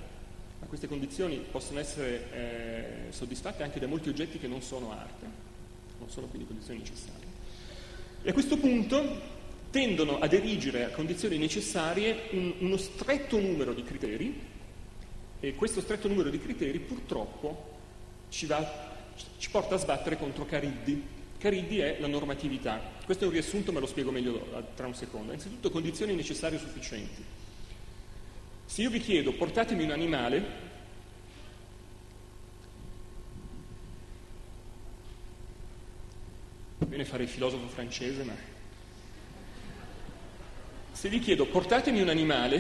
ma 0.60 0.68
queste 0.68 0.88
condizioni 0.88 1.38
possono 1.50 1.80
essere 1.80 3.08
eh, 3.08 3.12
soddisfatte 3.12 3.64
anche 3.64 3.80
da 3.80 3.88
molti 3.88 4.10
oggetti 4.10 4.38
che 4.38 4.48
non 4.48 4.62
sono 4.62 4.92
arte, 4.92 5.26
non 6.00 6.10
sono 6.10 6.28
quindi 6.28 6.48
condizioni 6.48 6.80
necessarie. 6.80 7.26
E 8.24 8.30
a 8.30 8.34
questo 8.34 8.58
punto 8.58 9.37
tendono 9.70 10.20
ad 10.20 10.34
erigere 10.34 10.86
a 10.86 10.90
condizioni 10.90 11.38
necessarie 11.38 12.30
un, 12.32 12.54
uno 12.60 12.78
stretto 12.78 13.40
numero 13.40 13.74
di 13.74 13.84
criteri 13.84 14.56
E 15.40 15.54
questo 15.54 15.82
stretto 15.82 16.08
numero 16.08 16.30
di 16.30 16.40
criteri 16.40 16.80
purtroppo 16.80 17.76
ci, 18.30 18.48
va, 18.48 18.96
ci 19.38 19.50
porta 19.52 19.76
a 19.76 19.78
sbattere 19.78 20.18
contro 20.18 20.46
Cariddi. 20.46 21.16
Cariddi 21.38 21.78
è 21.78 21.98
la 22.00 22.08
normatività. 22.08 22.82
Questo 23.06 23.26
è 23.26 23.28
un 23.28 23.34
riassunto, 23.34 23.72
ma 23.72 23.80
lo 23.80 23.86
spiego 23.86 24.10
meglio 24.10 24.66
tra 24.76 24.88
un 24.88 24.96
secondo. 24.96 25.32
Innanzitutto 25.32 25.70
condizioni 25.70 26.16
necessarie 26.16 26.58
sufficienti. 26.58 27.24
Se 28.66 28.82
io 28.82 28.90
vi 28.90 29.00
chiedo 29.00 29.32
portatemi 29.34 29.84
un 29.84 29.92
animale, 29.92 30.44
bene 36.80 37.06
fare 37.06 37.24
il 37.24 37.30
filosofo 37.30 37.68
francese, 37.68 38.24
ma 38.24 38.34
se 40.98 41.10
vi 41.10 41.20
chiedo 41.20 41.46
portatemi 41.46 42.02
un 42.02 42.10
animale 42.10 42.56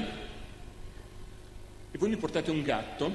e 1.89 1.97
voi 1.97 2.09
mi 2.09 2.17
portate 2.17 2.51
un 2.51 2.61
gatto, 2.61 3.11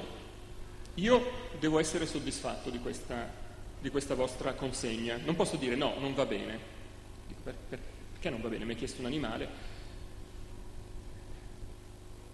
io 0.95 1.49
devo 1.59 1.79
essere 1.79 2.05
soddisfatto 2.05 2.69
di 2.69 2.79
questa, 2.79 3.31
di 3.79 3.89
questa 3.89 4.15
vostra 4.15 4.51
consegna. 4.51 5.15
Non 5.23 5.37
posso 5.37 5.55
dire 5.55 5.75
no, 5.75 5.97
non 5.97 6.13
va 6.13 6.25
bene. 6.25 6.59
Dico, 7.25 7.39
per, 7.41 7.55
per, 7.69 7.79
perché 8.11 8.29
non 8.31 8.41
va 8.41 8.49
bene? 8.49 8.65
Mi 8.65 8.71
hai 8.71 8.77
chiesto 8.77 8.99
un 8.99 9.05
animale. 9.05 9.47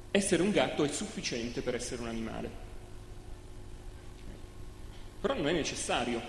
Essere 0.09 0.41
un 0.41 0.49
gatto 0.49 0.83
è 0.83 0.87
sufficiente 0.87 1.61
per 1.61 1.75
essere 1.75 2.01
un 2.01 2.07
animale. 2.07 2.49
Però 5.21 5.35
non 5.35 5.47
è 5.47 5.51
necessario. 5.51 6.19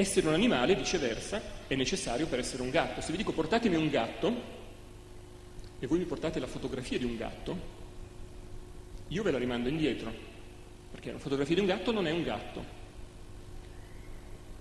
Essere 0.00 0.28
un 0.28 0.32
animale, 0.32 0.74
viceversa, 0.74 1.42
è 1.66 1.74
necessario 1.74 2.26
per 2.26 2.38
essere 2.38 2.62
un 2.62 2.70
gatto. 2.70 3.02
Se 3.02 3.10
vi 3.10 3.18
dico 3.18 3.32
portatemi 3.32 3.76
un 3.76 3.90
gatto 3.90 4.34
e 5.78 5.86
voi 5.86 5.98
mi 5.98 6.06
portate 6.06 6.40
la 6.40 6.46
fotografia 6.46 6.96
di 6.96 7.04
un 7.04 7.18
gatto, 7.18 7.58
io 9.08 9.22
ve 9.22 9.30
la 9.30 9.36
rimando 9.36 9.68
indietro, 9.68 10.10
perché 10.90 11.10
una 11.10 11.18
fotografia 11.18 11.54
di 11.54 11.60
un 11.60 11.66
gatto 11.66 11.92
non 11.92 12.06
è 12.06 12.12
un 12.12 12.22
gatto. 12.22 12.64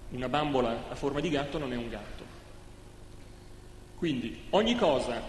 Una 0.09 0.27
bambola 0.27 0.89
a 0.89 0.95
forma 0.95 1.21
di 1.21 1.29
gatto 1.29 1.57
non 1.57 1.71
è 1.71 1.77
un 1.77 1.87
gatto. 1.87 2.23
Quindi 3.95 4.41
ogni 4.49 4.75
cosa 4.75 5.21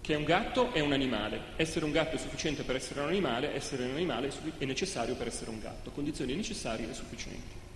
che 0.00 0.14
è 0.14 0.16
un 0.16 0.24
gatto 0.24 0.72
è 0.72 0.80
un 0.80 0.92
animale. 0.92 1.38
Essere 1.56 1.84
un 1.84 1.92
gatto 1.92 2.16
è 2.16 2.18
sufficiente 2.18 2.62
per 2.62 2.76
essere 2.76 3.00
un 3.00 3.08
animale, 3.08 3.54
essere 3.54 3.84
un 3.84 3.94
animale 3.94 4.32
è 4.56 4.64
necessario 4.64 5.16
per 5.16 5.26
essere 5.26 5.50
un 5.50 5.60
gatto. 5.60 5.90
Condizioni 5.90 6.34
necessarie 6.34 6.88
e 6.88 6.94
sufficienti. 6.94 7.67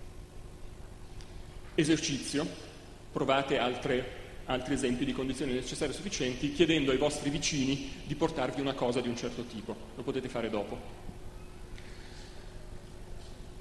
Esercizio. 1.75 2.71
Provate 3.11 3.57
altre 3.59 4.21
altri 4.45 4.73
esempi 4.73 5.05
di 5.05 5.13
condizioni 5.13 5.53
necessarie 5.53 5.93
e 5.93 5.95
sufficienti, 5.95 6.51
chiedendo 6.51 6.91
ai 6.91 6.97
vostri 6.97 7.29
vicini 7.29 7.93
di 8.05 8.15
portarvi 8.15 8.59
una 8.59 8.73
cosa 8.73 8.99
di 8.99 9.07
un 9.07 9.15
certo 9.15 9.43
tipo. 9.43 9.75
Lo 9.95 10.03
potete 10.03 10.27
fare 10.27 10.49
dopo. 10.49 11.01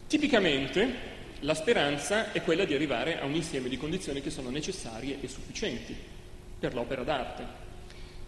Tipicamente 0.06 1.10
la 1.40 1.54
speranza 1.54 2.32
è 2.32 2.42
quella 2.42 2.64
di 2.64 2.74
arrivare 2.74 3.20
a 3.20 3.24
un 3.24 3.34
insieme 3.34 3.68
di 3.68 3.76
condizioni 3.76 4.20
che 4.20 4.30
sono 4.30 4.50
necessarie 4.50 5.18
e 5.20 5.28
sufficienti 5.28 5.94
per 6.58 6.74
l'opera 6.74 7.02
d'arte. 7.02 7.60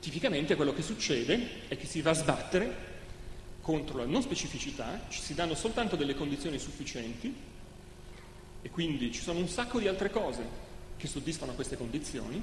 Tipicamente 0.01 0.55
quello 0.55 0.74
che 0.74 0.82
succede 0.82 1.68
è 1.68 1.76
che 1.76 1.87
si 1.87 2.03
va 2.03 2.11
a 2.11 2.14
sbattere 2.14 2.93
contro 3.61 3.99
la 3.99 4.05
non 4.05 4.22
specificità, 4.22 5.07
ci 5.09 5.20
si 5.20 5.35
danno 5.35 5.55
soltanto 5.55 5.97
delle 5.97 6.14
condizioni 6.14 6.59
sufficienti 6.59 7.35
e 8.64 8.70
quindi 8.70 9.12
ci 9.12 9.20
sono 9.20 9.40
un 9.40 9.48
sacco 9.48 9.78
di 9.78 9.86
altre 9.88 10.10
cose 10.10 10.42
che 10.96 11.06
soddisfano 11.06 11.52
queste 11.52 11.76
condizioni. 11.76 12.42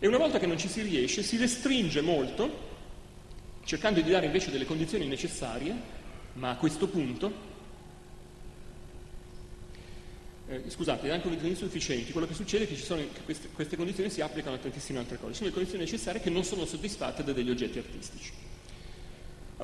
E 0.00 0.06
una 0.08 0.18
volta 0.18 0.40
che 0.40 0.46
non 0.46 0.58
ci 0.58 0.66
si 0.66 0.82
riesce 0.82 1.22
si 1.22 1.36
restringe 1.36 2.00
molto, 2.00 2.70
cercando 3.62 4.00
di 4.00 4.10
dare 4.10 4.26
invece 4.26 4.50
delle 4.50 4.64
condizioni 4.64 5.06
necessarie, 5.06 5.72
ma 6.32 6.50
a 6.50 6.56
questo 6.56 6.88
punto, 6.88 7.32
eh, 10.48 10.64
scusate, 10.66 11.12
anche 11.12 11.22
condizioni 11.28 11.54
sufficienti, 11.54 12.10
quello 12.10 12.26
che 12.26 12.34
succede 12.34 12.64
è 12.64 12.66
che, 12.66 12.74
sono, 12.74 13.02
che 13.12 13.20
queste, 13.22 13.50
queste 13.52 13.76
condizioni 13.76 14.10
si 14.10 14.20
applicano 14.20 14.56
a 14.56 14.58
tantissime 14.58 14.98
altre 14.98 15.16
cose, 15.16 15.34
sono 15.34 15.46
le 15.46 15.54
condizioni 15.54 15.84
necessarie 15.84 16.20
che 16.20 16.30
non 16.30 16.42
sono 16.42 16.66
soddisfatte 16.66 17.22
da 17.22 17.32
degli 17.32 17.50
oggetti 17.50 17.78
artistici. 17.78 18.32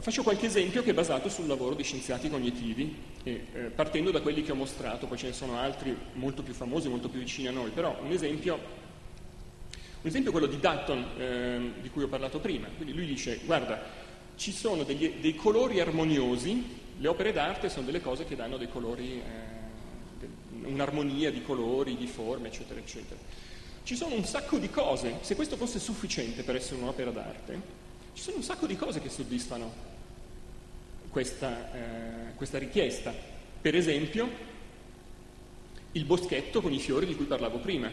Faccio 0.00 0.22
qualche 0.22 0.46
esempio 0.46 0.82
che 0.84 0.90
è 0.90 0.94
basato 0.94 1.28
sul 1.28 1.48
lavoro 1.48 1.74
di 1.74 1.82
scienziati 1.82 2.30
cognitivi, 2.30 2.96
e, 3.24 3.46
eh, 3.52 3.60
partendo 3.62 4.12
da 4.12 4.20
quelli 4.20 4.44
che 4.44 4.52
ho 4.52 4.54
mostrato, 4.54 5.08
poi 5.08 5.18
ce 5.18 5.26
ne 5.26 5.32
sono 5.32 5.58
altri 5.58 5.96
molto 6.12 6.44
più 6.44 6.54
famosi, 6.54 6.88
molto 6.88 7.08
più 7.08 7.18
vicini 7.18 7.48
a 7.48 7.50
noi, 7.50 7.70
però 7.70 7.98
un 8.00 8.12
esempio, 8.12 8.54
un 8.54 10.06
esempio 10.06 10.30
è 10.30 10.32
quello 10.32 10.46
di 10.46 10.60
Dutton, 10.60 11.04
eh, 11.18 11.72
di 11.80 11.90
cui 11.90 12.04
ho 12.04 12.08
parlato 12.08 12.38
prima. 12.38 12.68
Quindi 12.76 12.94
lui 12.94 13.06
dice, 13.06 13.40
guarda, 13.44 13.82
ci 14.36 14.52
sono 14.52 14.84
degli, 14.84 15.14
dei 15.20 15.34
colori 15.34 15.80
armoniosi, 15.80 16.64
le 16.96 17.08
opere 17.08 17.32
d'arte 17.32 17.68
sono 17.68 17.86
delle 17.86 18.00
cose 18.00 18.24
che 18.24 18.36
danno 18.36 18.56
dei 18.56 18.68
colori, 18.68 19.20
eh, 19.20 20.26
un'armonia 20.62 21.32
di 21.32 21.42
colori, 21.42 21.96
di 21.96 22.06
forme, 22.06 22.48
eccetera, 22.48 22.78
eccetera. 22.78 23.18
Ci 23.82 23.96
sono 23.96 24.14
un 24.14 24.24
sacco 24.24 24.58
di 24.58 24.70
cose, 24.70 25.16
se 25.22 25.34
questo 25.34 25.56
fosse 25.56 25.80
sufficiente 25.80 26.44
per 26.44 26.54
essere 26.54 26.80
un'opera 26.80 27.10
d'arte, 27.10 27.86
ci 28.18 28.24
sono 28.24 28.38
un 28.38 28.42
sacco 28.42 28.66
di 28.66 28.74
cose 28.74 29.00
che 29.00 29.10
soddisfano 29.10 29.72
questa, 31.08 31.72
eh, 31.72 32.34
questa 32.34 32.58
richiesta. 32.58 33.14
Per 33.60 33.76
esempio, 33.76 34.28
il 35.92 36.04
boschetto 36.04 36.60
con 36.60 36.72
i 36.72 36.80
fiori 36.80 37.06
di 37.06 37.14
cui 37.14 37.26
parlavo 37.26 37.58
prima, 37.58 37.88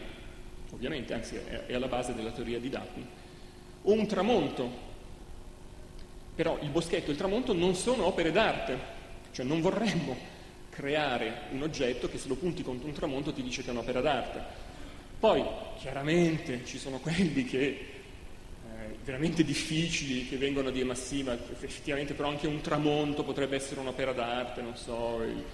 ovviamente, 0.72 1.14
anzi 1.14 1.36
è, 1.36 1.72
alla 1.72 1.86
base 1.86 2.12
della 2.12 2.32
teoria 2.32 2.58
di 2.58 2.68
Daphne, 2.68 3.06
o 3.82 3.92
un 3.92 4.04
tramonto. 4.08 4.68
Però 6.34 6.58
il 6.60 6.70
boschetto 6.70 7.10
e 7.10 7.12
il 7.12 7.18
tramonto 7.18 7.52
non 7.52 7.76
sono 7.76 8.06
opere 8.06 8.32
d'arte, 8.32 8.78
cioè 9.30 9.46
non 9.46 9.60
vorremmo 9.60 10.16
creare 10.70 11.42
un 11.52 11.62
oggetto 11.62 12.08
che 12.08 12.18
se 12.18 12.26
lo 12.26 12.34
punti 12.34 12.64
contro 12.64 12.88
un 12.88 12.94
tramonto 12.94 13.32
ti 13.32 13.44
dice 13.44 13.62
che 13.62 13.68
è 13.68 13.70
un'opera 13.70 14.00
d'arte. 14.00 14.42
Poi, 15.20 15.44
chiaramente, 15.78 16.64
ci 16.64 16.78
sono 16.78 16.98
quelli 16.98 17.44
che 17.44 17.94
veramente 19.06 19.44
difficili 19.44 20.26
che 20.26 20.36
vengono 20.36 20.68
a 20.68 20.72
dire 20.72 20.84
ma 20.84 20.96
sì, 20.96 21.22
ma 21.22 21.32
effettivamente 21.32 22.12
però 22.12 22.28
anche 22.28 22.48
un 22.48 22.60
tramonto 22.60 23.22
potrebbe 23.22 23.54
essere 23.54 23.78
un'opera 23.78 24.12
d'arte, 24.12 24.62
non 24.62 24.76
so, 24.76 25.22
il, 25.22 25.44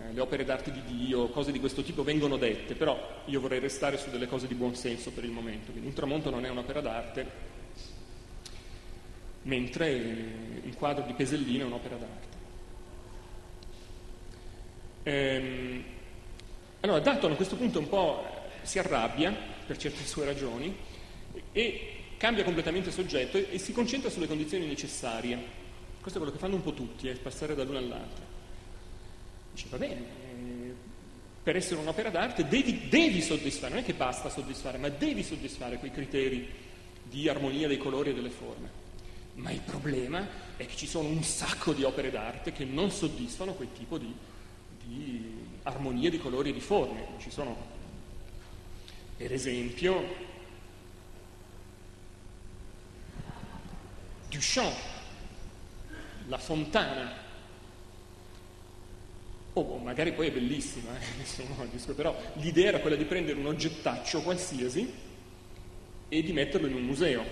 eh, 0.00 0.12
le 0.12 0.20
opere 0.20 0.44
d'arte 0.44 0.72
di 0.72 0.82
Dio, 0.84 1.28
cose 1.28 1.52
di 1.52 1.60
questo 1.60 1.84
tipo 1.84 2.02
vengono 2.02 2.36
dette, 2.36 2.74
però 2.74 3.22
io 3.26 3.40
vorrei 3.40 3.60
restare 3.60 3.96
su 3.98 4.10
delle 4.10 4.26
cose 4.26 4.48
di 4.48 4.54
buon 4.54 4.74
senso 4.74 5.12
per 5.12 5.22
il 5.22 5.30
momento. 5.30 5.70
Quindi 5.70 5.88
un 5.88 5.94
tramonto 5.94 6.28
non 6.28 6.44
è 6.44 6.48
un'opera 6.48 6.80
d'arte, 6.80 7.26
mentre 9.42 9.94
un 10.64 10.74
quadro 10.74 11.04
di 11.04 11.12
Pesellino 11.12 11.62
è 11.62 11.66
un'opera 11.66 11.96
d'arte. 11.96 12.36
Ehm, 15.04 15.84
allora, 16.80 16.98
Datton 16.98 17.30
a 17.30 17.36
questo 17.36 17.54
punto 17.54 17.78
un 17.78 17.88
po' 17.88 18.24
si 18.62 18.80
arrabbia 18.80 19.32
per 19.64 19.76
certe 19.76 20.04
sue 20.04 20.24
ragioni 20.24 20.76
e 21.52 21.91
cambia 22.22 22.44
completamente 22.44 22.92
soggetto 22.92 23.36
e, 23.36 23.48
e 23.50 23.58
si 23.58 23.72
concentra 23.72 24.08
sulle 24.08 24.28
condizioni 24.28 24.64
necessarie. 24.64 25.36
Questo 26.00 26.20
è 26.20 26.22
quello 26.22 26.30
che 26.30 26.38
fanno 26.38 26.54
un 26.54 26.62
po' 26.62 26.72
tutti, 26.72 27.08
è 27.08 27.14
passare 27.16 27.56
dall'una 27.56 27.78
all'altra. 27.78 28.24
Dice, 29.52 29.66
va 29.68 29.76
bene, 29.76 30.00
eh, 30.00 30.74
per 31.42 31.56
essere 31.56 31.80
un'opera 31.80 32.10
d'arte 32.10 32.46
devi, 32.46 32.86
devi 32.88 33.20
soddisfare, 33.20 33.74
non 33.74 33.82
è 33.82 33.84
che 33.84 33.94
basta 33.94 34.28
soddisfare, 34.28 34.78
ma 34.78 34.88
devi 34.88 35.24
soddisfare 35.24 35.78
quei 35.78 35.90
criteri 35.90 36.48
di 37.02 37.28
armonia 37.28 37.66
dei 37.66 37.78
colori 37.78 38.10
e 38.10 38.14
delle 38.14 38.30
forme. 38.30 38.70
Ma 39.34 39.50
il 39.50 39.60
problema 39.60 40.24
è 40.56 40.64
che 40.64 40.76
ci 40.76 40.86
sono 40.86 41.08
un 41.08 41.24
sacco 41.24 41.72
di 41.72 41.82
opere 41.82 42.12
d'arte 42.12 42.52
che 42.52 42.64
non 42.64 42.92
soddisfano 42.92 43.54
quel 43.54 43.72
tipo 43.76 43.98
di, 43.98 44.14
di 44.84 45.40
armonia 45.64 46.08
di 46.08 46.18
colori 46.18 46.50
e 46.50 46.52
di 46.52 46.60
forme. 46.60 47.04
Ci 47.18 47.32
sono, 47.32 47.56
per 49.16 49.32
esempio, 49.32 50.30
Duchamp, 54.32 54.74
la 56.28 56.38
fontana, 56.38 57.12
o 59.52 59.60
oh, 59.60 59.76
magari 59.76 60.12
poi 60.12 60.28
è 60.28 60.32
bellissima, 60.32 60.88
eh, 60.98 61.92
però 61.94 62.18
l'idea 62.36 62.68
era 62.68 62.80
quella 62.80 62.96
di 62.96 63.04
prendere 63.04 63.38
un 63.38 63.46
oggettaccio 63.46 64.22
qualsiasi 64.22 64.90
e 66.08 66.22
di 66.22 66.32
metterlo 66.32 66.66
in 66.66 66.74
un 66.74 66.82
museo 66.82 67.22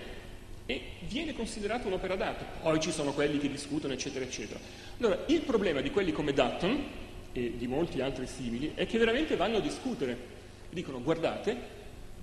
e 0.67 0.83
viene 1.09 1.33
considerato 1.33 1.87
un'opera 1.87 2.17
d'arte. 2.17 2.45
Poi 2.61 2.79
ci 2.81 2.93
sono 2.93 3.15
quelli 3.15 3.39
che 3.39 3.51
discutono, 3.51 3.95
eccetera, 3.95 4.23
eccetera. 4.23 4.61
Allora, 4.99 5.25
il 5.29 5.41
problema 5.41 5.81
di 5.81 5.91
quelli 5.91 6.13
come 6.13 6.35
Dutton 6.35 6.85
e 7.33 7.57
di 7.57 7.67
molti 7.67 8.03
altri 8.03 8.27
simili 8.27 8.73
è 8.75 8.87
che 8.87 8.99
veramente 8.99 9.37
vanno 9.37 9.57
a 9.57 9.61
discutere. 9.61 10.39
Dicono, 10.69 11.01
guardate, 11.01 11.57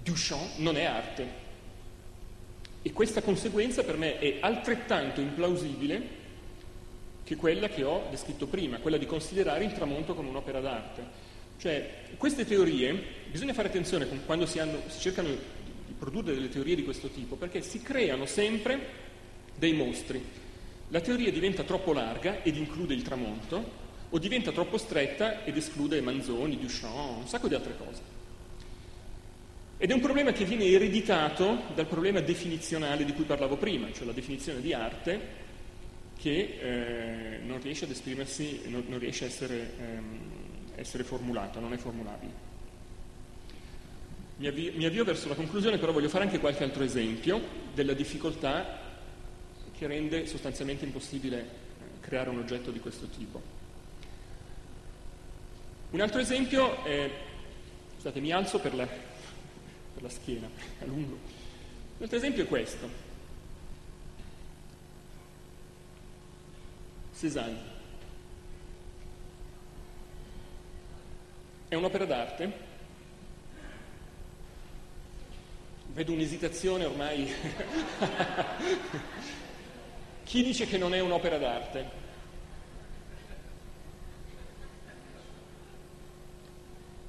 Duchamp 0.03 0.57
non 0.57 0.77
è 0.77 0.83
arte, 0.83 1.45
e 2.87 2.93
questa 2.93 3.21
conseguenza 3.21 3.83
per 3.83 3.97
me 3.97 4.17
è 4.17 4.37
altrettanto 4.39 5.19
implausibile 5.19 6.01
che 7.25 7.35
quella 7.35 7.67
che 7.67 7.83
ho 7.83 8.07
descritto 8.09 8.47
prima, 8.47 8.77
quella 8.77 8.95
di 8.95 9.05
considerare 9.05 9.65
il 9.65 9.73
tramonto 9.73 10.15
come 10.15 10.29
un'opera 10.29 10.61
d'arte. 10.61 11.03
Cioè, 11.57 12.03
queste 12.15 12.45
teorie, 12.45 12.97
bisogna 13.29 13.51
fare 13.51 13.67
attenzione 13.67 14.07
quando 14.25 14.45
si, 14.45 14.59
hanno, 14.59 14.83
si 14.87 15.01
cercano 15.01 15.27
di 15.27 15.37
produrre 15.99 16.33
delle 16.33 16.47
teorie 16.47 16.75
di 16.75 16.85
questo 16.85 17.09
tipo, 17.09 17.35
perché 17.35 17.61
si 17.61 17.81
creano 17.81 18.25
sempre 18.25 18.79
dei 19.57 19.73
mostri. 19.73 20.23
La 20.87 21.01
teoria 21.01 21.29
diventa 21.29 21.63
troppo 21.63 21.91
larga 21.91 22.41
ed 22.41 22.55
include 22.55 22.93
il 22.93 23.01
tramonto, 23.01 23.69
o 24.11 24.17
diventa 24.17 24.53
troppo 24.53 24.77
stretta 24.77 25.43
ed 25.43 25.57
esclude 25.57 25.99
Manzoni, 25.99 26.57
Duchamp, 26.57 27.17
un 27.17 27.27
sacco 27.27 27.49
di 27.49 27.55
altre 27.55 27.75
cose. 27.75 28.16
Ed 29.79 29.91
è 29.91 29.93
un 29.93 30.01
problema 30.01 30.31
che 30.31 30.43
viene 30.43 30.65
ereditato 30.65 31.65
dal 31.75 31.85
problema 31.85 32.19
definizionale 32.19 33.05
di 33.05 33.13
cui 33.13 33.25
parlavo 33.25 33.57
prima, 33.57 33.91
cioè 33.93 34.07
la 34.07 34.11
definizione 34.11 34.59
di 34.59 34.73
arte 34.73 35.45
che 36.17 36.57
eh, 36.59 37.39
non 37.45 37.61
riesce 37.61 37.85
ad 37.85 37.91
esprimersi, 37.91 38.61
non, 38.65 38.85
non 38.87 38.97
riesce 38.97 39.25
a 39.25 39.27
essere, 39.27 39.73
ehm, 39.79 40.19
essere 40.75 41.03
formulata, 41.03 41.59
non 41.59 41.73
è 41.73 41.77
formulabile. 41.77 42.45
Mi 44.37 44.47
avvio, 44.47 44.71
mi 44.73 44.85
avvio 44.85 45.03
verso 45.03 45.27
la 45.27 45.35
conclusione, 45.35 45.77
però 45.77 45.91
voglio 45.91 46.09
fare 46.09 46.23
anche 46.23 46.39
qualche 46.39 46.63
altro 46.63 46.83
esempio 46.83 47.39
della 47.75 47.93
difficoltà 47.93 48.79
che 49.77 49.85
rende 49.85 50.25
sostanzialmente 50.25 50.85
impossibile 50.85 51.39
eh, 51.39 51.99
creare 51.99 52.31
un 52.31 52.39
oggetto 52.39 52.71
di 52.71 52.79
questo 52.79 53.05
tipo. 53.07 53.39
Un 55.91 56.01
altro 56.01 56.19
esempio 56.19 56.83
è, 56.83 57.11
scusate, 57.95 58.19
mi 58.19 58.31
alzo 58.31 58.59
per 58.59 58.73
la, 58.73 58.87
per 59.97 60.03
la 60.03 60.09
schiena, 60.09 60.47
a 60.79 60.85
lungo. 60.85 61.13
Un 61.97 62.03
altro 62.03 62.17
esempio 62.17 62.43
è 62.43 62.47
questo. 62.47 62.87
Cézanne. 67.17 67.75
È 71.67 71.73
un'opera 71.73 72.05
d'arte. 72.05 72.65
Vedo 75.93 76.11
un'esitazione 76.11 76.85
ormai. 76.85 77.27
Chi 80.25 80.43
dice 80.43 80.67
che 80.67 80.77
non 80.77 80.93
è 80.93 80.99
un'opera 80.99 81.39
d'arte? 81.39 82.05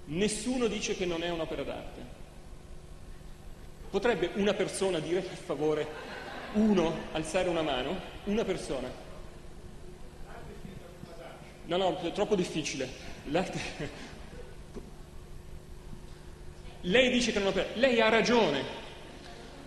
Nessuno 0.06 0.68
dice 0.68 0.96
che 0.96 1.04
non 1.04 1.22
è 1.22 1.28
un'opera 1.28 1.64
d'arte. 1.64 2.17
Potrebbe 3.90 4.30
una 4.34 4.54
persona 4.54 4.98
dire 4.98 5.20
per 5.20 5.36
favore, 5.36 5.86
uno, 6.52 6.94
alzare 7.12 7.48
una 7.48 7.62
mano? 7.62 7.98
Una 8.24 8.44
persona. 8.44 8.90
No, 11.66 11.76
no, 11.76 12.00
è 12.00 12.12
troppo 12.12 12.34
difficile. 12.34 12.88
L'arte... 13.24 14.06
Lei 16.82 17.10
dice 17.10 17.32
che 17.32 17.38
è 17.38 17.40
un'opera 17.40 17.68
Lei 17.74 18.00
ha 18.00 18.08
ragione. 18.08 18.86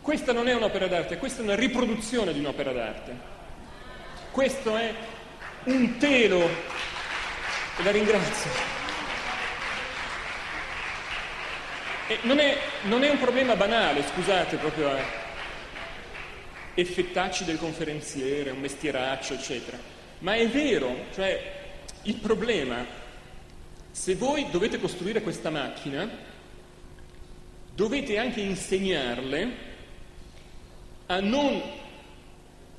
Questa 0.02 0.34
non 0.34 0.48
è 0.48 0.56
un'opera 0.56 0.88
d'arte, 0.88 1.18
questa 1.18 1.42
è 1.42 1.44
una 1.44 1.56
riproduzione 1.56 2.34
di 2.34 2.40
un'opera 2.40 2.72
d'arte. 2.72 3.16
Questo 4.32 4.76
è 4.76 4.94
un 5.66 5.98
telo. 5.98 6.40
E 6.40 7.84
la 7.84 7.92
ringrazio. 7.92 8.81
E 12.12 12.20
non 12.24 12.40
è, 12.40 12.58
non 12.88 13.06
è 13.06 13.10
un 13.10 13.20
problema 13.20 13.56
banale, 13.56 14.04
scusate, 14.04 14.58
proprio 14.58 14.90
a 14.90 15.00
effettacci 16.74 17.46
del 17.46 17.58
conferenziere, 17.58 18.50
un 18.50 18.60
mestieraccio, 18.60 19.36
eccetera. 19.36 19.78
Ma 20.20 20.36
è 20.36 20.46
vero, 20.50 21.06
cioè 21.14 21.42
il 22.02 22.16
problema, 22.16 22.86
se 23.92 24.16
voi 24.16 24.46
dovete 24.52 24.78
costruire 24.78 25.22
questa 25.22 25.50
macchina, 25.52 26.10
dovete 27.74 28.18
anche 28.18 28.42
insegnarle 28.42 29.50
a 31.06 31.22
non 31.22 31.62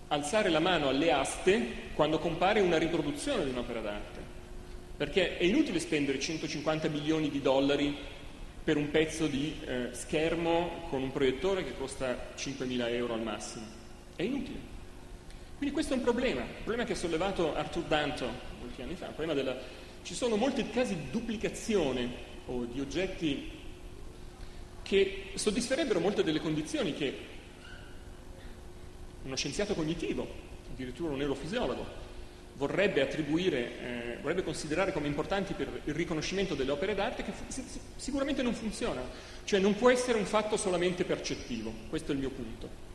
alzare 0.08 0.50
la 0.50 0.60
mano 0.60 0.90
alle 0.90 1.10
aste 1.10 1.68
quando 1.94 2.18
compare 2.18 2.60
una 2.60 2.76
riproduzione 2.76 3.44
di 3.44 3.50
un'opera 3.50 3.80
d'arte. 3.80 4.20
Perché 4.94 5.38
è 5.38 5.44
inutile 5.44 5.80
spendere 5.80 6.20
150 6.20 6.88
milioni 6.90 7.30
di 7.30 7.40
dollari 7.40 8.20
per 8.64 8.76
un 8.76 8.90
pezzo 8.90 9.26
di 9.26 9.56
eh, 9.64 9.88
schermo 9.92 10.86
con 10.88 11.02
un 11.02 11.10
proiettore 11.10 11.64
che 11.64 11.74
costa 11.76 12.30
5.000 12.36 12.88
euro 12.90 13.14
al 13.14 13.22
massimo. 13.22 13.64
È 14.14 14.22
inutile. 14.22 14.70
Quindi 15.56 15.74
questo 15.74 15.94
è 15.94 15.96
un 15.96 16.02
problema, 16.02 16.40
un 16.40 16.62
problema 16.64 16.84
che 16.84 16.92
ha 16.92 16.96
sollevato 16.96 17.54
Arthur 17.54 17.84
Danto 17.84 18.28
molti 18.60 18.82
anni 18.82 18.94
fa, 18.94 19.12
della... 19.34 19.56
Ci 20.02 20.14
sono 20.14 20.36
molti 20.36 20.68
casi 20.70 20.96
di 20.96 21.10
duplicazione 21.10 22.30
o 22.46 22.64
di 22.64 22.80
oggetti 22.80 23.50
che 24.82 25.30
soddisferebbero 25.34 26.00
molte 26.00 26.24
delle 26.24 26.40
condizioni 26.40 26.94
che 26.94 27.16
uno 29.22 29.36
scienziato 29.36 29.74
cognitivo, 29.74 30.26
addirittura 30.72 31.12
un 31.12 31.18
neurofisiologo, 31.18 31.86
vorrebbe 32.56 33.00
attribuire, 33.00 33.58
eh, 33.58 34.18
vorrebbe 34.20 34.42
considerare 34.42 34.92
come 34.92 35.06
importanti 35.06 35.54
per 35.54 35.80
il 35.84 35.94
riconoscimento 35.94 36.54
delle 36.54 36.70
opere 36.70 36.94
d'arte 36.94 37.24
che 37.24 37.32
sicuramente 37.96 38.42
non 38.42 38.54
funzionano, 38.54 39.08
cioè 39.44 39.60
non 39.60 39.74
può 39.76 39.90
essere 39.90 40.18
un 40.18 40.24
fatto 40.26 40.56
solamente 40.56 41.04
percettivo, 41.04 41.72
questo 41.88 42.12
è 42.12 42.14
il 42.14 42.20
mio 42.20 42.30
punto. 42.30 42.90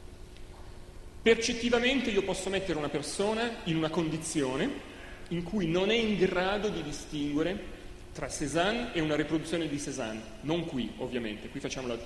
Percettivamente 1.21 2.09
io 2.09 2.23
posso 2.23 2.49
mettere 2.49 2.77
una 2.77 2.89
persona 2.89 3.57
in 3.65 3.75
una 3.75 3.89
condizione 3.89 4.95
in 5.29 5.43
cui 5.43 5.67
non 5.67 5.91
è 5.91 5.95
in 5.95 6.17
grado 6.17 6.69
di 6.69 6.81
distinguere 6.83 7.75
tra 8.13 8.29
Cézanne 8.29 8.93
e 8.93 9.01
una 9.01 9.15
riproduzione 9.15 9.67
di 9.67 9.79
Cézanne, 9.79 10.21
non 10.41 10.65
qui 10.65 10.91
ovviamente, 10.97 11.49
qui 11.49 11.59
facciamo 11.59 11.87
la... 11.87 11.97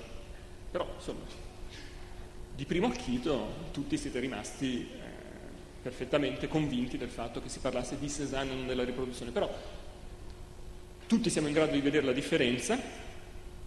però 0.70 0.86
insomma, 0.96 1.20
di 2.54 2.64
primo 2.64 2.88
acchito 2.88 3.70
tutti 3.70 3.96
siete 3.96 4.18
rimasti 4.18 4.88
perfettamente 5.82 6.46
convinti 6.46 6.96
del 6.96 7.08
fatto 7.08 7.42
che 7.42 7.48
si 7.48 7.58
parlasse 7.58 7.98
di 7.98 8.08
Cézanne 8.08 8.52
e 8.52 8.54
non 8.54 8.66
della 8.66 8.84
riproduzione, 8.84 9.32
però 9.32 9.52
tutti 11.06 11.28
siamo 11.28 11.48
in 11.48 11.54
grado 11.54 11.72
di 11.72 11.80
vedere 11.80 12.06
la 12.06 12.12
differenza, 12.12 12.78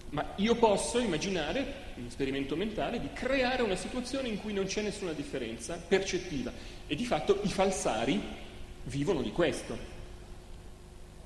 ma 0.09 0.33
io 0.37 0.55
posso 0.55 0.99
immaginare, 0.99 1.83
un 1.95 2.05
esperimento 2.05 2.55
mentale, 2.55 3.01
di 3.01 3.09
creare 3.13 3.61
una 3.63 3.75
situazione 3.75 4.29
in 4.29 4.39
cui 4.39 4.53
non 4.53 4.65
c'è 4.65 4.81
nessuna 4.81 5.11
differenza 5.11 5.75
percettiva 5.75 6.51
e 6.87 6.95
di 6.95 7.05
fatto 7.05 7.41
i 7.43 7.49
falsari 7.49 8.21
vivono 8.85 9.21
di 9.21 9.31
questo. 9.31 9.93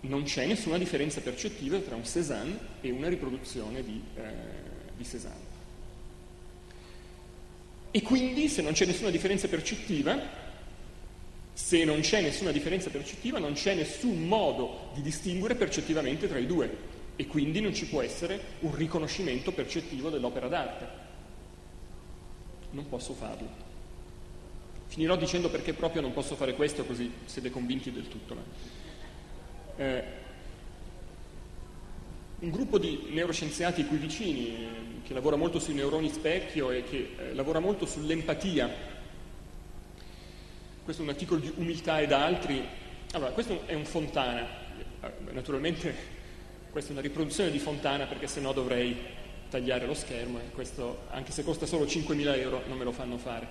Non 0.02 0.24
c'è 0.24 0.46
nessuna 0.46 0.78
differenza 0.78 1.22
percettiva 1.22 1.78
tra 1.80 1.96
un 1.96 2.06
Cézanne 2.06 2.58
e 2.82 2.90
una 2.90 3.10
riproduzione 3.10 3.84
di, 3.84 4.02
eh, 4.16 4.22
di 4.96 5.06
Cézanne. 5.06 5.48
E 7.92 8.02
quindi, 8.02 8.48
se 8.48 8.62
non 8.62 8.74
c'è 8.74 8.86
nessuna 8.86 9.10
differenza 9.10 9.48
percettiva, 9.48 10.48
se 11.62 11.84
non 11.84 12.00
c'è 12.00 12.22
nessuna 12.22 12.52
differenza 12.52 12.90
percettiva, 12.90 13.38
non 13.38 13.52
c'è 13.52 13.76
nessun 13.76 14.26
modo 14.26 14.92
di 14.94 15.02
distinguere 15.02 15.56
percettivamente 15.56 16.30
tra 16.30 16.40
i 16.40 16.46
due 16.46 16.88
e 17.18 17.28
quindi 17.28 17.60
non 17.60 17.76
ci 17.76 17.86
può 17.86 18.02
essere 18.02 18.40
un 18.62 18.74
riconoscimento 18.74 19.52
percettivo 19.52 20.10
dell'opera 20.10 20.48
d'arte. 20.48 20.88
Non 22.72 22.88
posso 22.88 23.14
farlo. 23.14 23.48
Finirò 24.88 25.18
dicendo 25.18 25.50
perché 25.50 25.74
proprio 25.74 26.02
non 26.02 26.14
posso 26.14 26.36
fare 26.36 26.56
questo, 26.56 26.86
così 26.86 27.12
siete 27.26 27.52
convinti 27.52 27.92
del 27.92 28.08
tutto. 28.08 28.34
No? 28.34 28.44
Eh, 29.76 30.04
un 32.40 32.50
gruppo 32.52 32.80
di 32.80 33.10
neuroscienziati 33.10 33.86
qui 33.86 33.98
vicini, 33.98 34.48
eh, 34.48 34.68
che 35.06 35.14
lavora 35.14 35.36
molto 35.36 35.60
sui 35.60 35.74
neuroni 35.74 36.10
specchio 36.10 36.72
e 36.72 36.84
che 36.84 37.16
eh, 37.18 37.34
lavora 37.34 37.60
molto 37.60 37.86
sull'empatia 37.86 38.89
questo 40.90 41.06
è 41.06 41.08
un 41.08 41.14
articolo 41.14 41.40
di 41.40 41.54
Umiltà 41.58 42.00
ed 42.00 42.12
altri. 42.12 42.68
Allora, 43.12 43.30
questo 43.30 43.62
è 43.68 43.76
un 43.76 43.86
Fontana, 43.86 44.44
naturalmente 45.34 45.94
questa 46.72 46.90
è 46.90 46.94
una 46.94 47.02
riproduzione 47.02 47.52
di 47.52 47.60
Fontana 47.60 48.06
perché 48.06 48.26
se 48.26 48.40
no 48.40 48.54
dovrei 48.54 48.98
tagliare 49.52 49.86
lo 49.86 49.94
schermo 49.94 50.40
e 50.40 50.50
questo, 50.52 51.02
anche 51.12 51.32
se 51.32 51.44
costa 51.44 51.68
solo 51.68 51.86
5.000 51.86 52.40
euro, 52.40 52.64
non 52.66 52.76
me 52.76 52.86
lo 52.86 52.92
fanno 52.92 53.20
fare. 53.20 53.46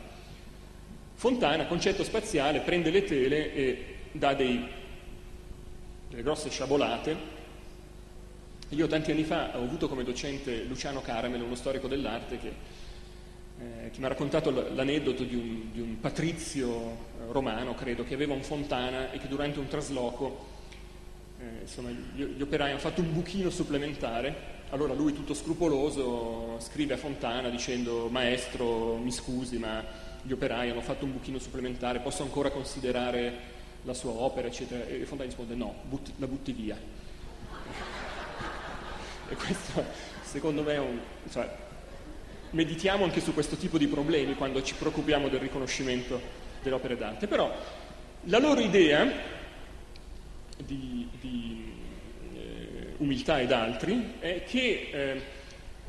Fontana, 1.14 1.66
concetto 1.66 2.02
spaziale, 2.02 2.58
prende 2.58 2.90
le 2.90 3.04
tele 3.04 3.54
e 3.54 3.84
dà 4.10 4.34
dei, 4.34 4.66
delle 6.08 6.22
grosse 6.24 6.50
sciabolate. 6.50 7.16
Io 8.70 8.86
tanti 8.88 9.12
anni 9.12 9.22
fa 9.22 9.56
ho 9.56 9.62
avuto 9.62 9.88
come 9.88 10.02
docente 10.02 10.64
Luciano 10.64 11.02
Caramel, 11.02 11.42
uno 11.42 11.54
storico 11.54 11.86
dell'arte, 11.86 12.38
che 12.40 12.52
eh, 13.58 13.90
che 13.90 13.98
mi 13.98 14.04
ha 14.04 14.08
raccontato 14.08 14.50
l'aneddoto 14.50 15.24
di 15.24 15.34
un, 15.34 15.72
di 15.72 15.80
un 15.80 15.98
patrizio 16.00 16.70
eh, 16.70 17.32
romano, 17.32 17.74
credo, 17.74 18.04
che 18.04 18.14
aveva 18.14 18.34
un 18.34 18.42
fontana 18.42 19.10
e 19.10 19.18
che 19.18 19.26
durante 19.26 19.58
un 19.58 19.66
trasloco 19.66 20.46
eh, 21.40 21.62
insomma, 21.62 21.90
gli, 21.90 22.22
gli, 22.22 22.42
operai 22.42 22.70
hanno 22.70 22.78
fatto 22.78 23.00
un 23.00 23.12
buchino 23.12 23.50
supplementare. 23.50 24.56
Allora 24.70 24.94
lui, 24.94 25.12
tutto 25.12 25.34
scrupoloso, 25.34 26.60
scrive 26.60 26.94
a 26.94 26.96
Fontana 26.98 27.48
dicendo: 27.48 28.08
Maestro, 28.08 28.96
mi 28.96 29.10
scusi, 29.10 29.58
ma 29.58 29.84
gli 30.22 30.32
operai 30.32 30.70
hanno 30.70 30.80
fatto 30.80 31.04
un 31.04 31.12
buchino 31.12 31.38
supplementare, 31.38 32.00
posso 32.00 32.22
ancora 32.22 32.50
considerare 32.50 33.56
la 33.82 33.94
sua 33.94 34.10
opera, 34.12 34.48
eccetera. 34.48 34.84
E 34.84 35.04
Fontana 35.04 35.28
risponde: 35.28 35.54
No, 35.54 35.74
butti, 35.82 36.12
la 36.18 36.26
butti 36.26 36.52
via. 36.52 36.76
e 39.28 39.34
questo, 39.34 39.84
secondo 40.22 40.62
me, 40.62 40.74
è 40.74 40.78
un. 40.78 40.98
Cioè, 41.30 41.66
meditiamo 42.50 43.04
anche 43.04 43.20
su 43.20 43.34
questo 43.34 43.56
tipo 43.56 43.78
di 43.78 43.86
problemi 43.86 44.34
quando 44.34 44.62
ci 44.62 44.74
preoccupiamo 44.74 45.28
del 45.28 45.40
riconoscimento 45.40 46.20
delle 46.62 46.74
opere 46.74 46.96
d'arte. 46.96 47.26
Però 47.26 47.52
la 48.24 48.38
loro 48.38 48.60
idea 48.60 49.10
di, 50.64 51.08
di 51.20 51.72
eh, 52.34 52.94
umiltà 52.98 53.40
ed 53.40 53.52
altri 53.52 54.14
è 54.18 54.42
che 54.44 54.90
eh, 54.92 55.22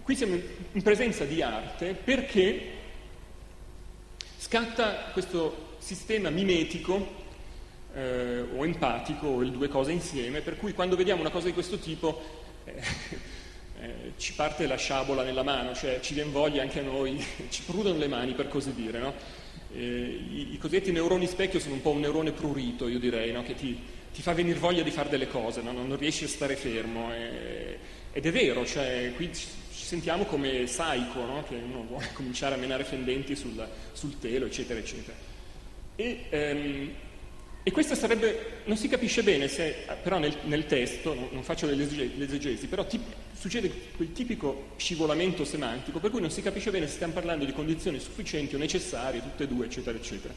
qui 0.04 0.16
siamo 0.16 0.36
in 0.72 0.82
presenza 0.82 1.26
di 1.26 1.42
arte 1.42 1.94
perché 1.94 2.78
scatta 4.38 5.10
questo 5.12 5.76
sistema 5.80 6.30
mimetico 6.30 7.18
eh, 7.94 8.46
o 8.56 8.64
empatico 8.64 9.28
o 9.28 9.42
le 9.42 9.52
due 9.52 9.68
cose 9.68 9.92
insieme, 9.92 10.42
per 10.42 10.58
cui 10.58 10.74
quando 10.74 10.96
vediamo 10.96 11.22
una 11.22 11.32
cosa 11.32 11.48
di 11.48 11.54
questo 11.54 11.78
tipo 11.78 12.38
eh, 13.82 14.14
ci 14.18 14.34
parte 14.34 14.68
la 14.68 14.76
sciabola 14.76 15.24
nella 15.24 15.44
mano, 15.44 15.74
cioè 15.74 16.00
ci 16.02 16.14
viene 16.14 16.32
voglia 16.32 16.62
anche 16.62 16.80
a 16.80 16.84
noi, 16.84 17.24
ci 17.50 17.62
prudono 17.64 17.98
le 17.98 18.08
mani 18.08 18.34
per 18.34 18.48
così 18.48 18.74
dire. 18.74 19.00
No? 19.00 19.14
Eh, 19.74 19.80
i, 19.80 20.54
i, 20.54 20.58
cosiddetti 20.58 20.92
neuroni 20.92 21.28
specchio 21.28 21.60
sono 21.60 21.76
un 21.76 21.82
po' 21.82 21.92
un 21.92 22.02
neurone 22.02 22.32
prurito, 22.32 22.88
io 22.88 23.00
direi, 23.00 23.32
no? 23.32 23.44
che 23.44 23.56
ti, 23.56 23.80
ti, 24.14 24.22
fa 24.22 24.34
venire 24.34 24.60
voglia 24.60 24.84
di 24.84 24.92
fare 24.92 25.10
delle 25.10 25.28
cose, 25.28 25.62
no? 25.62 25.72
non 25.72 25.96
riesci 25.98 26.26
a 26.26 26.28
stare 26.28 26.56
fermo. 26.56 27.14
Eh, 27.14 27.78
ed 28.12 28.26
è 28.26 28.32
vero, 28.32 28.66
cioè, 28.66 29.14
qui 29.16 29.32
ci 29.34 29.48
sentiamo 29.70 30.26
come 30.26 30.68
Saiko, 30.68 31.44
che 31.48 31.56
uno 31.56 31.86
vuole 31.88 32.10
cominciare 32.14 32.56
a 32.56 32.58
menare 32.58 32.84
fendenti 32.84 33.36
sul, 33.36 33.66
sul 33.94 34.20
telo, 34.20 34.46
eccetera, 34.46 34.80
eccetera. 34.80 35.16
E, 35.96 36.26
ehm, 36.30 36.92
e 37.62 37.72
questo 37.72 37.94
sarebbe, 37.94 38.62
non 38.66 38.78
si 38.78 38.88
capisce 38.88 39.22
bene 39.22 39.48
se, 39.50 39.86
però 40.02 40.18
nel, 40.18 40.36
nel 40.46 40.66
testo, 40.66 41.14
non, 41.14 41.44
faccio 41.44 41.66
l'esegesi, 41.68 42.68
però 42.68 42.86
ti, 42.86 43.00
succede 43.34 43.72
quel 43.96 44.14
tipico 44.14 44.70
scivolamento 44.78 45.44
semantico 45.44 46.00
per 46.00 46.10
cui 46.10 46.22
non 46.22 46.32
si 46.32 46.42
capisce 46.42 46.72
bene 46.72 46.88
se 46.88 46.94
stiamo 46.94 47.14
parlando 47.14 47.46
di 47.46 47.52
condizioni 47.52 48.00
sufficienti 48.00 48.56
o 48.56 48.58
necessarie, 48.58 49.22
tutte 49.22 49.44
e 49.44 49.48
due, 49.48 49.66
eccetera, 49.66 49.98
eccetera. 49.98 50.34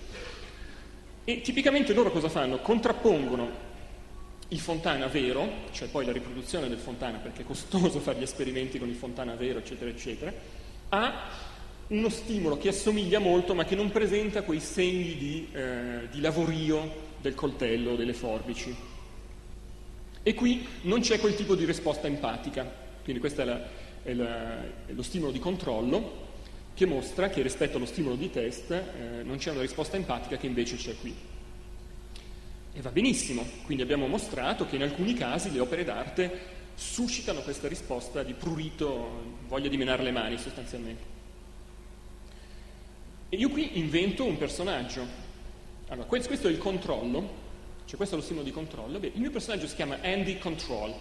E 1.25 1.41
tipicamente 1.41 1.93
loro 1.93 2.11
cosa 2.11 2.29
fanno? 2.29 2.59
Contrappongono 2.59 3.71
il 4.49 4.59
Fontana 4.59 5.07
vero, 5.07 5.49
cioè 5.71 5.89
poi 5.89 6.05
la 6.05 6.13
riproduzione 6.13 6.69
del 6.69 6.79
Fontana, 6.79 7.19
perché 7.19 7.43
è 7.43 7.47
costoso 7.47 7.99
fare 8.01 8.19
gli 8.19 8.25
esperimenti 8.25 8.81
con 8.81 8.89
il 8.89 8.97
Fontana 8.97 9.37
vero, 9.37 9.61
eccetera, 9.61 9.89
eccetera, 9.89 10.33
a 10.89 11.31
uno 11.87 12.09
stimolo 12.09 12.59
che 12.59 12.69
assomiglia 12.69 13.19
molto 13.19 13.55
ma 13.55 13.65
che 13.65 13.75
non 13.75 13.91
presenta 13.91 14.43
quei 14.43 14.61
segni 14.61 15.17
di, 15.17 15.49
eh, 15.53 16.09
di 16.11 16.21
lavorio 16.21 17.11
del 17.23 17.35
coltello, 17.35 17.97
delle 17.97 18.13
forbici. 18.13 18.75
E 20.23 20.35
qui 20.35 20.67
non 20.83 21.01
c'è 21.01 21.19
quel 21.19 21.35
tipo 21.35 21.55
di 21.55 21.65
risposta 21.65 22.07
empatica, 22.07 22.71
quindi 23.03 23.21
questo 23.21 23.41
è, 23.41 23.45
la, 23.45 23.61
è, 24.03 24.13
la, 24.13 24.63
è 24.87 24.93
lo 24.93 25.03
stimolo 25.03 25.33
di 25.33 25.39
controllo 25.39 26.31
che 26.75 26.87
mostra 26.87 27.29
che 27.29 27.43
rispetto 27.43 27.77
allo 27.77 27.87
stimolo 27.87 28.17
di 28.17 28.31
test 28.31 28.71
eh, 28.71 29.23
non 29.23 29.37
c'è 29.37 29.51
una 29.51 29.61
risposta 29.61 29.97
empatica 29.97 30.37
che 30.37 30.47
invece 30.47 30.77
c'è 30.77 30.95
qui. 31.01 31.15
E 32.75 32.81
va 32.81 32.91
benissimo, 32.91 33.45
quindi 33.65 33.83
abbiamo 33.83 34.07
mostrato 34.07 34.67
che 34.67 34.77
in 34.77 34.83
alcuni 34.83 35.15
casi 35.15 35.53
le 35.53 35.61
opere 35.61 35.85
d'arte 35.85 36.61
suscitano 36.75 37.41
questa 37.41 37.69
risposta 37.69 38.23
di 38.23 38.33
prurito, 38.33 39.37
voglia 39.47 39.69
di 39.69 39.77
menare 39.77 40.03
le 40.03 40.11
mani 40.11 40.39
sostanzialmente. 40.39 41.11
E 43.29 43.37
io 43.37 43.49
qui 43.49 43.79
invento 43.79 44.25
un 44.25 44.37
personaggio. 44.37 45.31
Allora, 45.93 46.07
questo 46.07 46.49
è 46.49 46.51
il 46.51 46.57
controllo, 46.57 47.29
cioè 47.85 47.97
questo 47.97 48.15
è 48.15 48.19
lo 48.19 48.25
stimolo 48.25 48.47
di 48.47 48.51
controllo. 48.51 48.99
Beh, 48.99 49.11
il 49.13 49.21
mio 49.21 49.31
personaggio 49.31 49.67
si 49.67 49.75
chiama 49.75 49.99
Andy 50.01 50.39
Control, 50.39 50.95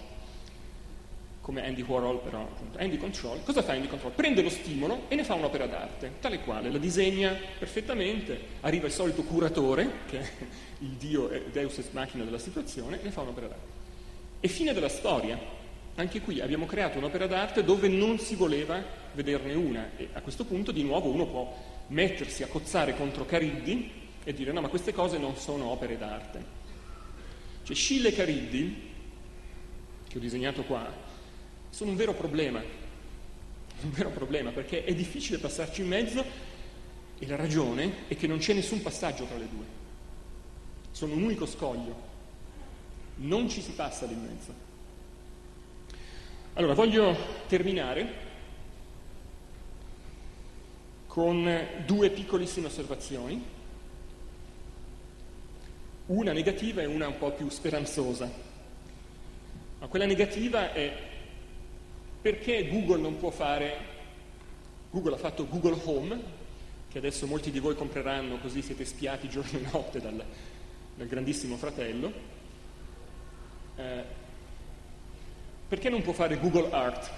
come 1.40 1.66
Andy 1.66 1.82
Warhol, 1.82 2.20
però 2.20 2.42
appunto, 2.42 2.78
Andy 2.78 2.98
Control. 2.98 3.42
Cosa 3.46 3.62
fa 3.62 3.72
Andy 3.72 3.88
Control? 3.88 4.12
Prende 4.12 4.42
lo 4.42 4.50
stimolo 4.50 5.04
e 5.08 5.16
ne 5.16 5.24
fa 5.24 5.36
un'opera 5.36 5.66
d'arte, 5.66 6.16
tale 6.20 6.42
quale, 6.42 6.70
la 6.70 6.78
disegna 6.78 7.34
perfettamente, 7.58 8.38
arriva 8.60 8.88
il 8.88 8.92
solito 8.92 9.24
curatore, 9.24 9.92
che 10.10 10.20
è 10.20 10.30
il 10.80 10.90
dio 10.90 11.30
Deus 11.54 11.78
ex 11.78 11.92
machina 11.92 12.26
della 12.26 12.38
situazione, 12.38 13.00
e 13.00 13.04
ne 13.06 13.12
fa 13.12 13.22
un'opera 13.22 13.48
d'arte. 13.48 13.66
E 14.42 14.48
fine 14.50 14.74
della 14.74 14.90
storia. 14.90 15.60
Anche 15.96 16.20
qui 16.20 16.42
abbiamo 16.42 16.66
creato 16.66 16.98
un'opera 16.98 17.28
d'arte 17.28 17.64
dove 17.64 17.88
non 17.88 18.18
si 18.18 18.36
voleva 18.36 18.82
vederne 19.14 19.54
una 19.54 19.92
e 19.98 20.10
a 20.14 20.22
questo 20.22 20.46
punto 20.46 20.72
di 20.72 20.84
nuovo 20.84 21.10
uno 21.10 21.28
può 21.28 21.58
mettersi 21.88 22.44
a 22.44 22.48
cozzare 22.48 22.96
contro 22.96 23.26
Cariddi 23.26 24.00
e 24.24 24.34
dire 24.34 24.52
no, 24.52 24.62
ma 24.62 24.68
queste 24.68 24.94
cose 24.94 25.18
non 25.18 25.36
sono 25.36 25.66
opere 25.66 25.98
d'arte. 25.98 26.60
Cioè 27.64 27.76
Scille 27.76 28.14
Cariddi, 28.14 28.90
che 30.08 30.18
ho 30.18 30.22
disegnato 30.22 30.64
qua, 30.64 30.92
sono 31.70 31.92
un 31.92 31.96
vero 31.96 32.14
problema, 32.14 32.60
un 32.60 33.92
vero 33.92 34.10
problema 34.10 34.52
perché 34.52 34.84
è 34.84 34.94
difficile 34.94 35.40
passarci 35.40 35.82
in 35.82 35.88
mezzo 35.88 36.24
e 37.18 37.28
la 37.28 37.36
ragione 37.36 38.08
è 38.08 38.16
che 38.16 38.28
non 38.28 38.40
c'è 38.40 38.54
nessun 38.54 38.82
passaggio 38.82 39.26
tra 39.26 39.38
le 39.38 39.48
due. 39.50 39.66
Sono 40.92 41.14
un 41.14 41.24
unico 41.24 41.46
scoglio, 41.46 41.96
non 43.18 43.50
ci 43.50 43.62
si 43.62 43.72
passa 43.72 44.06
di 44.06 44.16
mezzo. 44.16 44.70
Allora, 46.54 46.74
voglio 46.74 47.16
terminare 47.48 48.30
con 51.08 51.68
due 51.86 52.10
piccolissime 52.10 52.68
osservazioni, 52.68 53.42
una 56.12 56.34
negativa 56.34 56.82
e 56.82 56.86
una 56.86 57.08
un 57.08 57.18
po' 57.18 57.32
più 57.32 57.50
speranzosa. 57.50 58.30
Ma 59.80 59.88
quella 59.88 60.06
negativa 60.06 60.74
è 60.74 60.94
perché 62.22 62.68
Google 62.68 63.00
non 63.00 63.18
può 63.18 63.32
fare, 63.32 63.78
Google 64.92 65.16
ha 65.16 65.18
fatto 65.18 65.48
Google 65.48 65.80
Home, 65.86 66.40
che 66.90 66.98
adesso 66.98 67.26
molti 67.26 67.50
di 67.50 67.60
voi 67.60 67.76
compreranno 67.76 68.38
così 68.40 68.62
siete 68.62 68.86
spiati 68.86 69.30
giorno 69.30 69.58
e 69.58 69.62
notte 69.72 70.02
dal, 70.02 70.24
dal 70.96 71.08
grandissimo 71.08 71.56
fratello, 71.56 72.12
eh, 73.78 74.04
perché 75.68 75.90
non 75.90 76.02
può 76.02 76.12
fare 76.12 76.38
Google 76.38 76.70
Art? 76.72 77.12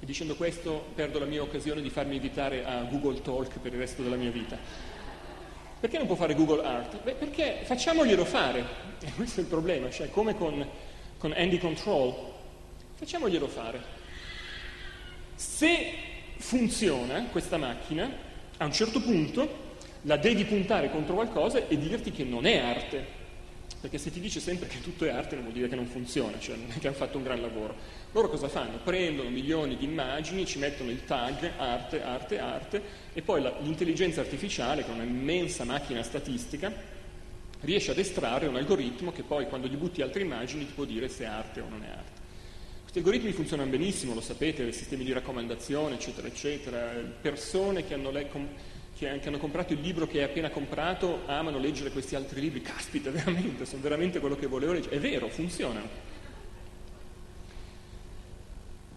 E 0.00 0.06
dicendo 0.06 0.36
questo 0.36 0.86
perdo 0.94 1.18
la 1.18 1.24
mia 1.24 1.42
occasione 1.42 1.82
di 1.82 1.90
farmi 1.90 2.14
invitare 2.14 2.64
a 2.64 2.84
Google 2.84 3.20
Talk 3.20 3.58
per 3.58 3.72
il 3.72 3.80
resto 3.80 4.04
della 4.04 4.14
mia 4.14 4.30
vita. 4.30 4.87
Perché 5.80 5.98
non 5.98 6.06
può 6.06 6.16
fare 6.16 6.34
Google 6.34 6.64
Art? 6.64 7.00
Beh, 7.02 7.14
perché 7.14 7.60
facciamoglielo 7.62 8.24
fare. 8.24 8.86
E 9.00 9.12
questo 9.14 9.38
è 9.38 9.42
il 9.44 9.48
problema, 9.48 9.88
cioè 9.90 10.10
come 10.10 10.34
con, 10.34 10.66
con 11.18 11.32
Andy 11.32 11.56
Control, 11.58 12.12
facciamoglielo 12.94 13.46
fare. 13.46 13.80
Se 15.36 15.92
funziona 16.38 17.26
questa 17.30 17.58
macchina, 17.58 18.10
a 18.56 18.64
un 18.64 18.72
certo 18.72 19.00
punto 19.00 19.66
la 20.02 20.16
devi 20.16 20.44
puntare 20.44 20.90
contro 20.90 21.14
qualcosa 21.14 21.68
e 21.68 21.78
dirti 21.78 22.10
che 22.10 22.24
non 22.24 22.44
è 22.44 22.58
arte. 22.58 23.16
Perché 23.80 23.98
se 23.98 24.10
ti 24.10 24.18
dice 24.18 24.40
sempre 24.40 24.66
che 24.66 24.80
tutto 24.80 25.04
è 25.04 25.10
arte 25.10 25.36
non 25.36 25.44
vuol 25.44 25.54
dire 25.54 25.68
che 25.68 25.76
non 25.76 25.86
funziona, 25.86 26.36
cioè 26.40 26.56
non 26.56 26.72
è 26.74 26.78
che 26.80 26.88
hanno 26.88 26.96
fatto 26.96 27.18
un 27.18 27.22
gran 27.22 27.40
lavoro. 27.40 27.76
Loro 28.12 28.28
cosa 28.28 28.48
fanno? 28.48 28.78
Prendono 28.82 29.28
milioni 29.28 29.76
di 29.76 29.84
immagini, 29.84 30.46
ci 30.46 30.58
mettono 30.58 30.90
il 30.90 31.04
tag 31.04 31.52
arte, 31.58 32.02
arte, 32.02 32.38
arte 32.38 32.82
e 33.12 33.20
poi 33.20 33.42
la, 33.42 33.54
l'intelligenza 33.60 34.20
artificiale, 34.20 34.82
che 34.82 34.90
è 34.90 34.94
un'immensa 34.94 35.64
macchina 35.64 36.02
statistica, 36.02 36.72
riesce 37.60 37.90
ad 37.90 37.98
estrarre 37.98 38.46
un 38.46 38.56
algoritmo 38.56 39.12
che 39.12 39.22
poi 39.22 39.46
quando 39.46 39.66
gli 39.66 39.76
butti 39.76 40.00
altre 40.00 40.22
immagini 40.22 40.66
ti 40.66 40.72
può 40.72 40.84
dire 40.84 41.08
se 41.08 41.24
è 41.24 41.26
arte 41.26 41.60
o 41.60 41.68
non 41.68 41.82
è 41.82 41.88
arte. 41.88 42.26
Questi 42.80 42.98
algoritmi 42.98 43.32
funzionano 43.32 43.68
benissimo, 43.68 44.14
lo 44.14 44.22
sapete, 44.22 44.72
sistemi 44.72 45.04
di 45.04 45.12
raccomandazione, 45.12 45.96
eccetera, 45.96 46.26
eccetera, 46.26 46.92
persone 47.20 47.84
che 47.84 47.92
hanno, 47.92 48.10
le, 48.10 48.30
che 48.96 49.20
hanno 49.22 49.36
comprato 49.36 49.74
il 49.74 49.80
libro 49.80 50.06
che 50.06 50.20
hai 50.20 50.24
appena 50.24 50.48
comprato 50.48 51.20
amano 51.26 51.58
leggere 51.58 51.90
questi 51.90 52.14
altri 52.14 52.40
libri, 52.40 52.62
caspita, 52.62 53.10
veramente, 53.12 53.66
sono 53.66 53.82
veramente 53.82 54.18
quello 54.18 54.36
che 54.36 54.46
volevo 54.46 54.72
leggere. 54.72 54.96
È 54.96 54.98
vero, 54.98 55.28
funzionano. 55.28 56.16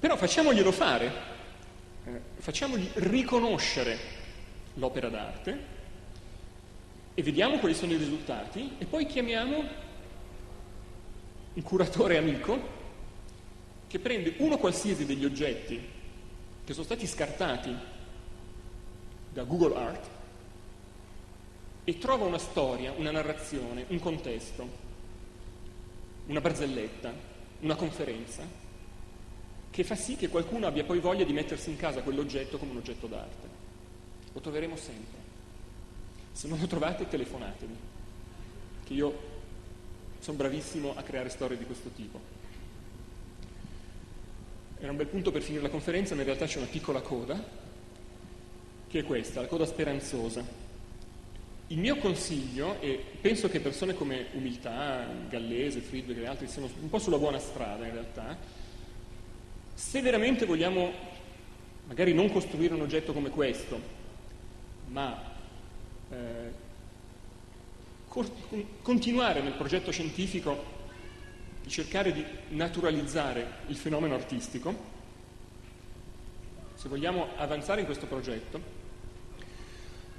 Però 0.02 0.18
facciamoglielo 0.18 0.72
fare, 0.72 1.12
eh, 2.06 2.22
facciamogli 2.38 2.90
riconoscere 2.96 4.00
l'opera 4.74 5.10
d'arte 5.10 5.66
e 7.14 7.22
vediamo 7.22 7.60
quali 7.60 7.76
sono 7.76 7.94
i 7.94 7.98
risultati 7.98 8.78
e 8.80 8.86
poi 8.86 9.06
chiamiamo 9.06 9.64
un 11.54 11.62
curatore 11.62 12.18
amico 12.18 12.60
che 13.86 14.00
prende 14.00 14.34
uno 14.38 14.58
qualsiasi 14.58 15.06
degli 15.06 15.24
oggetti 15.24 15.80
che 16.66 16.74
sono 16.74 16.86
stati 16.86 17.06
scartati 17.06 17.72
da 19.34 19.44
Google 19.44 19.78
Art 19.78 20.10
e 21.84 21.98
trova 22.00 22.26
una 22.26 22.40
storia, 22.40 22.92
una 22.98 23.12
narrazione, 23.12 23.86
un 23.90 24.00
contesto, 24.00 24.68
una 26.26 26.42
barzelletta, 26.42 27.14
una 27.60 27.76
conferenza, 27.76 28.61
che 29.72 29.84
fa 29.84 29.96
sì 29.96 30.18
che 30.18 30.28
qualcuno 30.28 30.68
abbia 30.68 30.84
poi 30.84 31.00
voglia 31.00 31.24
di 31.24 31.34
mettersi 31.34 31.70
in 31.70 31.78
casa 31.78 32.02
quell'oggetto 32.02 32.58
come 32.58 32.72
un 32.72 32.78
oggetto 32.78 33.08
d'arte. 33.08 33.48
Lo 34.34 34.40
troveremo 34.42 34.76
sempre. 34.76 35.20
Se 36.34 36.48
non 36.48 36.60
lo 36.60 36.68
trovate 36.68 37.08
telefonatemi, 37.08 37.76
che 38.84 38.94
io 38.94 39.30
sono 40.20 40.38
bravissimo 40.38 40.96
a 40.96 41.02
creare 41.02 41.30
storie 41.30 41.58
di 41.58 41.66
questo 41.66 41.90
tipo. 41.96 42.20
Era 44.80 44.92
un 44.92 44.98
bel 44.98 45.08
punto 45.08 45.32
per 45.32 45.42
finire 45.42 45.64
la 45.64 45.70
conferenza, 45.70 46.16
ma 46.16 46.22
in 46.22 46.28
realtà 46.28 46.46
c'è 46.46 46.58
una 46.58 46.68
piccola 46.68 47.02
coda, 47.02 47.42
che 48.88 49.00
è 49.00 49.04
questa, 49.04 49.42
la 49.42 49.48
coda 49.48 49.66
speranzosa. 49.66 50.44
il 51.72 51.78
mio 51.78 51.96
consiglio, 51.98 52.80
e 52.82 53.02
penso 53.22 53.48
che 53.50 53.62
persone 53.62 53.94
come 53.94 54.28
Umiltà, 54.34 55.08
Gallese, 55.30 55.80
Friedberg 55.80 56.20
e 56.20 56.28
altri 56.28 56.48
siano 56.48 56.70
un 56.82 56.90
po' 56.90 57.00
sulla 57.00 57.18
buona 57.18 57.40
strada 57.40 57.86
in 57.86 57.94
realtà, 57.94 58.38
se 59.82 60.00
veramente 60.00 60.46
vogliamo 60.46 60.94
magari 61.88 62.14
non 62.14 62.32
costruire 62.32 62.76
un 62.76 62.82
oggetto 62.82 63.14
come 63.14 63.30
questo, 63.30 63.82
ma 64.90 65.22
eh, 66.10 66.52
continuare 68.84 69.42
nel 69.42 69.54
progetto 69.54 69.92
scientifico 69.92 70.64
di 71.64 71.70
cercare 71.70 72.14
di 72.14 72.24
naturalizzare 72.50 73.46
il 73.68 73.76
fenomeno 73.76 74.14
artistico, 74.14 74.90
se 76.76 76.88
vogliamo 76.88 77.30
avanzare 77.36 77.80
in 77.80 77.86
questo 77.88 78.06
progetto, 78.06 78.62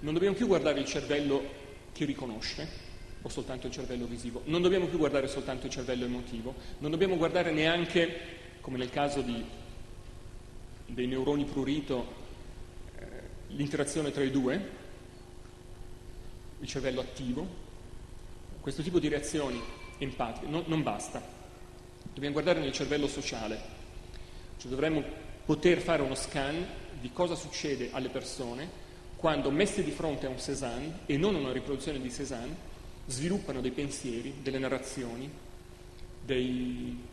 non 0.01 0.13
dobbiamo 0.13 0.35
più 0.35 0.49
guardare 0.49 0.81
il 0.81 0.87
cervello 0.87 1.61
che 1.93 2.05
riconosce 2.05 2.69
o 3.23 3.29
soltanto 3.29 3.69
il 3.69 3.73
cervello 3.73 4.07
visivo, 4.07 4.43
non 4.47 4.61
dobbiamo 4.61 4.87
più 4.87 4.99
guardare 4.99 5.29
soltanto 5.29 5.67
il 5.67 5.73
cervello 5.73 6.05
emotivo, 6.05 6.55
non 6.79 6.91
dobbiamo 6.91 7.17
guardare 7.17 7.53
neanche, 7.53 8.41
come 8.63 8.79
nel 8.79 8.91
caso 8.91 9.21
di, 9.21 9.45
dei 10.87 11.07
neuroni 11.07 11.45
prurito, 11.45 12.07
eh, 12.97 13.07
l'interazione 13.49 14.13
tra 14.13 14.23
i 14.23 14.31
due, 14.31 14.71
il 16.61 16.69
cervello 16.69 17.01
attivo, 17.01 17.47
questo 18.61 18.83
tipo 18.83 19.01
di 19.01 19.09
reazioni 19.09 19.61
empatiche 19.99 20.47
non, 20.47 20.63
non 20.67 20.83
basta, 20.83 21.21
dobbiamo 22.15 22.33
guardare 22.33 22.61
nel 22.61 22.73
cervello 22.73 23.09
sociale, 23.09 23.61
cioè 24.59 24.71
dovremmo 24.71 25.03
poter 25.45 25.81
fare 25.81 26.03
uno 26.03 26.15
scan 26.15 26.65
di 27.01 27.11
cosa 27.13 27.35
succede 27.35 27.91
alle 27.93 28.09
persone 28.11 28.81
quando 29.17 29.51
messe 29.51 29.83
di 29.83 29.91
fronte 29.91 30.27
a 30.27 30.31
un 30.31 30.39
Cézanne 30.39 31.01
e 31.07 31.17
non 31.17 31.35
a 31.35 31.39
una 31.39 31.53
riproduzione 31.53 32.01
di 32.01 32.11
Cézanne, 32.13 32.71
sviluppano 33.07 33.61
dei 33.61 33.73
pensieri, 33.73 34.35
delle 34.41 34.59
narrazioni, 34.59 35.31
dei, 36.25 37.11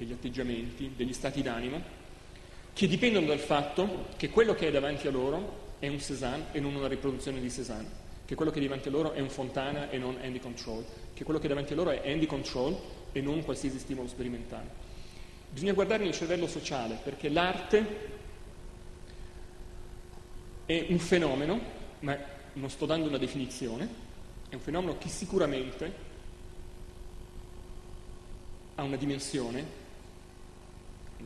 degli 0.00 0.12
atteggiamenti, 0.12 0.92
degli 0.96 1.12
stati 1.12 1.42
d'animo, 1.42 1.98
che 2.72 2.86
dipendono 2.86 3.26
dal 3.26 3.38
fatto 3.38 4.06
che 4.16 4.30
quello 4.30 4.54
che 4.54 4.68
è 4.68 4.70
davanti 4.70 5.06
a 5.06 5.10
loro 5.10 5.68
è 5.78 5.88
un 5.88 6.00
Cézanne 6.00 6.46
e 6.52 6.60
non 6.60 6.74
una 6.74 6.88
riproduzione 6.88 7.38
di 7.38 7.50
Cézanne, 7.50 7.88
che 8.24 8.34
quello 8.34 8.50
che 8.50 8.58
è 8.58 8.62
davanti 8.62 8.88
a 8.88 8.90
loro 8.90 9.12
è 9.12 9.20
un 9.20 9.28
Fontana 9.28 9.90
e 9.90 9.98
non 9.98 10.16
Andy 10.22 10.38
Control, 10.38 10.84
che 11.12 11.22
quello 11.24 11.38
che 11.38 11.46
è 11.46 11.48
davanti 11.48 11.74
a 11.74 11.76
loro 11.76 11.90
è 11.90 12.10
Andy 12.10 12.26
Control 12.26 12.76
e 13.12 13.20
non 13.20 13.44
qualsiasi 13.44 13.78
stimolo 13.78 14.08
sperimentale. 14.08 14.88
Bisogna 15.50 15.72
guardare 15.72 16.04
nel 16.04 16.14
cervello 16.14 16.46
sociale 16.46 16.98
perché 17.02 17.28
l'arte 17.28 18.18
è 20.64 20.86
un 20.88 20.98
fenomeno, 20.98 21.60
ma 22.00 22.16
non 22.54 22.70
sto 22.70 22.86
dando 22.86 23.08
una 23.08 23.18
definizione, 23.18 23.88
è 24.48 24.54
un 24.54 24.60
fenomeno 24.60 24.96
che 24.96 25.08
sicuramente 25.08 26.08
ha 28.76 28.82
una 28.82 28.96
dimensione, 28.96 29.79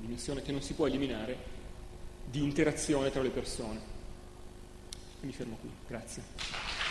dimensione 0.00 0.42
che 0.42 0.52
non 0.52 0.62
si 0.62 0.74
può 0.74 0.86
eliminare, 0.86 1.36
di 2.24 2.42
interazione 2.42 3.10
tra 3.10 3.22
le 3.22 3.30
persone. 3.30 3.80
Mi 5.20 5.32
fermo 5.32 5.56
qui, 5.60 5.70
grazie. 5.86 6.83